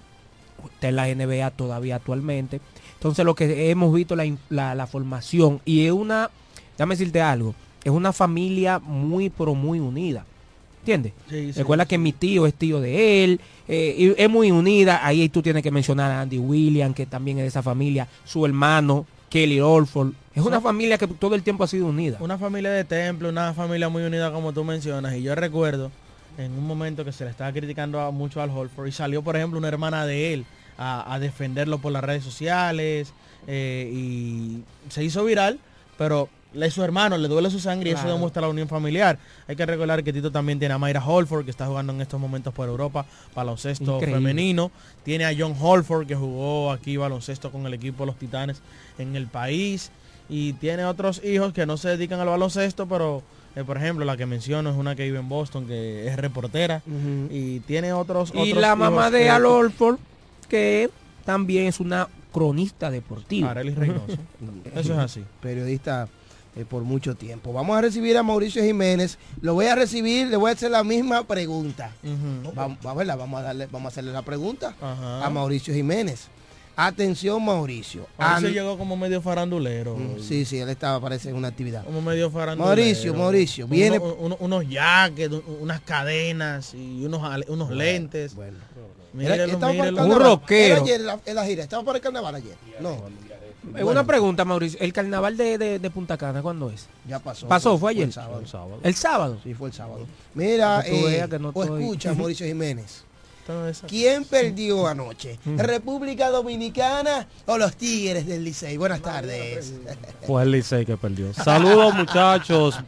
está 0.75 0.89
en 0.89 0.97
la 0.97 1.07
NBA 1.15 1.51
todavía 1.53 1.97
actualmente. 1.97 2.61
Entonces 2.95 3.25
lo 3.25 3.35
que 3.35 3.71
hemos 3.71 3.95
visto 3.95 4.17
la, 4.17 4.31
la, 4.51 4.75
la 4.75 4.87
formación, 4.87 5.61
y 5.65 5.87
es 5.87 5.93
una, 5.93 6.31
déjame 6.77 6.95
decirte 6.97 7.21
algo, 7.23 7.55
es 7.85 7.93
una 7.93 8.13
familia 8.13 8.79
muy, 8.81 9.31
pero 9.31 9.55
muy 9.55 9.79
unida. 9.81 10.27
¿Entiendes? 10.81 11.13
Sí, 11.29 11.53
sí, 11.53 11.59
Recuerda 11.59 11.87
que 11.87 11.99
mi 11.99 12.13
tío 12.13 12.47
es 12.47 12.55
tío 12.55 12.81
de 12.81 13.23
él, 13.25 13.41
eh, 13.69 13.95
y 13.99 14.21
es 14.23 14.31
muy 14.31 14.51
unida. 14.51 15.05
Ahí 15.07 15.29
tú 15.29 15.43
tienes 15.43 15.63
que 15.63 15.71
mencionar 15.71 16.11
a 16.11 16.23
Andy 16.23 16.39
Williams, 16.39 16.95
que 16.97 17.05
también 17.05 17.37
es 17.39 17.45
de 17.45 17.49
esa 17.49 17.63
familia, 17.63 18.09
su 18.25 18.47
hermano, 18.47 19.05
Kelly 19.29 19.61
Orford. 19.61 20.13
Es 20.35 20.43
una 20.43 20.61
familia 20.61 20.99
que 20.99 21.07
todo 21.07 21.35
el 21.35 21.43
tiempo 21.43 21.65
ha 21.65 21.67
sido 21.67 21.87
unida. 21.87 22.19
Una 22.21 22.39
familia 22.39 22.71
de 22.71 22.85
templo, 22.85 23.29
una 23.29 23.55
familia 23.55 23.89
muy 23.89 24.05
unida 24.05 24.33
como 24.33 24.53
tú 24.53 24.65
mencionas. 24.65 25.15
Y 25.15 25.23
yo 25.23 25.35
recuerdo 25.35 25.91
en 26.39 26.53
un 26.53 26.67
momento 26.67 27.05
que 27.05 27.13
se 27.13 27.25
le 27.25 27.31
estaba 27.31 27.53
criticando 27.53 28.11
mucho 28.13 28.41
al 28.41 28.51
Holford 28.51 28.87
y 28.87 28.93
salió, 28.93 29.23
por 29.23 29.37
ejemplo, 29.37 29.59
una 29.59 29.69
hermana 29.69 30.07
de 30.07 30.35
él 30.35 30.47
a, 30.77 31.13
a 31.13 31.19
defenderlo 31.19 31.79
por 31.79 31.93
las 31.93 32.05
redes 32.05 32.23
sociales 32.23 33.13
eh, 33.47 33.91
y 33.93 34.63
se 34.89 35.05
hizo 35.05 35.25
viral, 35.25 35.59
pero 35.97 36.29
le 36.53 36.71
su 36.71 36.83
hermano, 36.83 37.19
le 37.19 37.29
duele 37.29 37.51
su 37.51 37.61
sangre 37.61 37.91
y 37.91 37.93
eso 37.93 38.09
demuestra 38.09 38.43
la 38.43 38.49
unión 38.49 38.69
familiar. 38.69 39.19
Hay 39.47 39.57
que 39.57 39.67
recordar 39.67 40.03
que 40.03 40.13
Tito 40.13 40.31
también 40.33 40.59
tiene 40.59 40.75
a 40.75 40.79
Mayra 40.79 41.05
Holford, 41.05 41.45
que 41.45 41.51
está 41.51 41.67
jugando 41.67 41.93
en 41.93 42.01
estos 42.01 42.19
momentos 42.19 42.55
por 42.55 42.69
Europa, 42.69 43.05
baloncesto 43.35 43.97
Increíble. 43.97 44.15
femenino. 44.15 44.71
Tiene 45.05 45.27
a 45.27 45.35
John 45.37 45.55
Holford, 45.61 46.07
que 46.07 46.15
jugó 46.15 46.73
aquí 46.73 46.97
baloncesto 46.97 47.51
con 47.53 47.67
el 47.67 47.75
equipo 47.75 48.05
de 48.05 48.07
los 48.07 48.17
Titanes 48.17 48.63
en 48.99 49.15
el 49.17 49.27
país. 49.27 49.91
Y 50.31 50.55
tiene 50.55 50.85
otros 50.85 51.23
hijos 51.25 51.53
que 51.53 51.65
no 51.67 51.77
se 51.77 51.89
dedican 51.91 52.21
al 52.21 52.29
baloncesto, 52.29 52.87
pero 52.87 53.23
eh, 53.57 53.65
por 53.65 53.77
ejemplo 53.79 54.05
la 54.05 54.17
que 54.17 54.27
menciono 54.27 54.71
es 54.71 54.77
una 54.77 54.95
que 54.95 55.05
vive 55.05 55.19
en 55.19 55.29
Boston, 55.29 55.67
que 55.67 56.07
es 56.07 56.17
reportera. 56.17 56.83
Y 57.31 57.61
tiene 57.61 57.93
otros... 57.93 58.33
Y 58.35 58.39
otros 58.51 58.61
la 58.61 58.77
mamá 58.77 59.11
de 59.11 59.21
que- 59.21 59.31
Al 59.31 59.47
Orford, 59.47 59.99
que 60.49 60.91
también 61.25 61.67
es 61.67 61.81
una 61.81 62.09
cronista 62.33 62.91
deportiva. 62.91 63.51
Arelis 63.51 63.77
Reynoso. 63.77 64.07
Eso 64.75 64.93
es 64.93 64.99
así. 64.99 65.25
Periodista 65.41 66.09
eh, 66.59 66.65
por 66.69 66.83
mucho 66.83 67.15
tiempo. 67.15 67.53
Vamos 67.53 67.79
a 67.79 67.81
recibir 67.81 68.17
a 68.19 68.23
Mauricio 68.23 68.63
Jiménez. 68.63 69.17
Lo 69.41 69.55
voy 69.55 69.67
a 69.67 69.75
recibir, 69.75 70.27
le 70.27 70.37
voy 70.37 70.51
a 70.51 70.55
hacer 70.55 70.71
la 70.71 70.85
misma 70.85 71.25
pregunta. 71.25 71.93
vamos, 72.55 72.85
a 72.85 72.95
verla, 72.95 73.17
vamos 73.17 73.41
a 73.41 73.43
darle, 73.45 73.67
vamos 73.67 73.87
a 73.87 73.89
hacerle 73.89 74.13
la 74.13 74.23
pregunta 74.23 74.75
a 74.81 75.31
Mauricio 75.31 75.73
Jiménez. 75.73 76.29
Atención, 76.81 77.45
Mauricio. 77.45 78.07
Mauricio 78.17 78.51
llegó 78.51 78.79
como 78.79 78.97
medio 78.97 79.21
farandulero. 79.21 79.97
Mm, 79.97 80.21
Sí, 80.21 80.45
sí, 80.45 80.59
él 80.59 80.69
estaba, 80.69 81.01
parece, 81.01 81.31
en 81.31 81.35
una 81.37 81.49
actividad. 81.49 81.85
Como 81.85 82.01
medio 82.01 82.31
farandulero. 82.31 82.69
Mauricio, 82.77 83.15
Mauricio, 83.15 83.65
Uno- 83.67 83.75
viene- 83.75 83.99
uno- 83.99 84.37
unos 84.39 84.69
jackets, 84.69 85.33
un- 85.35 85.43
unas 85.61 85.81
cadenas 85.81 86.75
y 86.75 87.05
unos, 87.05 87.21
unos 87.49 87.71
lentes. 87.71 88.33
Era- 88.37 88.53
Mírelo, 89.13 89.45
estaba 89.55 89.73
para 89.73 89.89
el 89.89 89.95
mírelo. 89.95 89.97
carnaval. 89.97 90.41
Era 90.51 90.77
ayer 90.83 91.01
en 91.01 91.07
la, 91.07 91.21
en 91.27 91.35
la 91.35 91.47
gira, 91.47 91.63
estaba 91.65 91.83
para 91.83 91.97
el 91.99 92.03
carnaval 92.03 92.35
ayer. 92.37 92.55
No. 92.81 92.97
Eh, 93.77 93.85
Una 93.85 94.05
pregunta, 94.05 94.45
Mauricio. 94.45 94.79
¿El 94.81 94.93
carnaval 94.93 95.37
de, 95.37 95.59
de- 95.59 95.79
de 95.79 95.91
Punta 95.91 96.17
Cana 96.17 96.43
cuándo 96.43 96.71
es? 96.71 96.87
Ya 97.07 97.19
pasó. 97.19 97.47
¿Pasó? 97.49 97.71
¿Fue 97.73 97.81
Fue 97.81 97.91
ayer? 97.93 98.05
el 98.05 98.13
sábado. 98.13 98.41
El 98.41 98.47
sábado. 98.49 98.79
¿El 98.83 98.95
sábado? 98.95 99.39
Sí, 99.43 99.55
fue 99.55 99.69
el 99.69 99.75
sábado. 99.75 100.07
Mira, 100.35 100.83
eh, 100.87 101.03
veas 101.05 101.29
que 101.29 101.39
no 101.39 101.51
o 101.55 101.63
estoy- 101.63 101.83
escucha, 101.83 102.15
Mauricio 102.15 102.47
Jiménez. 102.47 103.05
¿Quién 103.87 104.27
perdió 104.27 104.87
anoche? 104.87 105.39
¿República 105.57 106.29
Dominicana 106.29 107.27
o 107.47 107.57
los 107.57 107.77
Tigres 107.77 108.27
del 108.27 108.45
Licey? 108.45 108.77
Buenas 108.77 109.01
tardes. 109.01 109.73
Fue 110.27 110.43
el 110.43 110.51
Licey 110.51 110.85
que 110.85 110.99
perdió. 110.99 111.33
Saludos 111.33 111.95
muchachos, 111.95 112.79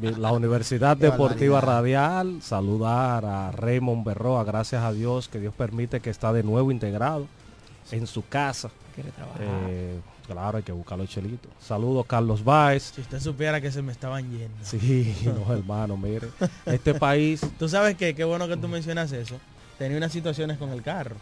la 0.00 0.32
Universidad 0.32 0.96
Deportiva. 0.96 1.60
Radial, 1.60 2.40
saludar 2.42 3.24
a 3.24 3.52
Raymond 3.52 4.04
Berroa, 4.04 4.42
gracias 4.42 4.82
a 4.82 4.92
Dios 4.92 5.28
que 5.28 5.38
Dios 5.38 5.54
permite 5.54 6.00
que 6.00 6.10
está 6.10 6.32
de 6.32 6.42
nuevo 6.42 6.72
integrado 6.72 7.28
en 7.92 8.08
su 8.08 8.26
casa. 8.26 8.70
Quiere 8.96 9.12
trabajar. 9.12 9.40
Eh, 9.68 10.00
claro, 10.28 10.58
hay 10.58 10.62
que 10.62 10.72
buscarlo 10.72 11.06
chelito. 11.06 11.48
Saludos 11.60 12.06
Carlos 12.06 12.44
Báez. 12.44 12.92
Si 12.94 13.00
usted 13.00 13.18
supiera 13.20 13.60
que 13.60 13.72
se 13.72 13.82
me 13.82 13.92
estaban 13.92 14.30
yendo. 14.30 14.56
Sí, 14.62 15.14
no 15.24 15.52
hermano, 15.52 15.96
mire. 15.96 16.28
Este 16.66 16.94
país 16.94 17.40
Tú 17.58 17.68
sabes 17.68 17.96
que 17.96 18.14
qué 18.14 18.24
bueno 18.24 18.46
que 18.46 18.56
tú 18.56 18.68
mencionas 18.68 19.10
eso. 19.12 19.36
Tenía 19.78 19.96
unas 19.96 20.12
situaciones 20.12 20.58
con 20.58 20.70
el 20.70 20.82
carro. 20.82 21.16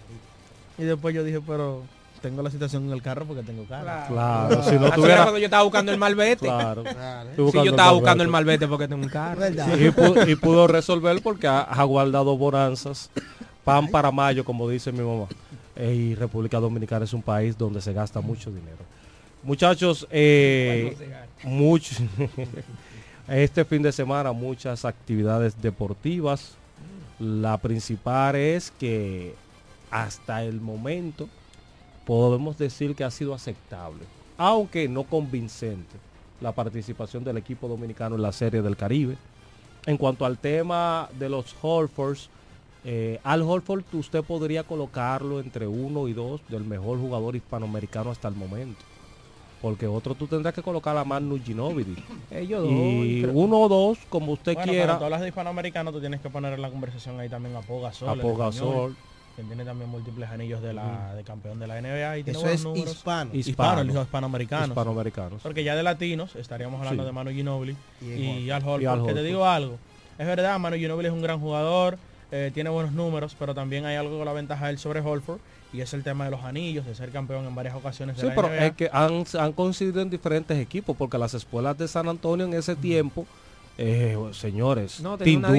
Y 0.79 0.83
después 0.83 1.15
yo 1.15 1.25
dije, 1.25 1.41
pero 1.47 1.83
tengo 2.23 2.43
la 2.43 2.51
situación 2.51 2.85
con 2.85 2.93
el 2.93 3.03
carro 3.03 3.25
porque 3.27 3.43
tengo 3.43 3.65
carro. 3.65 4.09
Claro, 4.09 4.63
si 4.65 4.77
no 4.79 4.87
Así 4.87 4.95
tuviera- 4.97 5.15
era 5.15 5.23
cuando 5.25 5.39
yo 5.39 5.45
estaba 5.45 5.63
buscando 5.63 5.93
el 5.93 5.99
malvete. 5.99 6.47
Claro. 6.47 6.83
Estoy 6.85 7.45
buscando 7.45 7.65
yo 7.65 7.71
estaba 7.71 7.93
buscando 7.93 8.25
el 8.25 8.31
malvete 8.31 8.67
porque 8.67 8.89
tengo 8.89 9.03
un 9.03 9.09
carro. 9.09 9.43
y, 9.49 9.91
pudo, 9.91 10.29
y 10.29 10.35
pudo 10.37 10.67
resolver 10.67 11.23
porque 11.23 11.47
ha, 11.47 11.61
ha 11.61 11.85
guardado 11.85 12.37
bonanzas, 12.37 13.11
pan 13.65 13.89
para 13.89 14.11
mayo, 14.11 14.45
como 14.45 14.69
dice 14.69 14.91
mi 14.93 15.01
mamá. 15.05 15.27
Eh, 15.77 15.95
y 15.95 16.15
República 16.15 16.59
Dominicana 16.59 17.05
es 17.05 17.13
un 17.13 17.23
país 17.23 17.57
donde 17.59 17.81
se 17.83 17.93
gasta 17.93 18.21
mucho 18.21 18.51
dinero. 18.51 18.79
Muchachos, 19.43 20.07
eh, 20.11 20.97
mucho, 21.45 21.95
este 23.29 23.65
fin 23.65 23.83
de 23.83 23.93
semana 23.93 24.33
muchas 24.33 24.85
actividades 24.85 25.61
deportivas. 25.61 26.55
La 27.19 27.57
principal 27.59 28.37
es 28.37 28.71
que 28.71 29.35
hasta 29.91 30.43
el 30.43 30.61
momento 30.61 31.29
podemos 32.05 32.59
decir 32.59 32.95
que 32.95 33.05
ha 33.05 33.11
sido 33.11 33.35
aceptable, 33.35 34.05
aunque 34.37 34.89
no 34.89 35.05
convincente, 35.05 35.97
la 36.41 36.53
participación 36.53 37.25
del 37.25 37.39
equipo 37.39 37.69
dominicano 37.69 38.17
en 38.17 38.23
la 38.23 38.33
Serie 38.33 38.63
del 38.63 38.77
Caribe. 38.77 39.17
En 39.87 39.97
cuanto 39.97 40.27
al 40.27 40.39
tema 40.39 41.09
de 41.19 41.29
los 41.29 41.55
Holfords, 41.63 42.29
eh, 42.85 43.19
Al 43.25 43.43
Holford 43.43 43.83
usted 43.95 44.23
podría 44.23 44.63
colocarlo 44.63 45.41
entre 45.41 45.67
uno 45.67 46.07
y 46.07 46.13
dos 46.13 46.41
del 46.49 46.65
mejor 46.65 47.01
jugador 47.01 47.35
hispanoamericano 47.35 48.11
hasta 48.11 48.29
el 48.29 48.35
momento. 48.35 48.81
Porque 49.67 49.89
otro 49.89 50.15
tú 50.15 50.29
tendrás 50.29 50.55
que 50.55 50.63
colocar 50.63 50.97
a 50.97 51.05
Manu 51.05 51.37
Ginobili. 51.43 51.97
Ellos 52.31 52.63
dos, 52.63 52.71
y 52.71 53.23
creo- 53.23 53.35
uno 53.35 53.59
o 53.63 53.69
dos, 53.69 53.99
como 54.09 54.31
usted 54.31 54.55
Bueno, 54.55 54.71
quiera. 54.71 54.87
Cuando 54.87 54.99
tú 55.01 55.05
hablas 55.07 55.21
de 55.23 55.27
hispanoamericano, 55.27 55.91
tú 55.93 55.99
tienes 55.99 56.21
que 56.21 56.31
poner 56.31 56.53
en 56.53 56.63
la 56.63 56.71
conversación 56.71 57.19
ahí 57.19 57.29
también 57.29 57.57
a 57.57 57.63
Poga 57.63 57.93
Sol. 57.93 58.11
A 58.11 58.23
Pau 58.23 58.37
Gasol. 58.37 58.95
Que 59.35 59.43
tiene 59.43 59.65
también 59.65 59.91
múltiples 59.91 60.31
anillos 60.31 60.63
de 60.63 60.73
la 60.73 61.17
de 61.17 61.25
campeón 61.25 61.59
de 61.59 61.67
la 61.67 61.79
NBA. 61.81 62.19
Y 62.19 62.23
tiene 62.23 62.39
Eso 62.39 62.43
buenos 62.47 62.61
es 62.61 62.65
números. 62.65 62.95
hispano. 62.95 63.31
Hispano, 63.35 63.83
Hispano. 63.83 64.03
hispanoamericanos. 64.03 64.69
Hispanoamericanos. 64.69 65.43
Porque 65.43 65.65
ya 65.65 65.75
de 65.75 65.83
latinos 65.83 66.37
estaríamos 66.37 66.79
hablando 66.79 67.03
Sí. 67.03 67.07
de 67.09 67.13
Manu 67.13 67.31
Ginobili 67.33 67.77
Y 68.01 68.05
y, 68.13 68.51
Al 68.51 68.63
Al 68.63 68.69
Horford. 68.69 68.83
Horford. 68.85 68.89
Al 68.89 68.99
Que 69.01 69.05
te 69.07 69.11
Horford. 69.19 69.27
digo 69.27 69.45
algo. 69.47 69.79
Es 70.17 70.27
verdad, 70.29 70.59
Manu 70.61 70.77
Ginobili 70.77 71.09
es 71.09 71.13
un 71.13 71.23
gran 71.23 71.41
jugador. 71.41 71.99
eh, 72.33 72.51
tiene 72.53 72.71
buenos 72.71 72.93
números, 72.93 73.37
pero 73.39 73.55
también 73.55 73.85
hay 73.87 73.95
algo 73.95 74.17
con 74.19 74.25
la 74.27 74.33
ventaja 74.33 74.67
de 74.67 74.73
él 74.73 74.79
sobre 74.79 75.01
Holford. 75.01 75.39
Y 75.73 75.81
es 75.81 75.93
el 75.95 76.03
tema 76.03 76.25
de 76.25 76.31
los 76.31 76.43
anillos, 76.45 76.87
de 76.87 76.95
ser 76.95 77.11
campeón 77.11 77.45
en 77.45 77.55
varias 77.55 77.75
ocasiones 77.75 78.17
de 78.17 78.23
Sí, 78.23 78.29
la 78.29 78.35
pero 78.35 78.49
NBA. 78.49 78.67
es 78.67 78.73
que 78.75 78.89
han, 78.93 79.25
han 79.39 79.53
coincidido 79.53 80.01
en 80.01 80.09
diferentes 80.11 80.57
equipos, 80.59 80.97
porque 80.97 81.19
las 81.19 81.35
escuelas 81.35 81.77
de 81.77 81.87
San 81.89 82.09
Antonio 82.09 82.47
en 82.47 82.55
ese 82.55 82.77
tiempo, 82.77 83.27
eh, 83.77 84.17
señores, 84.33 85.01
No, 85.01 85.19
tenía 85.19 85.39
una 85.39 85.53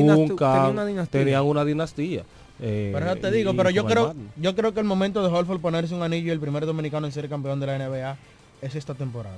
dinastía. 0.85 1.07
tenían 1.11 1.43
una 1.45 1.65
dinastía. 1.65 2.23
eh, 2.59 2.89
Pero 2.93 3.05
eso 3.11 3.15
te 3.19 3.31
digo, 3.31 3.53
pero 3.55 3.69
yo 3.69 3.85
creo, 3.85 4.15
yo 4.37 4.55
creo 4.55 4.73
que 4.73 4.79
el 4.79 4.85
momento 4.87 5.21
de 5.21 5.27
Holford 5.31 5.59
ponerse 5.59 5.93
un 5.93 6.01
anillo 6.01 6.27
y 6.27 6.31
el 6.31 6.39
primer 6.39 6.65
dominicano 6.65 7.05
en 7.05 7.11
ser 7.11 7.29
campeón 7.29 7.59
de 7.59 7.67
la 7.67 7.77
NBA 7.77 8.17
es 8.61 8.75
esta 8.75 8.95
temporada. 8.95 9.37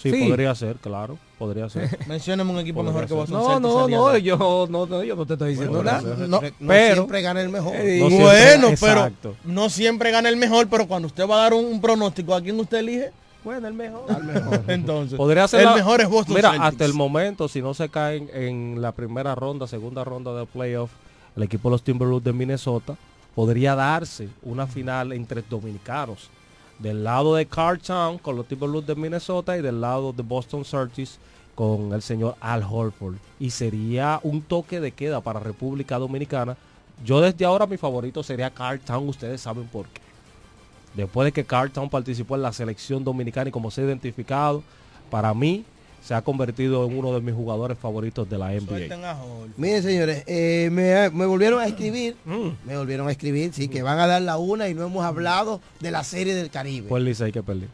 Sí, 0.00 0.10
Sí. 0.12 0.28
podría 0.28 0.54
ser, 0.54 0.76
claro, 0.76 1.18
podría 1.38 1.68
ser. 1.68 1.98
Mencióneme 2.08 2.50
un 2.52 2.60
equipo 2.60 2.84
Podría 2.84 2.92
mejor 3.02 3.08
que. 3.08 3.14
Boston 3.14 3.38
No, 3.42 3.60
no, 3.60 3.88
no, 3.88 4.16
yo 4.16 4.36
no, 4.70 4.86
no, 4.86 5.02
yo 5.02 5.16
no 5.16 5.26
te 5.26 5.32
estoy 5.32 5.50
diciendo 5.50 5.82
Bueno, 5.82 5.90
nada. 5.90 6.16
no, 6.16 6.26
No, 6.28 6.40
no 6.40 6.68
pero 6.68 6.94
siempre 6.94 7.22
gana 7.22 7.40
el 7.42 7.48
mejor. 7.48 7.74
Eh, 7.76 7.98
No 7.98 8.08
bueno, 8.10 8.68
siempre- 8.68 8.76
pero 8.80 9.00
exacto. 9.06 9.36
no 9.44 9.68
siempre 9.70 10.10
gana 10.12 10.28
el 10.28 10.36
mejor, 10.36 10.68
pero 10.68 10.86
cuando 10.86 11.06
usted 11.08 11.28
va 11.28 11.34
a 11.40 11.42
dar 11.42 11.54
un, 11.54 11.64
un 11.64 11.80
pronóstico, 11.80 12.34
¿a 12.34 12.40
quién 12.40 12.58
usted 12.60 12.78
elige? 12.78 13.10
bueno, 13.44 13.66
el 13.66 13.74
mejor. 13.74 14.04
Al 14.12 14.24
mejor. 14.24 14.62
Entonces, 14.68 15.16
Podría 15.16 15.48
ser 15.48 15.60
el 15.60 15.66
la- 15.66 15.74
mejor 15.74 16.00
es 16.00 16.08
Boston 16.08 16.34
Mira, 16.36 16.50
Celtics. 16.50 16.68
hasta 16.72 16.84
el 16.84 16.92
momento, 16.94 17.48
si 17.48 17.60
no 17.62 17.72
se 17.74 17.88
caen 17.88 18.28
en 18.34 18.80
la 18.82 18.92
primera 18.92 19.34
ronda, 19.34 19.66
segunda 19.66 20.04
ronda 20.04 20.34
de 20.34 20.44
playoff, 20.46 20.90
el 21.34 21.42
equipo 21.44 21.68
de 21.70 21.72
los 21.72 21.82
Timberwolves 21.82 22.24
de 22.24 22.32
Minnesota, 22.34 22.96
podría 23.34 23.74
darse 23.74 24.28
una 24.42 24.66
final 24.66 25.12
entre 25.12 25.42
dominicanos. 25.48 26.28
Del 26.78 27.02
lado 27.02 27.34
de 27.34 27.46
Cartown 27.46 28.18
con 28.18 28.36
los 28.36 28.46
Timberwolves 28.46 28.86
de 28.86 28.94
Minnesota 28.94 29.56
y 29.56 29.62
del 29.62 29.80
lado 29.80 30.12
de 30.12 30.22
Boston 30.22 30.64
Celtics 30.64 31.18
con 31.54 31.92
el 31.92 32.02
señor 32.02 32.36
Al 32.40 32.62
Horford. 32.62 33.16
Y 33.40 33.50
sería 33.50 34.20
un 34.22 34.42
toque 34.42 34.80
de 34.80 34.92
queda 34.92 35.20
para 35.20 35.40
República 35.40 35.98
Dominicana. 35.98 36.56
Yo 37.04 37.20
desde 37.20 37.44
ahora 37.44 37.66
mi 37.66 37.76
favorito 37.76 38.22
sería 38.22 38.50
Cartown, 38.50 39.08
ustedes 39.08 39.40
saben 39.40 39.66
por 39.66 39.86
qué. 39.88 40.00
Después 40.94 41.26
de 41.26 41.32
que 41.32 41.44
Cartown 41.44 41.90
participó 41.90 42.36
en 42.36 42.42
la 42.42 42.52
selección 42.52 43.02
dominicana 43.02 43.48
y 43.48 43.52
como 43.52 43.70
se 43.70 43.80
ha 43.80 43.84
identificado, 43.84 44.62
para 45.10 45.34
mí 45.34 45.64
se 46.02 46.14
ha 46.14 46.22
convertido 46.22 46.86
en 46.86 46.96
uno 46.96 47.12
de 47.12 47.20
mis 47.20 47.34
jugadores 47.34 47.76
favoritos 47.78 48.28
de 48.30 48.38
la 48.38 48.50
NBA. 48.52 48.96
Miren, 49.56 49.82
señores, 49.82 50.24
eh, 50.26 50.68
me, 50.72 51.10
me 51.10 51.26
volvieron 51.26 51.60
a 51.60 51.66
escribir, 51.66 52.16
Mm. 52.24 52.48
me 52.64 52.76
volvieron 52.76 53.08
a 53.08 53.10
escribir, 53.10 53.52
sí, 53.52 53.68
que 53.68 53.82
van 53.82 53.98
a 53.98 54.06
dar 54.06 54.22
la 54.22 54.38
una 54.38 54.68
y 54.68 54.74
no 54.74 54.84
hemos 54.86 55.04
hablado 55.04 55.60
de 55.80 55.90
la 55.90 56.04
serie 56.04 56.34
del 56.34 56.50
Caribe. 56.50 56.88
Fue 56.88 56.98
el 57.00 57.04
Licey 57.04 57.32
que 57.32 57.42
perdí. 57.42 57.66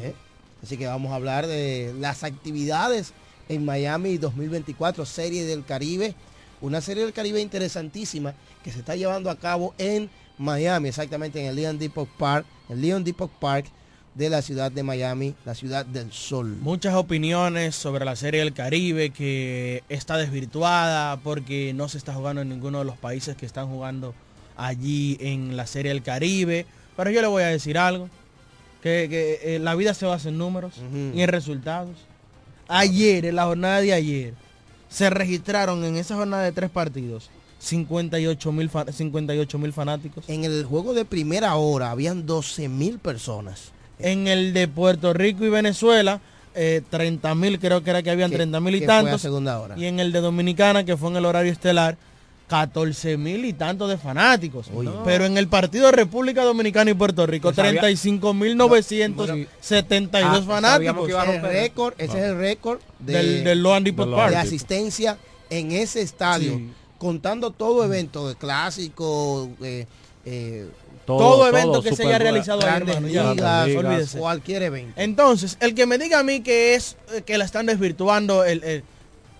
¿eh? 0.00 0.14
Así 0.62 0.76
que 0.76 0.86
vamos 0.86 1.12
a 1.12 1.16
hablar 1.16 1.46
de 1.46 1.94
las 2.00 2.24
actividades 2.24 3.12
en 3.48 3.64
Miami 3.64 4.18
2024, 4.18 5.06
Serie 5.06 5.44
del 5.44 5.64
Caribe. 5.64 6.14
Una 6.60 6.80
Serie 6.80 7.04
del 7.04 7.12
Caribe 7.12 7.40
interesantísima 7.40 8.34
que 8.64 8.72
se 8.72 8.80
está 8.80 8.96
llevando 8.96 9.30
a 9.30 9.36
cabo 9.36 9.74
en 9.78 10.10
Miami, 10.38 10.88
exactamente 10.88 11.40
en 11.40 11.46
el 11.46 11.56
Leon 11.56 11.78
Depot 11.78 12.08
Park, 12.18 12.44
el 12.68 12.80
Leon 12.80 13.04
Depot 13.04 13.30
Park, 13.30 13.66
de 14.18 14.28
la 14.28 14.42
ciudad 14.42 14.72
de 14.72 14.82
Miami, 14.82 15.34
la 15.44 15.54
ciudad 15.54 15.86
del 15.86 16.12
sol. 16.12 16.56
Muchas 16.60 16.94
opiniones 16.94 17.76
sobre 17.76 18.04
la 18.04 18.16
Serie 18.16 18.40
del 18.40 18.52
Caribe 18.52 19.10
que 19.10 19.84
está 19.88 20.16
desvirtuada 20.16 21.18
porque 21.18 21.72
no 21.72 21.88
se 21.88 21.98
está 21.98 22.12
jugando 22.12 22.42
en 22.42 22.48
ninguno 22.48 22.80
de 22.80 22.84
los 22.84 22.98
países 22.98 23.36
que 23.36 23.46
están 23.46 23.68
jugando 23.68 24.14
allí 24.56 25.16
en 25.20 25.56
la 25.56 25.68
Serie 25.68 25.92
del 25.92 26.02
Caribe. 26.02 26.66
Pero 26.96 27.10
yo 27.12 27.22
le 27.22 27.28
voy 27.28 27.44
a 27.44 27.46
decir 27.46 27.78
algo, 27.78 28.10
que, 28.82 29.06
que, 29.08 29.54
eh, 29.54 29.58
la 29.60 29.76
vida 29.76 29.94
se 29.94 30.04
basa 30.04 30.30
en 30.30 30.36
números 30.36 30.74
y 31.14 31.22
en 31.22 31.28
resultados. 31.28 31.96
Ayer, 32.66 33.24
en 33.24 33.36
la 33.36 33.44
jornada 33.44 33.80
de 33.80 33.92
ayer, 33.92 34.34
se 34.88 35.10
registraron 35.10 35.84
en 35.84 35.96
esa 35.96 36.16
jornada 36.16 36.42
de 36.42 36.50
tres 36.50 36.70
partidos 36.70 37.30
58 37.60 38.52
mil 38.52 38.68
58 38.70 39.58
mil 39.58 39.72
fanáticos. 39.72 40.28
En 40.28 40.44
el 40.44 40.64
juego 40.64 40.92
de 40.92 41.04
primera 41.04 41.54
hora 41.54 41.92
habían 41.92 42.26
12 42.26 42.68
mil 42.68 42.98
personas. 42.98 43.72
En 43.98 44.26
el 44.28 44.52
de 44.52 44.68
Puerto 44.68 45.12
Rico 45.12 45.44
y 45.44 45.48
Venezuela, 45.48 46.20
eh, 46.54 46.82
30 46.90 47.34
mil, 47.34 47.58
creo 47.58 47.82
que 47.82 47.90
era 47.90 48.02
que 48.02 48.10
habían 48.10 48.30
Que- 48.30 48.36
30 48.36 48.60
mil 48.60 48.74
y 48.74 48.86
tantos. 48.86 49.20
segunda 49.20 49.58
hora. 49.60 49.76
Y 49.78 49.86
en 49.86 50.00
el 50.00 50.12
de 50.12 50.20
Dominicana, 50.20 50.84
que 50.84 50.96
fue 50.96 51.10
en 51.10 51.16
el 51.16 51.24
horario 51.24 51.52
estelar, 51.52 51.96
14 52.48 53.18
mil 53.18 53.44
y 53.44 53.52
tantos 53.52 53.90
de 53.90 53.98
fanáticos. 53.98 54.70
Pero 55.04 55.26
en 55.26 55.36
el 55.36 55.48
partido 55.48 55.86
de 55.86 55.92
República 55.92 56.42
Dominicana 56.44 56.90
y 56.90 56.94
Puerto 56.94 57.26
Rico, 57.26 57.50
Que 57.50 57.56
sabía- 57.56 57.72
35 57.80 58.32
mil 58.32 58.56
972 58.56 60.42
Ah, 60.42 60.42
fanáticos. 60.46 61.08
Ese 61.08 61.18
es 61.18 61.28
el 61.34 61.42
récord, 61.42 61.94
ese 61.98 62.18
es 62.18 62.24
el 62.24 62.38
récord 62.38 62.80
de, 62.98 63.12
Del- 63.12 63.44
del 63.44 63.62
Loan 63.62 63.84
Depot 63.84 64.08
de 64.08 64.16
Park. 64.16 64.34
asistencia 64.36 65.18
en 65.50 65.72
ese 65.72 66.00
estadio, 66.00 66.56
Sí. 66.56 66.70
contando 66.98 67.50
todo 67.50 67.84
evento 67.84 68.28
de 68.28 68.34
clásico, 68.36 69.50
eh, 69.62 69.86
eh, 70.24 70.68
Todo, 71.16 71.48
evento 71.48 71.82
que 71.82 71.96
se 71.96 72.06
haya 72.06 72.18
realizado 72.18 72.60
ahí, 72.60 72.66
grandes 72.66 72.96
hermano, 72.96 73.12
ya. 73.12 73.32
ligas, 73.32 73.84
Olvídese. 73.86 74.18
cualquier 74.18 74.62
evento. 74.62 74.92
Entonces, 75.00 75.56
el 75.60 75.74
que 75.74 75.86
me 75.86 75.96
diga 75.98 76.18
a 76.18 76.22
mí 76.22 76.40
que 76.40 76.74
es 76.74 76.96
eh, 77.14 77.22
que 77.22 77.38
la 77.38 77.44
están 77.44 77.66
desvirtuando, 77.66 78.44
el, 78.44 78.62
el- 78.62 78.84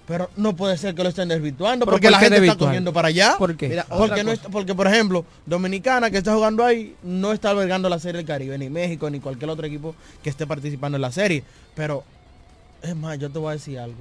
pero 0.06 0.30
no 0.36 0.56
puede 0.56 0.78
ser 0.78 0.94
que 0.94 1.02
lo 1.02 1.10
estén 1.10 1.28
desvirtuando, 1.28 1.84
¿Pero 1.84 1.92
porque 1.96 2.06
por 2.06 2.12
la 2.12 2.18
gente 2.18 2.38
está 2.38 2.56
cogiendo 2.56 2.94
para 2.94 3.08
allá. 3.08 3.34
¿Por 3.38 3.54
qué? 3.58 3.68
Mira, 3.68 3.84
porque, 3.84 4.24
no 4.24 4.32
está- 4.32 4.48
porque, 4.48 4.74
por 4.74 4.86
ejemplo, 4.86 5.24
Dominicana 5.44 6.10
que 6.10 6.16
está 6.16 6.34
jugando 6.34 6.64
ahí 6.64 6.96
no 7.02 7.32
está 7.32 7.50
albergando 7.50 7.90
la 7.90 7.98
serie 7.98 8.16
del 8.16 8.26
Caribe, 8.26 8.56
ni 8.56 8.70
México, 8.70 9.10
ni 9.10 9.20
cualquier 9.20 9.50
otro 9.50 9.66
equipo 9.66 9.94
que 10.22 10.30
esté 10.30 10.46
participando 10.46 10.96
en 10.96 11.02
la 11.02 11.12
serie. 11.12 11.44
Pero, 11.74 12.04
es 12.82 12.96
más, 12.96 13.18
yo 13.18 13.28
te 13.28 13.38
voy 13.38 13.50
a 13.50 13.52
decir 13.52 13.78
algo. 13.78 13.98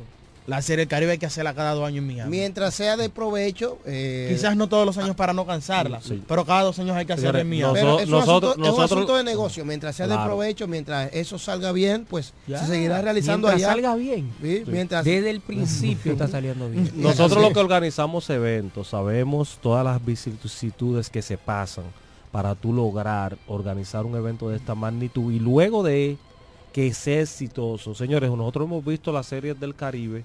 La 0.48 0.62
serie 0.62 0.86
del 0.86 0.88
Caribe 0.88 1.12
hay 1.12 1.18
que 1.18 1.26
hacerla 1.26 1.54
cada 1.54 1.74
dos 1.74 1.86
años 1.86 1.98
en 1.98 2.08
Miami. 2.08 2.32
Mientras 2.38 2.74
sea 2.74 2.96
de 2.96 3.10
provecho, 3.10 3.80
eh, 3.86 4.30
Quizás 4.34 4.56
no 4.56 4.68
todos 4.70 4.86
los 4.86 4.98
años 4.98 5.14
para 5.14 5.34
no 5.34 5.46
cansarla, 5.46 6.00
Sí. 6.02 6.24
pero 6.26 6.46
cada 6.46 6.64
dos 6.64 6.80
años 6.80 6.96
hay 6.96 7.06
que 7.06 7.12
hacerla 7.12 7.42
en 7.42 7.50
Miami. 7.50 7.74
Pero 7.74 8.00
es, 8.00 8.06
un 8.06 8.12
nosotros- 8.12 8.52
asunto, 8.54 8.70
es 8.70 8.78
un 8.78 8.84
asunto 8.84 9.16
de 9.18 9.24
negocio. 9.26 9.66
Mientras 9.66 9.94
sea 9.98 10.08
de 10.08 10.16
provecho, 10.16 10.66
mientras 10.66 11.14
eso 11.14 11.38
salga 11.38 11.74
bien, 11.74 12.06
pues 12.10 12.34
Ya. 12.48 12.60
se 12.60 12.68
seguirá 12.68 13.02
realizando 13.02 13.50
Mientras 13.50 13.70
allá. 13.70 13.74
salga 13.74 13.96
bien. 13.98 14.32
Sí, 14.42 14.64
Mientras, 14.68 15.04
Desde 15.04 15.30
el 15.32 15.42
principio 15.42 16.14
está 16.14 16.30
saliendo 16.30 16.70
bien. 16.70 16.92
Nosotros 16.96 17.42
lo 17.44 17.52
que 17.52 17.60
organizamos 17.60 18.30
eventos, 18.30 18.88
sabemos 18.88 19.60
todas 19.62 19.84
las 19.84 20.04
vicisitudes 20.06 21.10
que 21.10 21.22
se 21.22 21.38
pasan 21.38 21.84
para 22.32 22.56
tú 22.56 22.72
lograr 22.72 23.38
organizar 23.48 24.06
un 24.06 24.16
evento 24.16 24.48
de 24.50 24.56
esta 24.56 24.76
magnitud 24.76 25.32
y 25.34 25.40
luego 25.40 25.84
de 25.84 26.16
que 26.72 26.94
sea 26.94 27.22
exitoso. 27.22 27.96
Señores, 27.96 28.30
nosotros 28.32 28.66
hemos 28.66 28.86
visto 28.86 29.12
las 29.12 29.26
series 29.26 29.60
del 29.60 29.74
Caribe, 29.76 30.24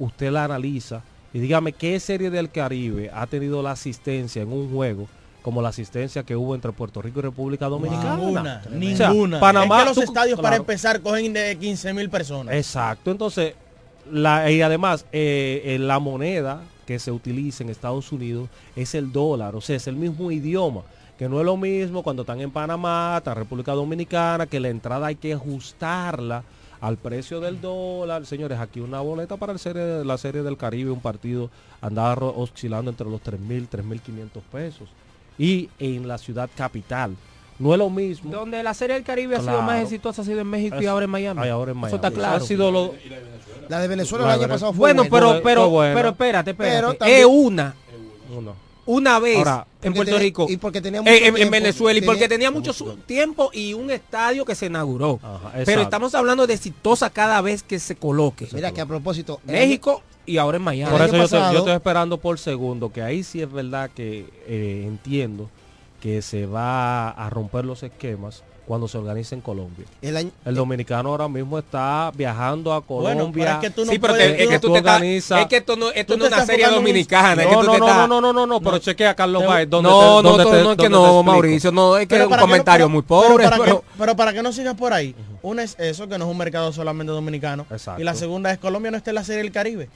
usted 0.00 0.32
la 0.32 0.44
analiza 0.44 1.02
y 1.32 1.38
dígame 1.38 1.72
qué 1.72 2.00
serie 2.00 2.28
del 2.30 2.50
Caribe 2.50 3.08
ha 3.14 3.24
tenido 3.28 3.62
la 3.62 3.70
asistencia 3.70 4.42
en 4.42 4.52
un 4.52 4.68
juego 4.72 5.06
como 5.42 5.62
la 5.62 5.68
asistencia 5.68 6.22
que 6.24 6.34
hubo 6.36 6.54
entre 6.56 6.72
Puerto 6.72 7.00
Rico 7.00 7.20
y 7.20 7.22
República 7.22 7.66
Dominicana. 7.68 8.16
Ninguna, 8.16 8.62
O 8.64 8.96
sea, 8.96 9.08
ninguna. 9.10 9.40
Panamá, 9.40 9.76
es 9.76 9.82
que 9.82 9.88
los 9.90 9.94
tú- 9.94 10.02
estadios 10.02 10.40
para 10.40 10.56
empezar 10.56 11.00
cogen 11.00 11.32
de 11.32 11.56
15 11.56 11.94
mil 11.94 12.10
personas. 12.10 12.54
Exacto, 12.54 13.10
entonces, 13.12 13.54
la, 14.10 14.50
y 14.50 14.60
además, 14.60 15.06
eh, 15.12 15.62
eh, 15.64 15.78
la 15.78 15.98
moneda 15.98 16.60
que 16.86 16.98
se 16.98 17.10
utiliza 17.12 17.62
en 17.62 17.70
Estados 17.70 18.10
Unidos 18.12 18.48
es 18.76 18.94
el 18.94 19.12
dólar, 19.12 19.54
o 19.54 19.60
sea, 19.60 19.76
es 19.76 19.86
el 19.86 19.96
mismo 19.96 20.30
idioma, 20.30 20.82
que 21.18 21.28
no 21.28 21.38
es 21.38 21.46
lo 21.46 21.56
mismo 21.56 22.02
cuando 22.02 22.22
están 22.22 22.40
en 22.40 22.50
Panamá, 22.50 23.14
está 23.18 23.30
en 23.32 23.38
República 23.38 23.72
Dominicana, 23.72 24.46
que 24.46 24.58
la 24.60 24.68
entrada 24.68 25.06
hay 25.06 25.14
que 25.16 25.32
ajustarla 25.32 26.42
al 26.80 26.96
precio 26.96 27.40
del 27.40 27.60
dólar. 27.60 28.24
Señores, 28.26 28.58
aquí 28.58 28.80
una 28.80 29.00
boleta 29.00 29.36
para 29.36 29.52
el 29.52 29.58
serie, 29.58 30.04
la 30.04 30.16
serie 30.18 30.42
del 30.42 30.56
Caribe, 30.56 30.90
un 30.90 31.00
partido 31.00 31.50
andaba 31.80 32.14
oscilando 32.26 32.90
entre 32.90 33.08
los 33.08 33.20
3.000, 33.22 33.68
3.500 33.68 34.42
pesos. 34.50 34.88
Y 35.38 35.68
en 35.78 36.06
la 36.08 36.18
ciudad 36.18 36.48
capital. 36.54 37.16
No 37.58 37.72
es 37.74 37.78
lo 37.78 37.90
mismo. 37.90 38.30
Donde 38.30 38.62
la 38.62 38.72
serie 38.72 38.94
del 38.94 39.04
Caribe 39.04 39.36
ha 39.36 39.40
sido 39.40 39.60
más 39.62 39.82
exitosa 39.82 40.22
ha 40.22 40.24
sido 40.24 40.40
en 40.40 40.46
México 40.46 40.76
y 40.80 40.86
ahora 40.86 41.04
en 41.04 41.10
Miami. 41.10 41.40
Ay, 41.42 41.50
ahora 41.50 41.72
en 41.72 41.76
Eso 41.76 41.80
Miami. 41.82 41.96
está 41.96 42.10
claro. 42.10 42.36
Ha 42.36 42.40
sido 42.40 42.70
lo- 42.72 42.94
La 43.68 43.78
de 43.80 43.88
Venezuela 43.88 44.26
La 44.26 44.34
el 44.34 44.40
año 44.40 44.48
pasado 44.48 44.72
fue 44.72 44.78
Bueno, 44.94 45.02
buena. 45.10 45.26
pero, 45.28 45.42
pero, 45.44 45.60
fue 45.62 45.70
buena. 45.70 45.94
pero 45.94 46.08
espérate, 46.08 46.50
espérate. 46.52 46.76
Pero 46.76 46.94
también- 46.94 47.18
es 47.20 47.26
una. 47.26 47.74
Una 48.36 48.52
vez 49.20 49.38
Ahora, 49.38 49.66
en 49.82 49.92
Puerto 49.94 50.12
tenía- 50.12 50.20
Rico. 50.20 50.46
y 50.48 50.56
porque 50.56 50.80
tenía 50.80 51.00
eh, 51.00 51.30
mucho 51.30 51.42
en, 51.42 51.50
Venezuela. 51.50 51.98
Y 51.98 52.02
porque 52.02 52.20
tenía- 52.22 52.48
tenía 52.48 52.50
mucho 52.50 52.72
su- 52.72 52.96
tiempo 53.06 53.50
y 53.52 53.74
un 53.74 53.90
estadio 53.90 54.44
que 54.44 54.54
se 54.54 54.66
inauguró. 54.66 55.18
Ajá, 55.22 55.52
pero 55.64 55.82
estamos 55.82 56.14
hablando 56.14 56.46
de 56.46 56.54
exitosa 56.54 57.10
cada 57.10 57.40
vez 57.40 57.62
que 57.62 57.78
se 57.78 57.96
coloque. 57.96 58.48
Mira 58.52 58.72
que 58.72 58.80
a 58.80 58.86
propósito, 58.86 59.40
México 59.44 60.02
y 60.26 60.38
ahora 60.38 60.56
en 60.58 60.62
Miami. 60.64 60.90
Por 60.90 61.02
eso 61.02 61.52
yo, 61.52 61.58
estoy 61.58 61.72
esperando 61.72 62.18
por 62.18 62.38
segundo, 62.38 62.92
que 62.92 63.02
ahí 63.02 63.22
sí 63.22 63.40
es 63.42 63.50
verdad 63.50 63.90
que 63.94 64.26
eh, 64.46 64.84
entiendo 64.86 65.48
que 66.00 66.22
se 66.22 66.46
va 66.46 67.10
a 67.10 67.28
romper 67.30 67.64
los 67.64 67.82
esquemas 67.82 68.42
cuando 68.70 68.86
se 68.86 68.98
organice 68.98 69.34
en 69.34 69.40
Colombia. 69.40 69.84
El 70.00 70.16
año- 70.16 70.30
El 70.44 70.54
dominicano 70.54 71.08
ahora 71.08 71.26
mismo 71.26 71.58
está 71.58 72.12
viajando 72.14 72.72
a 72.72 72.78
Bueno, 72.78 73.16
Colombia. 73.18 73.44
pero 73.44 73.56
es 73.56 73.60
que 73.62 73.70
tú 73.70 73.84
no 73.84 73.90
sí, 73.90 73.98
pero 73.98 74.14
puedes- 74.14 74.36
te- 74.36 74.42
es 74.44 74.48
que 74.48 74.58
tú 74.60 74.72
te 74.72 74.78
estás- 74.78 75.02
es 75.02 75.46
que 75.48 75.56
esto 75.56 75.74
no, 75.74 75.90
esto 75.90 76.12
tú 76.12 76.18
no 76.20 76.26
es 76.26 76.32
una 76.32 76.46
serie 76.46 76.68
dominicana. 76.68 77.42
es 77.42 77.48
que 77.48 77.54
No, 77.56 77.60
tú 77.62 77.66
no, 77.66 77.72
te 77.72 77.78
no, 77.80 77.86
estás- 77.88 78.08
no, 78.08 78.20
no, 78.20 78.32
no, 78.32 78.46
no, 78.46 78.60
pero 78.60 78.78
chequea 78.78 79.16
Carlos 79.16 79.44
Baez. 79.44 79.68
¿dónde 79.68 79.90
No, 79.90 79.98
te- 79.98 80.04
no, 80.04 80.22
no, 80.22 80.36
te- 80.36 80.62
no, 80.62 80.70
es 80.70 80.76
que 80.78 80.88
no? 80.88 81.22
Mauricio, 81.24 81.72
no, 81.72 81.96
es 81.96 82.06
que 82.06 82.14
es 82.16 82.22
un 82.24 82.30
no- 82.30 82.38
comentario 82.38 82.88
muy 82.88 83.02
pobre. 83.02 83.50
pero 83.98 84.14
para 84.14 84.32
que 84.32 84.40
no 84.40 84.52
sigas 84.52 84.76
por 84.76 84.92
ahí, 84.92 85.16
una 85.42 85.64
es 85.64 85.74
eso, 85.80 86.08
que 86.08 86.16
no 86.16 86.26
es 86.26 86.30
un 86.30 86.38
mercado 86.38 86.72
solamente 86.72 87.12
dominicano. 87.12 87.66
Exacto. 87.72 88.00
Y 88.00 88.04
la 88.04 88.14
segunda 88.14 88.52
es 88.52 88.58
Colombia 88.58 88.92
no 88.92 88.98
está 88.98 89.10
en 89.10 89.16
la 89.16 89.24
serie 89.24 89.42
del 89.42 89.50
Caribe. 89.50 89.88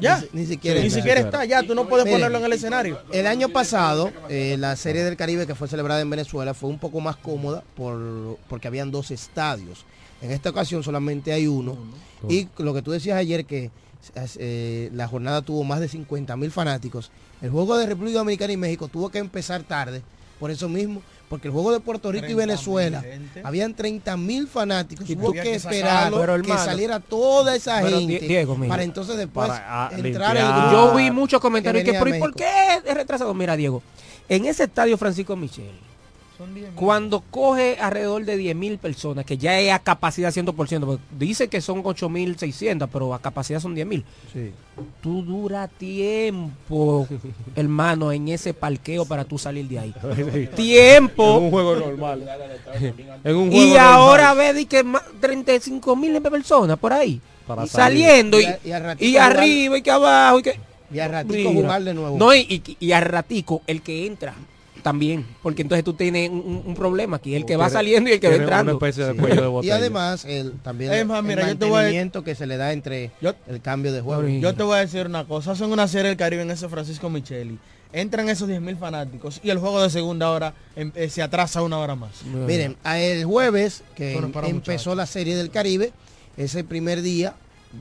Ya. 0.00 0.22
Ni, 0.32 0.40
ni 0.42 0.46
siquiera 0.46 0.80
Ni 0.80 0.86
está. 0.86 0.98
siquiera 0.98 1.20
está, 1.20 1.44
ya, 1.44 1.62
tú 1.62 1.74
no 1.74 1.88
puedes 1.88 2.04
Miren, 2.04 2.20
ponerlo 2.20 2.38
en 2.38 2.44
el 2.44 2.52
escenario. 2.52 3.00
El 3.12 3.26
año 3.26 3.48
pasado, 3.48 4.12
eh, 4.28 4.56
la 4.58 4.76
Serie 4.76 5.04
del 5.04 5.16
Caribe 5.16 5.46
que 5.46 5.54
fue 5.54 5.68
celebrada 5.68 6.00
en 6.00 6.10
Venezuela 6.10 6.54
fue 6.54 6.70
un 6.70 6.78
poco 6.78 7.00
más 7.00 7.16
cómoda 7.16 7.62
por, 7.76 8.38
porque 8.48 8.68
habían 8.68 8.90
dos 8.90 9.10
estadios. 9.10 9.84
En 10.22 10.30
esta 10.30 10.50
ocasión 10.50 10.82
solamente 10.82 11.32
hay 11.32 11.46
uno. 11.46 11.76
Y 12.28 12.48
lo 12.58 12.72
que 12.72 12.82
tú 12.82 12.90
decías 12.92 13.18
ayer 13.18 13.44
que 13.44 13.70
eh, 14.38 14.90
la 14.92 15.08
jornada 15.08 15.42
tuvo 15.42 15.64
más 15.64 15.80
de 15.80 15.88
50 15.88 16.36
mil 16.36 16.50
fanáticos. 16.50 17.10
El 17.42 17.50
juego 17.50 17.76
de 17.76 17.86
República 17.86 18.18
Dominicana 18.18 18.52
y 18.52 18.56
México 18.56 18.88
tuvo 18.88 19.10
que 19.10 19.18
empezar 19.18 19.62
tarde, 19.62 20.02
por 20.38 20.50
eso 20.50 20.68
mismo, 20.68 21.02
porque 21.28 21.48
el 21.48 21.52
juego 21.54 21.72
de 21.72 21.80
Puerto 21.80 22.12
Rico 22.12 22.26
y 22.26 22.30
30.000 22.30 22.36
Venezuela, 22.36 23.00
gente. 23.00 23.40
habían 23.44 23.74
30 23.74 24.16
mil 24.16 24.46
fanáticos. 24.46 25.08
Y 25.08 25.14
Hubo 25.14 25.32
que 25.32 25.42
que. 25.42 25.60
Pero, 25.60 26.42
que 26.42 26.50
hermano, 26.50 26.64
saliera 26.64 27.00
toda 27.00 27.56
esa 27.56 27.80
gente 27.82 28.20
Die- 28.20 28.28
Diego, 28.28 28.56
mira, 28.56 28.68
para 28.68 28.82
entonces 28.82 29.16
después 29.16 29.48
para, 29.48 29.86
ah, 29.86 29.90
entrar 29.92 30.36
el 30.36 30.42
limpiar. 30.44 30.68
grupo 30.70 30.72
Yo 30.90 30.94
vi 30.96 31.10
muchos 31.10 31.40
comentarios 31.40 31.84
que 31.84 31.92
pero 31.94 32.16
¿y 32.16 32.18
por 32.20 32.34
qué 32.34 32.44
es 32.84 32.94
retrasado? 32.94 33.32
Mira, 33.34 33.56
Diego, 33.56 33.82
en 34.28 34.44
ese 34.46 34.64
estadio 34.64 34.96
Francisco 34.98 35.34
Michel, 35.36 35.70
Son 36.36 36.52
10 36.52 36.66
mil. 36.70 36.74
cuando 36.74 37.20
coge 37.30 37.76
alrededor 37.80 38.24
de 38.24 38.36
10 38.36 38.56
mil 38.56 38.78
personas, 38.78 39.24
que 39.24 39.38
ya 39.38 39.60
es 39.60 39.72
a 39.72 39.78
capacidad 39.78 40.32
100%, 40.32 40.52
porque 40.84 41.02
dice 41.16 41.46
que 41.48 41.60
son 41.60 41.82
8.600, 41.84 42.88
pero 42.92 43.14
a 43.14 43.20
capacidad 43.20 43.60
son 43.60 43.74
10 43.74 43.86
mil. 43.86 44.04
Sí. 44.32 44.50
Tú 45.00 45.22
dura 45.22 45.68
tiempo, 45.68 47.06
hermano, 47.56 48.10
en 48.10 48.28
ese 48.28 48.52
parqueo 48.54 49.04
para 49.04 49.24
tú 49.24 49.38
salir 49.38 49.68
de 49.68 49.78
ahí. 49.78 49.94
En 50.16 50.50
tiempo. 50.50 51.36
un 51.38 51.50
juego 51.50 51.76
normal. 51.76 52.28
en 53.24 53.36
un 53.36 53.50
juego 53.50 53.64
Y 53.64 53.68
normal. 53.70 53.78
ahora 53.86 54.34
ve 54.34 54.52
di 54.54 54.66
que 54.66 54.82
más 54.82 55.02
35 55.20 55.94
mil 55.96 56.20
personas 56.22 56.78
por 56.78 56.92
ahí. 56.92 57.20
Para 57.46 57.66
saliendo 57.66 58.40
y, 58.40 58.44
Y 58.64 58.70
y 59.04 59.06
y 59.10 59.16
arriba 59.18 59.76
y 59.78 59.82
que 59.82 59.90
abajo 59.90 60.38
y 60.38 60.42
que 60.42 60.58
Y 60.92 60.98
a 60.98 61.08
ratico 61.08 61.50
Mira. 61.50 61.60
jugar 61.62 61.84
de 61.84 61.94
nuevo. 61.94 62.16
No, 62.18 62.34
y, 62.34 62.40
y, 62.40 62.76
y 62.80 62.92
al 62.92 63.02
ratico, 63.04 63.60
el 63.66 63.82
que 63.82 64.06
entra 64.06 64.34
también. 64.84 65.26
Porque 65.42 65.62
entonces 65.62 65.82
tú 65.82 65.94
tienes 65.94 66.28
un, 66.30 66.74
problema 66.76 67.16
aquí. 67.16 67.34
El 67.34 67.46
que 67.46 67.56
va 67.56 67.70
saliendo 67.70 68.10
y 68.10 68.12
el 68.12 68.20
que 68.20 68.28
va 68.28 68.34
una 68.34 68.42
entrando. 68.44 68.72
especie 68.72 69.04
de 69.06 69.12
Sí. 69.14 69.18
cuello 69.18 69.40
de 69.42 69.48
Y 69.48 69.50
botella. 69.50 69.76
además 69.76 70.24
el, 70.26 70.52
también 70.62 70.92
Es 70.92 71.06
más, 71.06 71.20
el 71.20 71.24
mira, 71.24 71.48
yo 71.48 71.56
te 71.56 71.64
voy 71.64 71.72
a- 71.72 71.76
mantenimiento 71.78 72.22
que 72.22 72.34
se 72.34 72.46
le 72.46 72.58
da 72.58 72.72
entre 72.74 73.10
Yo- 73.22 73.34
el 73.48 73.60
cambio 73.62 73.92
de 73.94 74.02
juego. 74.02 74.28
Yo 74.28 74.54
te 74.54 74.62
voy 74.62 74.76
a 74.76 74.80
decir 74.80 75.06
una 75.06 75.24
cosa, 75.24 75.52
hacen 75.52 75.72
una 75.72 75.88
serie 75.88 76.08
del 76.08 76.18
Caribe 76.18 76.42
en 76.42 76.50
ese 76.50 76.68
Francisco 76.68 77.08
Micheli. 77.08 77.58
Entran 77.94 78.28
esos 78.28 78.46
10 78.46 78.60
mil 78.60 78.76
fanáticos 78.76 79.40
y 79.42 79.48
el 79.50 79.58
juego 79.58 79.80
de 79.82 79.88
segunda 79.88 80.28
hora 80.30 80.52
em- 80.76 80.92
eh, 80.94 81.08
se 81.08 81.22
atrasa 81.22 81.62
una 81.62 81.78
hora 81.78 81.94
más. 81.94 82.22
Miren, 82.24 82.76
a 82.84 82.98
el 82.98 83.24
jueves 83.24 83.82
que 83.96 84.12
Bueno, 84.12 84.26
em- 84.26 84.56
empezó 84.56 84.90
muchachos. 84.90 84.96
la 84.96 85.06
serie 85.06 85.34
del 85.36 85.50
Caribe, 85.50 85.92
ese 86.36 86.62
primer 86.62 87.00
día 87.00 87.34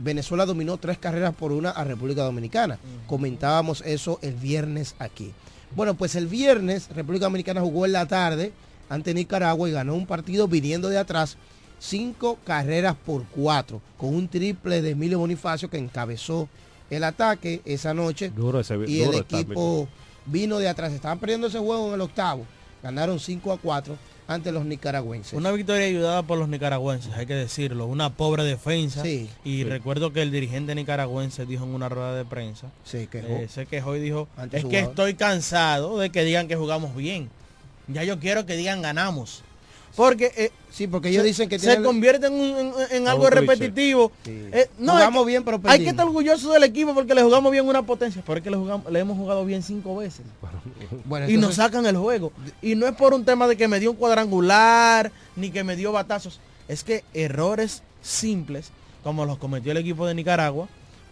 Venezuela 0.03 0.45
dominó 0.45 0.77
tres 0.77 0.97
carreras 0.97 1.35
por 1.35 1.51
una 1.51 1.69
a 1.71 1.83
República 1.83 2.23
Dominicana. 2.23 2.79
Comentábamos 3.07 3.81
eso 3.85 4.17
el 4.23 4.33
viernes 4.33 4.95
aquí. 4.99 5.33
Bueno, 5.75 5.95
pues 5.95 6.15
el 6.15 6.27
viernes 6.27 6.89
República 6.95 7.25
Dominicana 7.25 7.61
jugó 7.61 7.85
en 7.85 7.93
la 7.93 8.05
tarde 8.07 8.51
ante 8.89 9.13
Nicaragua 9.13 9.67
y 9.69 9.71
ganó 9.71 9.95
un 9.95 10.05
partido 10.05 10.47
viniendo 10.47 10.89
de 10.89 10.97
atrás 10.97 11.37
cinco 11.79 12.37
carreras 12.45 12.95
por 13.05 13.23
cuatro, 13.25 13.81
con 13.97 14.13
un 14.13 14.27
triple 14.27 14.81
de 14.81 14.91
Emilio 14.91 15.19
Bonifacio 15.19 15.69
que 15.69 15.77
encabezó 15.77 16.47
el 16.89 17.03
ataque 17.03 17.61
esa 17.65 17.93
noche. 17.93 18.29
Duro 18.29 18.59
ese- 18.59 18.75
y 18.87 19.01
el 19.01 19.05
duro 19.07 19.17
equipo 19.19 19.87
vino 20.25 20.59
de 20.59 20.69
atrás. 20.69 20.93
Estaban 20.93 21.19
perdiendo 21.19 21.47
ese 21.47 21.57
juego 21.59 21.89
en 21.89 21.95
el 21.95 22.01
octavo. 22.01 22.45
Ganaron 22.83 23.19
5 23.19 23.51
a 23.51 23.57
4 23.57 23.97
ante 24.27 24.51
los 24.51 24.65
nicaragüenses. 24.65 25.33
Una 25.33 25.51
victoria 25.51 25.85
ayudada 25.85 26.23
por 26.23 26.37
los 26.37 26.47
nicaragüenses, 26.47 27.13
hay 27.13 27.25
que 27.25 27.35
decirlo. 27.35 27.85
Una 27.87 28.09
pobre 28.11 28.43
defensa. 28.43 29.01
Sí. 29.03 29.29
y 29.43 29.57
Sí. 29.57 29.63
recuerdo 29.65 30.13
que 30.13 30.21
el 30.21 30.31
dirigente 30.31 30.73
nicaragüense 30.75 31.45
dijo 31.45 31.65
en 31.65 31.75
una 31.75 31.89
rueda 31.89 32.15
de 32.15 32.25
prensa. 32.25 32.67
Se 32.85 33.07
quejó. 33.07 33.27
eh, 33.27 33.47
se 33.49 33.65
quejó 33.65 33.95
y 33.95 33.99
dijo, 33.99 34.27
Ante 34.37 34.57
es 34.57 34.63
que 34.63 34.69
jugador". 34.69 34.89
estoy 34.89 35.13
cansado 35.15 35.97
de 35.99 36.09
que 36.09 36.23
digan 36.23 36.47
que 36.47 36.55
jugamos 36.55 36.95
bien. 36.95 37.29
Ya 37.87 38.03
yo 38.03 38.19
quiero 38.19 38.45
que 38.45 38.55
digan 38.55 38.81
ganamos. 38.81 39.41
Porque 39.95 40.31
eh, 40.35 40.51
sí, 40.71 40.87
porque 40.87 41.09
ellos 41.09 41.21
se- 41.21 41.27
dicen 41.27 41.49
que 41.49 41.59
se 41.59 41.81
convierte 41.83 42.25
en, 42.27 42.33
un- 42.33 42.57
en- 42.57 42.73
en 42.89 42.97
Como 43.03 43.09
algo 43.09 43.29
repetitivo. 43.29 44.11
Sí. 44.25 44.31
Eh, 44.51 44.67
no, 44.79 44.93
Jugamos 44.93 45.19
hay 45.19 45.25
que- 45.25 45.29
bien, 45.29 45.43
pero 45.43 45.61
Hay 45.65 45.83
que 45.83 45.89
estar 45.89 46.05
orgulloso 46.07 46.51
del 46.51 46.63
equipo 46.63 46.93
porque 46.95 47.13
le 47.13 47.21
jugamos 47.21 47.51
bien 47.51 47.67
una 47.67 47.83
potencia. 47.83 48.23
Pero 48.25 48.37
es 48.37 48.43
que 48.43 48.49
le, 48.49 48.57
jugamos- 48.57 48.91
le 48.91 48.99
hemos 48.99 49.17
jugado 49.17 49.45
bien 49.45 49.61
cinco 49.61 49.95
veces. 49.97 50.25
Bueno, 51.05 51.29
y 51.29 51.37
nos 51.37 51.55
sacan 51.55 51.85
el 51.85 51.95
juego. 51.97 52.31
Y 52.61 52.73
no 52.75 52.87
es 52.87 52.95
por 52.95 53.13
un 53.13 53.23
tema 53.23 53.47
de 53.47 53.55
que 53.55 53.67
me 53.67 53.79
dio 53.79 53.91
un 53.91 53.97
cuadrangular, 53.97 55.11
ni 55.35 55.51
que 55.51 55.63
me 55.63 55.75
dio 55.75 55.91
batazos. 55.91 56.39
Es 56.67 56.83
que 56.83 57.03
errores 57.13 57.83
simples, 58.01 58.71
como 59.03 59.25
los 59.25 59.37
cometió 59.37 59.71
el 59.73 59.77
equipo 59.77 60.07
de 60.07 60.15
Nicaragua, 60.15 60.67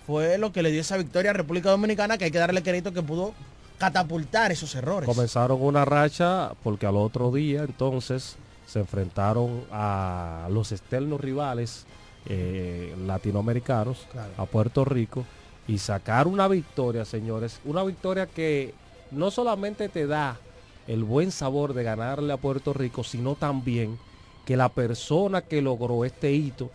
fue 0.07 0.39
lo 0.39 0.51
que 0.51 0.63
le 0.63 0.71
dio 0.71 0.82
esa 0.82 0.97
victoria 0.97 1.29
a 1.32 1.34
República 1.36 1.69
Dominicana, 1.69 2.17
que 2.17 2.25
hay 2.25 2.32
que 2.32 2.39
darle 2.39 2.63
crédito 2.63 2.91
que 2.93 3.03
pudo 3.03 3.34
catapultar 3.77 4.51
esos 4.51 4.73
errores. 4.75 5.07
Comenzaron 5.07 5.61
una 5.61 5.86
racha 5.86 6.51
porque 6.63 6.86
al 6.86 6.95
otro 6.97 7.32
día 7.32 7.61
entonces 7.63 8.36
se 8.72 8.80
enfrentaron 8.80 9.65
a 9.72 10.47
los 10.49 10.72
externos 10.72 11.19
rivales 11.19 11.86
eh, 12.28 12.95
latinoamericanos, 13.05 14.07
Claro. 14.11 14.32
a 14.38 14.45
Puerto 14.45 14.86
Rico, 14.86 15.26
y 15.67 15.78
sacar 15.78 16.28
una 16.28 16.47
victoria, 16.47 17.03
señores, 17.03 17.59
una 17.65 17.84
victoria 17.84 18.28
que 18.28 18.74
no 19.11 19.30
solamente 19.30 19.89
te 19.89 20.07
da 20.07 20.38
el 20.88 21.03
buen 21.03 21.32
sabor 21.32 21.74
de 21.74 21.84
ganarle 21.84 22.32
a 22.32 22.38
Puerto 22.38 22.72
Rico, 22.74 23.03
sino 23.03 23.36
también 23.36 23.97
que 24.45 24.55
la 24.55 24.69
persona 24.69 25.41
que 25.41 25.61
logró 25.61 26.05
este 26.05 26.32
hito, 26.32 26.72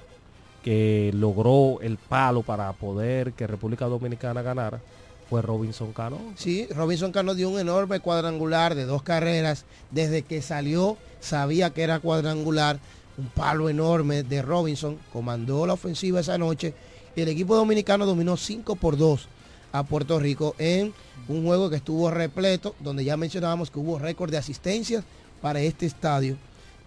que 0.63 1.11
logró 1.15 1.81
el 1.81 1.97
palo 1.97 2.43
para 2.43 2.73
poder 2.75 3.33
que 3.33 3.47
República 3.47 3.87
Dominicana 3.87 4.43
ganara, 4.43 4.81
fue 5.29 5.43
Robinson 5.43 5.93
Cano. 5.93 6.19
Sí, 6.37 6.67
Robinson 6.71 7.13
Cano 7.13 7.35
dio 7.35 7.51
un 7.51 7.59
enorme 7.59 8.01
cuadrangular 8.01 8.75
de 8.75 8.85
dos 8.85 9.03
carreras. 9.03 9.65
Desde 9.91 10.23
que 10.23 10.43
salió 10.43 10.97
sabía 11.21 11.71
que 11.71 11.83
era 11.83 12.01
cuadrangular. 12.01 12.79
Un 13.19 13.27
palo 13.29 13.69
enorme 13.69 14.23
de 14.23 14.43
Robinson. 14.43 14.99
Comandó 15.13 15.67
la 15.67 15.73
ofensiva 15.73 16.21
esa 16.21 16.39
noche. 16.39 16.75
Y 17.15 17.23
el 17.23 17.29
equipo 17.29 17.57
dominicano 17.57 18.07
dominó 18.07 18.37
5 18.37 18.77
por 18.77 18.97
2 18.97 19.29
a 19.73 19.83
Puerto 19.83 20.19
Rico 20.21 20.55
en 20.59 20.93
un 21.29 21.45
juego 21.45 21.71
que 21.71 21.77
estuvo 21.77 22.11
repleto, 22.11 22.75
donde 22.81 23.05
ya 23.05 23.17
mencionábamos 23.17 23.71
que 23.71 23.79
hubo 23.79 23.99
récord 23.99 24.31
de 24.31 24.39
asistencias 24.39 25.05
para 25.41 25.61
este 25.61 25.87
estadio 25.87 26.37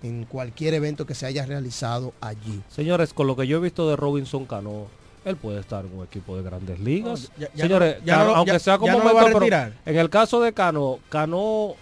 en 0.01 0.25
cualquier 0.25 0.73
evento 0.75 1.05
que 1.05 1.15
se 1.15 1.25
haya 1.25 1.45
realizado 1.45 2.13
allí. 2.21 2.61
Señores, 2.69 3.13
con 3.13 3.27
lo 3.27 3.35
que 3.35 3.47
yo 3.47 3.57
he 3.57 3.61
visto 3.61 3.89
de 3.89 3.95
Robinson 3.95 4.45
Cano, 4.45 4.87
él 5.23 5.37
puede 5.37 5.59
estar 5.59 5.85
en 5.85 5.95
un 5.97 6.03
equipo 6.05 6.35
de 6.37 6.43
grandes 6.43 6.79
ligas. 6.79 7.31
ya- 7.37 7.49
ya 7.53 7.63
Señores, 7.63 7.97
no- 7.99 8.05
ya 8.05 8.17
Cano, 8.17 8.29
no- 8.29 8.35
aunque 8.37 8.59
sea 8.59 8.77
como 8.77 8.91
lo 8.93 9.03
va 9.03 9.09
a 9.09 9.13
momento, 9.13 9.39
pero 9.39 9.45
en 9.85 9.97
el 9.97 10.09
caso 10.09 10.41
de 10.41 10.53
Cano, 10.53 10.99
Cano 11.09 11.75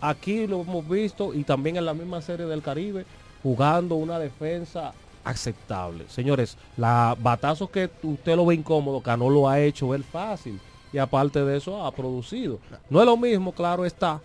aquí 0.00 0.46
lo 0.46 0.60
hemos 0.60 0.88
visto 0.88 1.34
y 1.34 1.44
también 1.44 1.76
en 1.76 1.84
la 1.84 1.94
misma 1.94 2.20
serie 2.20 2.46
del 2.46 2.62
Caribe, 2.62 3.04
jugando 3.42 3.94
una 3.96 4.18
defensa 4.18 4.92
aceptable. 5.24 6.04
Señores, 6.08 6.56
la 6.76 7.16
batazos 7.18 7.70
que 7.70 7.90
usted 8.02 8.36
lo 8.36 8.46
ve 8.46 8.54
incómodo, 8.54 9.00
Cano 9.00 9.28
lo 9.30 9.48
ha 9.48 9.60
hecho 9.60 9.88
ver 9.88 10.02
fácil 10.02 10.60
y 10.92 10.98
aparte 10.98 11.44
de 11.44 11.56
eso 11.56 11.84
ha 11.84 11.90
producido. 11.92 12.58
No 12.90 13.00
es 13.00 13.06
lo 13.06 13.16
mismo, 13.16 13.52
claro 13.52 13.84
está, 13.84 14.20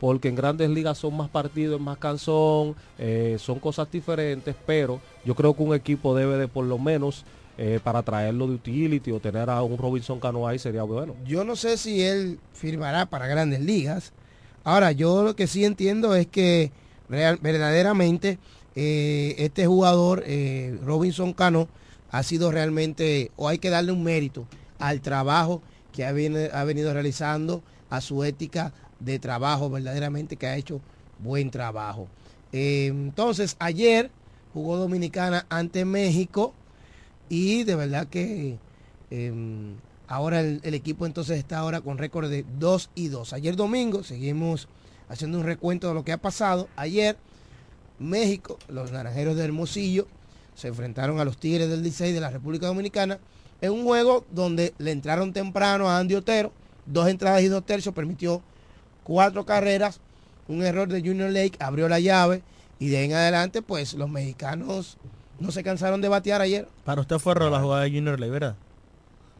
porque 0.00 0.28
en 0.28 0.36
grandes 0.36 0.70
ligas 0.70 0.96
son 0.98 1.16
más 1.16 1.28
partidos, 1.28 1.80
más 1.80 1.98
canzón, 1.98 2.76
eh, 2.98 3.36
son 3.38 3.58
cosas 3.58 3.90
diferentes, 3.90 4.54
pero 4.64 5.00
yo 5.24 5.34
creo 5.34 5.54
que 5.54 5.62
un 5.62 5.74
equipo 5.74 6.14
debe 6.14 6.36
de 6.38 6.48
por 6.48 6.64
lo 6.64 6.78
menos 6.78 7.24
eh, 7.58 7.80
para 7.82 8.02
traerlo 8.02 8.46
de 8.46 8.54
utility 8.54 9.10
o 9.10 9.20
tener 9.20 9.50
a 9.50 9.62
un 9.62 9.76
Robinson 9.76 10.20
Cano 10.20 10.46
ahí 10.46 10.58
sería 10.58 10.84
bueno. 10.84 11.14
Yo 11.26 11.44
no 11.44 11.56
sé 11.56 11.76
si 11.76 12.02
él 12.02 12.38
firmará 12.52 13.06
para 13.06 13.26
grandes 13.26 13.60
ligas. 13.60 14.12
Ahora, 14.64 14.92
yo 14.92 15.24
lo 15.24 15.34
que 15.34 15.46
sí 15.48 15.64
entiendo 15.64 16.14
es 16.14 16.26
que 16.28 16.70
verdaderamente 17.08 18.38
eh, 18.74 19.34
este 19.38 19.66
jugador, 19.66 20.22
eh, 20.26 20.78
Robinson 20.84 21.32
Cano, 21.32 21.68
ha 22.10 22.22
sido 22.22 22.50
realmente, 22.50 23.30
o 23.36 23.48
hay 23.48 23.58
que 23.58 23.70
darle 23.70 23.92
un 23.92 24.02
mérito 24.02 24.46
al 24.78 25.00
trabajo 25.00 25.62
que 25.92 26.04
ha, 26.06 26.12
viene- 26.12 26.50
ha 26.52 26.64
venido 26.64 26.92
realizando, 26.92 27.62
a 27.90 28.00
su 28.00 28.22
ética 28.22 28.72
de 29.00 29.18
trabajo, 29.18 29.70
verdaderamente 29.70 30.36
que 30.36 30.46
ha 30.46 30.56
hecho 30.56 30.80
buen 31.18 31.50
trabajo. 31.50 32.06
Entonces, 32.52 33.56
ayer 33.58 34.10
jugó 34.52 34.76
Dominicana 34.76 35.46
ante 35.48 35.84
México 35.84 36.54
y 37.28 37.64
de 37.64 37.74
verdad 37.74 38.06
que 38.08 38.58
eh, 39.10 39.32
ahora 40.06 40.40
el, 40.40 40.60
el 40.62 40.74
equipo 40.74 41.06
entonces 41.06 41.38
está 41.38 41.58
ahora 41.58 41.80
con 41.80 41.98
récord 41.98 42.30
de 42.30 42.44
2 42.58 42.90
y 42.94 43.08
2. 43.08 43.32
Ayer 43.32 43.56
domingo 43.56 44.02
seguimos 44.02 44.68
haciendo 45.08 45.38
un 45.38 45.44
recuento 45.44 45.88
de 45.88 45.94
lo 45.94 46.04
que 46.04 46.12
ha 46.12 46.18
pasado. 46.18 46.68
Ayer 46.76 47.16
México, 47.98 48.58
los 48.68 48.92
naranjeros 48.92 49.36
de 49.36 49.44
Hermosillo, 49.44 50.06
se 50.54 50.68
enfrentaron 50.68 51.20
a 51.20 51.24
los 51.24 51.38
Tigres 51.38 51.68
del 51.68 51.82
16 51.82 52.14
de 52.14 52.20
la 52.20 52.30
República 52.30 52.66
Dominicana 52.66 53.18
en 53.60 53.72
un 53.72 53.84
juego 53.84 54.24
donde 54.30 54.74
le 54.78 54.92
entraron 54.92 55.32
temprano 55.32 55.88
a 55.88 55.98
Andy 55.98 56.14
Otero, 56.14 56.52
dos 56.86 57.08
entradas 57.08 57.42
y 57.42 57.48
dos 57.48 57.64
tercios, 57.64 57.94
permitió 57.94 58.42
cuatro 59.04 59.44
carreras, 59.44 60.00
un 60.46 60.62
error 60.62 60.88
de 60.88 61.00
Junior 61.00 61.30
Lake, 61.30 61.58
abrió 61.60 61.88
la 61.88 62.00
llave 62.00 62.42
y 62.78 62.88
de 62.88 62.98
ahí 62.98 63.04
en 63.06 63.14
adelante 63.14 63.62
pues 63.62 63.94
los 63.94 64.08
mexicanos 64.08 64.96
no 65.40 65.50
se 65.50 65.62
cansaron 65.62 66.00
de 66.00 66.08
batear 66.08 66.40
ayer. 66.40 66.68
Para 66.84 67.00
usted 67.00 67.18
fue 67.18 67.32
error 67.32 67.50
la 67.50 67.60
jugada 67.60 67.82
de 67.84 67.90
Junior 67.90 68.18
Ley, 68.18 68.30
¿verdad? 68.30 68.56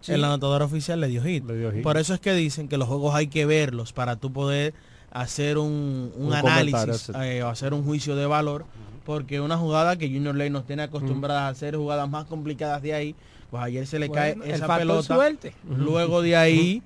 Sí. 0.01 0.13
El 0.13 0.23
anotador 0.25 0.63
oficial 0.63 1.01
le 1.01 1.09
dio, 1.09 1.23
hit. 1.23 1.45
hit. 1.73 1.83
Por 1.83 1.97
eso 1.97 2.15
es 2.15 2.21
que 2.21 2.33
dicen 2.33 2.69
que 2.69 2.77
los 2.79 2.87
juegos 2.89 3.15
hay 3.15 3.27
que 3.27 3.47
verlos 3.47 3.93
para 3.93 4.17
tú 4.17 4.33
poder 4.33 4.73
hacer 5.11 5.59
un, 5.59 6.13
un 6.17 6.27
Un 6.27 6.41
comentario, 6.41 6.77
análisis 6.77 7.11
eh, 7.21 7.43
o 7.43 7.49
hacer 7.49 7.75
un 7.75 7.85
juicio 7.85 8.15
de 8.15 8.27
valor. 8.27 8.65
Porque 9.05 9.41
una 9.41 9.57
jugada 9.57 9.97
que 9.97 10.07
Junior 10.09 10.35
Ley 10.35 10.51
nos 10.51 10.67
tiene 10.67 10.83
acostumbradas 10.83 11.43
a 11.43 11.49
hacer 11.49 11.75
jugadas 11.77 12.09
más 12.11 12.27
complicadas 12.27 12.83
de 12.83 12.93
ahí, 12.95 13.15
pues 13.51 13.63
ayer 13.63 13.87
se 13.87 13.99
le 13.99 14.09
Bueno, 14.09 14.43
cae 14.45 14.55
esa 14.55 14.77
pelota. 14.77 15.15
suerte. 15.15 15.55
Luego 15.67 16.21
de 16.23 16.37
ahí 16.37 16.83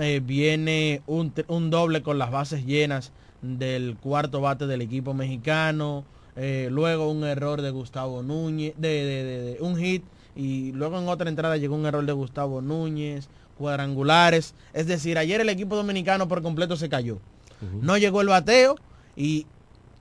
eh, 0.00 0.20
viene 0.24 1.02
un 1.06 1.70
doble 1.70 2.02
con 2.02 2.16
las 2.18 2.30
bases 2.30 2.64
llenas 2.64 3.10
del 3.42 3.96
cuarto 4.00 4.40
bate 4.40 4.66
del 4.68 4.82
equipo 4.82 5.12
mexicano. 5.14 6.04
Eh, 6.36 6.68
luego 6.70 7.10
un 7.10 7.24
error 7.24 7.62
de 7.62 7.70
Gustavo 7.70 8.22
Núñez, 8.22 8.74
de, 8.76 8.88
de- 8.88 9.24
de- 9.24 9.42
de 9.54 9.62
un 9.62 9.76
hit. 9.76 10.02
Y 10.36 10.72
luego 10.72 10.98
en 10.98 11.08
otra 11.08 11.28
entrada 11.28 11.56
llegó 11.56 11.76
un 11.76 11.86
error 11.86 12.04
de 12.04 12.12
Gustavo 12.12 12.60
Núñez, 12.60 13.28
cuadrangulares. 13.56 14.54
Es 14.72 14.86
decir, 14.86 15.18
ayer 15.18 15.40
el 15.40 15.48
equipo 15.48 15.76
dominicano 15.76 16.28
por 16.28 16.42
completo 16.42 16.76
se 16.76 16.88
cayó. 16.88 17.18
No 17.80 17.96
llegó 17.96 18.20
el 18.20 18.26
bateo 18.28 18.76
y 19.16 19.46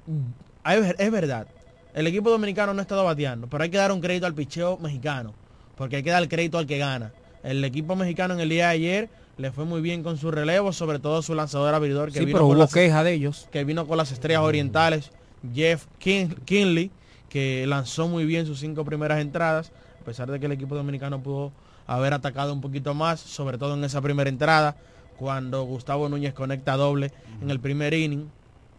mm, 0.07 0.69
es 0.71 0.95
es 0.97 1.11
verdad. 1.11 1.47
El 1.93 2.07
equipo 2.07 2.29
dominicano 2.29 2.73
no 2.73 2.79
ha 2.79 2.81
estado 2.81 3.03
bateando, 3.05 3.47
pero 3.47 3.63
hay 3.63 3.69
que 3.69 3.77
dar 3.77 3.91
un 3.91 4.01
crédito 4.01 4.25
al 4.25 4.33
picheo 4.33 4.77
mexicano, 4.79 5.33
porque 5.77 5.97
hay 5.97 6.03
que 6.03 6.09
dar 6.09 6.27
crédito 6.27 6.57
al 6.57 6.65
que 6.65 6.77
gana. 6.79 7.13
El 7.43 7.63
equipo 7.63 7.95
mexicano 7.95 8.33
en 8.33 8.39
el 8.41 8.49
día 8.49 8.65
de 8.67 8.71
ayer 8.73 9.09
le 9.37 9.51
fue 9.51 9.65
muy 9.65 9.79
bien 9.81 10.01
con 10.03 10.17
su 10.17 10.29
relevo, 10.31 10.73
sobre 10.73 10.97
todo 10.99 11.21
su 11.21 11.35
lanzador 11.35 11.73
abridor 11.75 12.11
que 12.11 12.19
Sí, 12.19 12.25
vino 12.25 12.37
pero 12.37 12.47
con 12.47 12.55
hubo 12.57 12.63
las- 12.63 12.73
queja 12.73 13.03
de 13.03 13.13
ellos. 13.13 13.47
que 13.51 13.63
vino 13.63 13.85
con 13.87 13.97
las 13.97 14.11
estrellas 14.11 14.41
orientales, 14.41 15.11
Jeff 15.53 15.85
Kin- 15.99 16.35
Kinley, 16.45 16.91
que 17.29 17.65
lanzó 17.67 18.07
muy 18.07 18.25
bien 18.25 18.45
sus 18.45 18.59
cinco 18.59 18.85
primeras 18.85 19.19
entradas, 19.19 19.71
a 20.01 20.05
pesar 20.05 20.29
de 20.31 20.39
que 20.39 20.45
el 20.45 20.51
equipo 20.51 20.75
dominicano 20.75 21.21
pudo 21.21 21.51
haber 21.87 22.13
atacado 22.13 22.53
un 22.53 22.61
poquito 22.61 22.93
más, 22.93 23.19
sobre 23.19 23.57
todo 23.57 23.73
en 23.73 23.83
esa 23.83 24.01
primera 24.01 24.29
entrada, 24.29 24.75
cuando 25.17 25.63
Gustavo 25.63 26.09
Núñez 26.09 26.33
conecta 26.33 26.75
doble 26.77 27.11
en 27.41 27.49
el 27.49 27.59
primer 27.59 27.93
inning. 27.93 28.29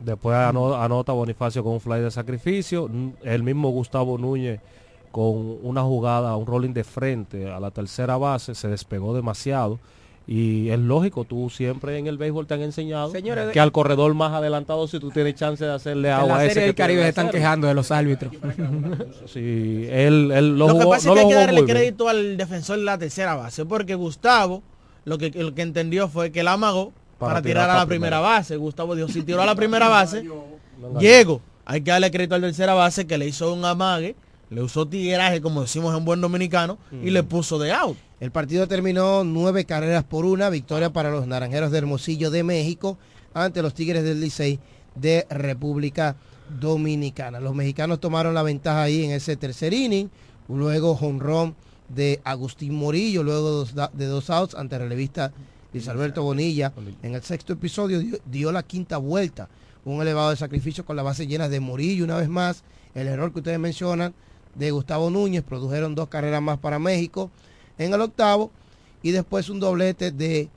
Después 0.01 0.37
ano- 0.37 0.75
anota 0.75 1.13
Bonifacio 1.13 1.63
con 1.63 1.75
un 1.75 1.81
fly 1.81 2.01
de 2.01 2.11
sacrificio. 2.11 2.87
N- 2.87 3.15
El 3.23 3.43
mismo 3.43 3.71
Gustavo 3.71 4.19
Núñez 4.19 4.61
con 5.13 5.59
una 5.63 5.83
jugada, 5.83 6.37
un 6.37 6.45
rolling 6.47 6.73
de 6.73 6.83
frente 6.83 7.49
a 7.51 7.61
la 7.61 7.71
tercera 7.71 8.17
base, 8.17 8.55
se 8.55 8.67
despegó 8.69 9.15
demasiado. 9.15 9.79
Y 10.27 10.71
es 10.71 10.79
lógico, 10.79 11.25
tú 11.25 11.51
siempre 11.51 11.99
en 11.99 12.07
el 12.07 12.17
béisbol 12.17 12.47
te 12.47 12.55
han 12.55 12.63
enseñado 12.63 13.11
Señores, 13.11 13.51
que 13.53 13.61
al 13.61 13.73
corredor 13.73 14.15
más 14.15 14.33
adelantado, 14.33 14.89
si 14.89 14.99
tú 14.99 15.11
tienes 15.11 15.35
chance 15.35 15.63
de 15.63 15.71
hacerle 15.73 16.09
En 16.09 16.15
agua 16.15 16.37
a 16.37 16.39
la 16.39 16.45
ese 16.47 16.55
serie 16.55 16.63
que 16.63 16.67
del 16.69 16.75
Caribe 16.77 17.03
se 17.03 17.09
están 17.11 17.29
quejando 17.31 17.67
de 17.67 17.75
los 17.75 17.91
árbitros. 17.91 18.33
Sí, 19.27 19.87
él, 19.91 20.31
él 20.33 20.57
lo, 20.59 20.67
Lo, 20.69 20.75
que 20.75 20.81
jugó- 20.85 20.91
pasa 20.91 21.09
no 21.09 21.15
es 21.15 21.21
que 21.21 21.25
hay 21.25 21.29
que 21.29 21.35
darle 21.35 21.61
muy 21.61 21.67
bien. 21.67 21.77
crédito 21.77 22.09
al 22.09 22.37
defensor 22.37 22.79
de 22.79 22.85
la 22.85 22.97
tercera 22.99 23.35
base, 23.35 23.65
porque 23.67 23.95
Gustavo 23.95 24.63
lo 25.05 25.19
que, 25.19 25.31
lo 25.31 25.55
que 25.55 25.63
entendió 25.63 26.09
fue 26.09 26.33
que 26.33 26.43
la 26.43 26.53
amagó 26.55 26.93
para, 27.19 27.43
tirar, 27.43 27.69
a 27.69 27.77
la 27.77 27.87
primera 27.87 28.21
base. 28.21 28.57
Gustavo 28.57 28.95
dijo, 28.95 29.09
si 29.09 29.23
tiró 29.23 29.43
a 29.43 29.47
la 29.47 29.55
primera 29.55 29.89
base, 29.91 30.25
Llego. 31.01 31.41
Hay 31.67 31.81
que 31.83 31.91
darle 31.91 32.11
crédito 32.11 32.35
al 32.35 32.41
tercera 32.43 32.75
base 32.75 33.07
que 33.07 33.17
le 33.17 33.27
hizo 33.27 33.53
un 33.53 33.65
amague, 33.65 34.17
le 34.51 34.61
usó 34.63 34.87
tigueraje, 34.87 35.41
como 35.41 35.63
decimos 35.63 35.97
en 35.97 36.05
buen 36.05 36.21
dominicano, 36.21 36.79
y 37.03 37.11
le 37.11 37.23
puso 37.23 37.59
de 37.59 37.73
out. 37.73 37.97
El 38.21 38.31
partido 38.31 38.69
terminó 38.69 39.25
nueve 39.25 39.65
carreras 39.65 40.05
por 40.05 40.25
una, 40.25 40.49
victoria 40.49 40.93
para 40.93 41.11
los 41.11 41.27
Naranjeros 41.27 41.73
de 41.73 41.79
Hermosillo 41.79 42.31
de 42.31 42.45
México 42.45 42.97
ante 43.35 43.61
los 43.61 43.75
Tigres 43.75 44.05
del 44.05 44.21
Licey 44.21 44.61
de 44.95 45.27
República 45.29 46.15
Dominicana. 46.61 47.41
Los 47.41 47.57
mexicanos 47.57 47.99
tomaron 47.99 48.33
la 48.33 48.45
ventaja 48.45 48.85
ahí 48.85 49.05
en 49.05 49.11
ese 49.11 49.37
tercer 49.37 49.75
inning, 49.75 50.11
luego 50.49 50.95
jonrón 50.95 51.57
de 51.89 52.21
Agustín 52.23 52.77
Morillo, 52.77 53.25
luego 53.25 53.65
de 53.65 54.07
dos 54.07 54.31
outs 54.31 54.55
ante 54.55 54.77
el 54.77 54.83
relevista 54.83 55.33
Luis 55.73 55.89
Alberto 55.89 56.23
Bonilla. 56.23 56.73
En 57.03 57.17
el 57.17 57.23
sexto 57.23 57.55
episodio 57.55 57.99
dio, 57.99 58.19
dio 58.27 58.53
la 58.53 58.63
quinta 58.63 58.97
vuelta, 58.97 59.49
un 59.85 60.01
elevado 60.01 60.31
de 60.31 60.37
sacrificio 60.37 60.85
con 60.85 60.95
la 60.95 61.03
base 61.03 61.27
llena 61.27 61.49
de 61.49 61.59
Morillo 61.59 62.05
una 62.05 62.19
vez 62.19 62.29
más. 62.29 62.63
El 62.95 63.09
error 63.09 63.33
que 63.33 63.41
ustedes 63.41 63.59
mencionan 63.59 64.15
de 64.55 64.71
Gustavo 64.71 65.11
Núñez, 65.11 65.43
produjeron 65.43 65.97
dos 65.97 66.09
carreras 66.09 66.41
más 66.41 66.59
para 66.59 66.79
México 66.79 67.33
en 67.79 67.93
el 67.95 68.01
octavo 68.01 68.51
y 69.03 69.11
después 69.11 69.49
un 69.51 69.61
doblete 69.61 70.11
de 70.11 70.49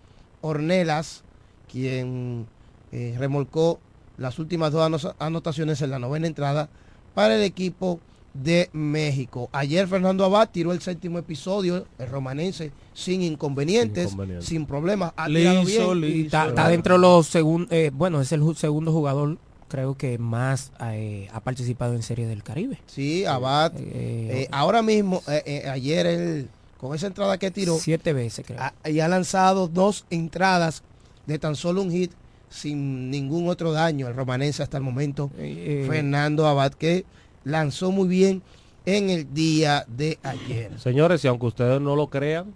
Ornelas, 0.41 1.23
quien 1.71 2.45
eh, 2.91 3.15
remolcó 3.17 3.79
las 4.17 4.39
últimas 4.39 4.71
dos 4.71 4.83
ano- 4.83 5.15
anotaciones 5.19 5.81
en 5.81 5.91
la 5.91 5.99
novena 5.99 6.27
entrada 6.27 6.69
para 7.13 7.35
el 7.35 7.43
equipo 7.43 7.99
de 8.33 8.69
México. 8.71 9.49
Ayer 9.51 9.87
Fernando 9.87 10.23
Abad 10.23 10.49
tiró 10.51 10.71
el 10.71 10.79
séptimo 10.81 11.17
episodio, 11.17 11.87
el 11.97 12.07
romanense, 12.07 12.71
sin 12.93 13.21
inconvenientes, 13.23 14.15
sin, 14.41 14.65
problemas. 14.67 15.11
Ha 15.17 15.25
tirado 15.27 15.65
bien. 15.65 16.03
Y 16.03 16.21
está, 16.25 16.47
está 16.49 16.69
dentro 16.69 16.95
de 16.95 16.99
los 16.99 17.27
segundos, 17.27 17.69
bueno, 17.93 18.21
es 18.21 18.31
el 18.31 18.43
segundo 18.55 18.91
jugador, 18.91 19.37
creo 19.67 19.97
que 19.97 20.19
más 20.19 20.71
eh, 20.81 21.27
ha 21.33 21.39
participado 21.39 21.95
en 21.95 22.03
Serie 22.03 22.27
del 22.27 22.43
Caribe. 22.43 22.79
Sí, 22.85 23.25
Abad. 23.25 23.73
eh, 23.75 24.47
ahora 24.51 24.83
mismo, 24.83 25.23
eh, 25.27 25.41
eh, 25.45 25.69
ayer 25.69 26.05
él, 26.05 26.49
con 26.79 26.95
esa 26.95 27.07
entrada 27.07 27.37
que 27.37 27.51
tiró, 27.51 27.75
Siete 27.77 28.13
veces, 28.13 28.45
creo. 28.45 28.59
ha- 28.61 28.89
y 28.89 28.99
ha 28.99 29.07
lanzado 29.07 29.67
dos 29.67 30.05
entradas 30.09 30.83
de 31.25 31.39
tan 31.39 31.55
solo 31.55 31.81
un 31.81 31.91
hit 31.91 32.11
sin 32.49 33.09
ningún 33.11 33.49
otro 33.49 33.71
daño 33.73 34.07
el 34.07 34.15
romanense 34.15 34.63
hasta 34.63 34.77
el 34.77 34.83
momento. 34.83 35.29
eh, 35.37 35.85
Fernando 35.89 36.47
Abad, 36.47 36.71
que 36.73 37.05
lanzó 37.43 37.91
muy 37.91 38.07
bien 38.07 38.41
en 38.85 39.09
el 39.09 39.33
día 39.33 39.85
de 39.87 40.17
ayer. 40.23 40.79
Señores, 40.79 41.23
y 41.25 41.27
aunque 41.27 41.47
ustedes 41.47 41.81
no 41.81 41.95
lo 41.95 42.07
crean, 42.07 42.53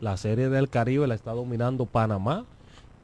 la 0.00 0.16
serie 0.18 0.48
del 0.50 0.68
Caribe 0.68 1.06
la 1.06 1.14
está 1.14 1.32
dominando 1.32 1.86
Panamá. 1.86 2.44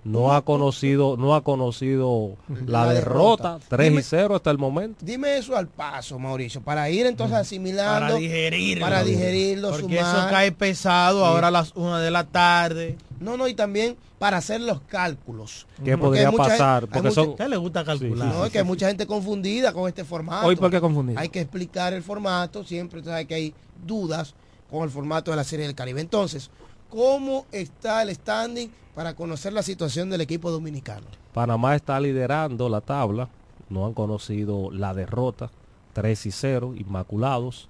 No 0.05 0.33
ha 0.33 0.43
conocido, 0.43 1.17
no 1.19 1.35
ha 1.35 1.43
conocido 1.43 2.37
la, 2.67 2.87
La 2.87 2.93
derrota, 2.95 3.49
derrota. 3.55 3.67
3 3.69 3.91
Dime- 3.91 4.01
y 4.01 4.05
0 4.05 4.37
hasta 4.37 4.51
el 4.51 4.57
momento. 4.59 5.05
Dime 5.05 5.37
eso 5.37 5.57
al 5.57 5.67
paso, 5.67 6.19
Mauricio, 6.19 6.63
para 6.63 6.89
ir 6.89 7.05
entonces 7.07 7.37
asimilando. 7.37 8.07
Para 8.07 8.15
digerirlo. 8.15 8.85
Para 8.87 9.05
digerirlo, 9.05 9.71
Porque 9.71 9.97
eso 9.99 10.11
sumar. 10.11 10.31
cae 10.31 10.53
pesado 10.53 11.21
Sí. 11.21 11.25
ahora 11.27 11.49
a 11.49 11.51
las 11.51 11.73
una 11.75 12.01
de 12.01 12.11
la 12.11 12.25
tarde. 12.25 12.97
No, 13.21 13.37
no, 13.37 13.49
y 13.49 13.55
también 13.55 13.97
para 14.19 14.37
hacer 14.39 14.61
los 14.61 14.81
cálculos. 14.83 15.67
¿Qué 15.85 15.99
Porque 15.99 16.21
podría 16.23 16.29
hay 16.29 16.37
pasar? 16.37 16.83
gente- 16.83 16.97
hay 16.97 17.03
Porque 17.03 17.09
mucha- 17.21 17.25
son- 17.31 17.37
¿Qué 17.37 17.49
le 17.49 17.57
gusta 17.57 17.85
calcular? 17.85 18.29
No, 18.29 18.45
es 18.45 18.53
que 18.53 18.59
hay 18.59 18.65
mucha 18.65 18.87
gente 18.89 19.07
confundida 19.07 19.73
con 19.73 19.89
este 19.89 20.05
formato. 20.05 20.47
Hoy, 20.47 20.57
¿por 20.57 20.71
qué 20.71 20.81
confundida? 20.81 21.21
Hay 21.21 21.29
que 21.29 21.41
explicar 21.41 21.93
el 21.93 22.03
formato, 22.05 22.65
siempre 22.65 23.03
tú 23.03 23.09
sabes 23.09 23.27
que 23.27 23.35
hay 23.35 23.55
dudas 23.85 24.35
con 24.71 24.85
el 24.85 24.91
formato 24.91 25.33
de 25.33 25.37
la 25.37 25.45
Serie 25.45 25.67
del 25.67 25.75
Caribe. 25.75 26.01
Entonces, 26.01 26.51
¿cómo 26.91 27.47
está 27.53 28.03
el 28.03 28.15
standing 28.15 28.71
para 28.95 29.15
conocer 29.15 29.53
la 29.53 29.63
situación 29.63 30.11
del 30.11 30.21
equipo 30.21 30.51
dominicano? 30.51 31.07
Panamá 31.33 31.77
está 31.77 32.01
liderando 32.01 32.69
la 32.69 32.81
tabla, 32.81 33.29
no 33.69 33.87
han 33.87 33.95
conocido 33.95 34.71
la 34.71 34.95
derrota, 34.95 35.51
3 35.93 36.27
y 36.27 36.31
0, 36.31 36.75
inmaculados. 36.77 37.69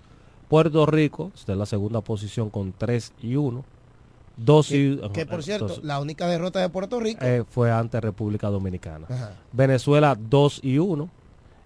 Puerto 0.49 0.87
Rico 0.87 1.31
está 1.35 1.53
en 1.53 1.59
la 1.59 1.67
segunda 1.67 2.01
posición 2.01 2.51
con 2.51 2.73
3 2.73 3.13
y 3.23 3.37
1. 3.37 3.65
2 4.39 4.71
y 4.73 4.97
Que, 4.97 5.11
que, 5.13 5.27
por 5.27 5.43
cierto, 5.43 5.65
entonces, 5.65 5.85
la 5.85 6.01
única 6.01 6.27
derrota 6.29 6.61
de 6.61 6.69
Puerto 6.69 7.01
Rico. 7.01 7.25
eh, 7.25 7.45
fue 7.51 7.71
ante 7.73 8.01
República 8.01 8.49
Dominicana. 8.49 9.07
Ajá. 9.11 9.33
Venezuela 9.53 10.17
2 10.19 10.61
y 10.63 10.79
1. 10.79 11.11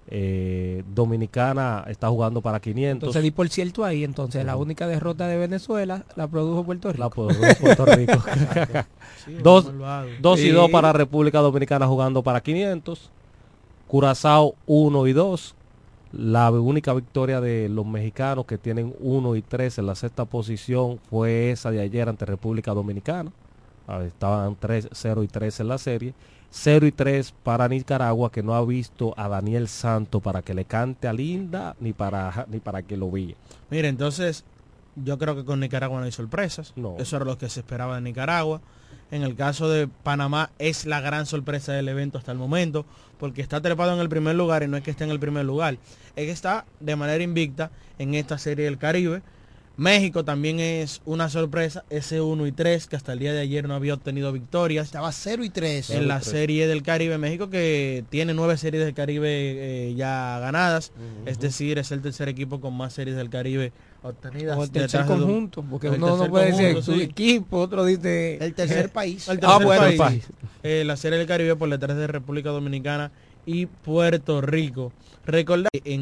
Eh, 0.08 0.82
Dominicana 0.94 1.84
está 1.88 2.08
jugando 2.08 2.42
para 2.42 2.60
500. 2.60 3.06
Entonces 3.06 3.22
di 3.22 3.30
por 3.30 3.48
cierto 3.48 3.84
ahí, 3.84 4.04
entonces 4.04 4.44
la 4.44 4.56
única 4.56 4.86
derrota 4.86 5.26
de 5.28 5.38
Venezuela 5.38 6.04
la 6.16 6.26
produjo 6.28 6.64
Puerto 6.64 6.92
Rico. 6.92 7.02
La 7.02 7.08
produjo 7.10 7.40
Puerto 7.60 7.86
Rico. 7.86 8.12
Sí, 9.24 9.34
dos, 9.42 9.70
dos 10.20 10.40
y 10.40 10.42
Sí. 10.44 10.48
dos 10.50 10.68
para 10.70 10.92
República 10.92 11.38
Dominicana 11.38 11.86
jugando 11.86 12.22
para 12.22 12.40
500. 12.40 13.10
Curazao 13.86 14.54
1 14.66 15.06
y 15.06 15.12
2. 15.12 15.54
La 16.12 16.50
única 16.50 16.92
victoria 16.92 17.40
de 17.40 17.68
los 17.68 17.86
mexicanos 17.86 18.44
que 18.46 18.58
tienen 18.58 18.94
1 19.00 19.36
y 19.36 19.42
3 19.42 19.78
en 19.78 19.86
la 19.86 19.94
sexta 19.94 20.24
posición 20.24 20.98
fue 21.08 21.50
esa 21.52 21.70
de 21.70 21.80
ayer 21.80 22.08
ante 22.08 22.24
República 22.26 22.72
Dominicana. 22.74 23.30
A 23.86 23.98
ver, 23.98 24.08
Estaban 24.08 24.56
3, 24.58 24.88
0 24.92 25.22
y 25.22 25.28
3 25.28 25.60
en 25.60 25.68
la 25.68 25.78
serie. 25.78 26.14
0 26.52 26.86
y 26.86 26.92
3 26.92 27.34
para 27.42 27.66
Nicaragua 27.66 28.30
que 28.30 28.42
no 28.42 28.54
ha 28.54 28.64
visto 28.64 29.14
a 29.16 29.26
Daniel 29.26 29.68
Santo 29.68 30.20
para 30.20 30.42
que 30.42 30.52
le 30.52 30.66
cante 30.66 31.08
a 31.08 31.12
Linda 31.12 31.74
ni 31.80 31.94
para, 31.94 32.46
ni 32.50 32.60
para 32.60 32.82
que 32.82 32.96
lo 32.96 33.10
vea. 33.10 33.34
Mire, 33.70 33.88
entonces 33.88 34.44
yo 34.96 35.18
creo 35.18 35.34
que 35.34 35.44
con 35.44 35.60
Nicaragua 35.60 35.98
no 35.98 36.04
hay 36.04 36.12
sorpresas. 36.12 36.74
No. 36.76 36.96
Eso 36.98 37.16
era 37.16 37.24
lo 37.24 37.38
que 37.38 37.48
se 37.48 37.60
esperaba 37.60 37.96
de 37.96 38.02
Nicaragua. 38.02 38.60
En 39.10 39.22
el 39.22 39.34
caso 39.34 39.68
de 39.68 39.88
Panamá 39.88 40.50
es 40.58 40.86
la 40.86 41.00
gran 41.00 41.26
sorpresa 41.26 41.72
del 41.72 41.88
evento 41.88 42.18
hasta 42.18 42.32
el 42.32 42.38
momento, 42.38 42.86
porque 43.18 43.42
está 43.42 43.60
trepado 43.60 43.94
en 43.94 44.00
el 44.00 44.08
primer 44.08 44.36
lugar 44.36 44.62
y 44.62 44.68
no 44.68 44.76
es 44.76 44.82
que 44.82 44.90
esté 44.90 45.04
en 45.04 45.10
el 45.10 45.20
primer 45.20 45.44
lugar, 45.44 45.76
es 46.16 46.26
que 46.26 46.30
está 46.30 46.64
de 46.80 46.96
manera 46.96 47.22
invicta 47.22 47.70
en 47.98 48.14
esta 48.14 48.38
serie 48.38 48.64
del 48.64 48.78
Caribe. 48.78 49.22
México 49.76 50.24
también 50.24 50.60
es 50.60 51.00
una 51.04 51.28
sorpresa, 51.30 51.84
ese 51.88 52.20
1 52.20 52.46
y 52.46 52.52
3 52.52 52.86
que 52.86 52.96
hasta 52.96 53.14
el 53.14 53.18
día 53.18 53.32
de 53.32 53.40
ayer 53.40 53.66
no 53.66 53.74
había 53.74 53.94
obtenido 53.94 54.30
victorias. 54.32 54.86
Estaba 54.86 55.10
0 55.10 55.44
y 55.44 55.50
3. 55.50 55.90
En 55.90 56.08
la 56.08 56.20
serie 56.20 56.66
del 56.66 56.82
Caribe, 56.82 57.16
México 57.18 57.48
que 57.48 58.04
tiene 58.10 58.34
nueve 58.34 58.56
series 58.58 58.84
del 58.84 58.94
Caribe 58.94 59.28
eh, 59.30 59.94
ya 59.94 60.38
ganadas, 60.40 60.92
es 61.26 61.38
decir, 61.38 61.78
es 61.78 61.90
el 61.90 62.02
tercer 62.02 62.28
equipo 62.28 62.60
con 62.60 62.76
más 62.76 62.92
series 62.92 63.16
del 63.16 63.30
Caribe 63.30 63.72
obtenidas. 64.02 64.58
O 64.58 64.64
el 64.64 64.70
tercer 64.70 65.06
conjunto, 65.06 65.64
porque 65.68 65.86
el 65.88 65.94
uno 65.94 66.16
no 66.16 66.28
puede 66.28 66.46
decir 66.46 66.74
conjunto, 66.74 66.82
su 66.92 66.98
sí. 66.98 67.02
equipo, 67.04 67.58
otro 67.58 67.84
dice... 67.84 68.36
El 68.40 68.54
tercer 68.54 68.90
país. 68.92 69.28
El 69.28 69.38
Ah, 69.42 69.58
tercer 69.58 69.96
país. 69.96 70.24
Eh, 70.62 70.82
la 70.84 70.96
serie 70.96 71.18
del 71.18 71.26
Caribe 71.26 71.56
por 71.56 71.70
detrás 71.70 71.96
de 71.96 72.06
República 72.08 72.50
Dominicana 72.50 73.10
y 73.46 73.66
Puerto 73.66 74.40
Rico. 74.40 74.92
Recordar 75.24 75.70
que 75.72 75.82
en 75.84 75.90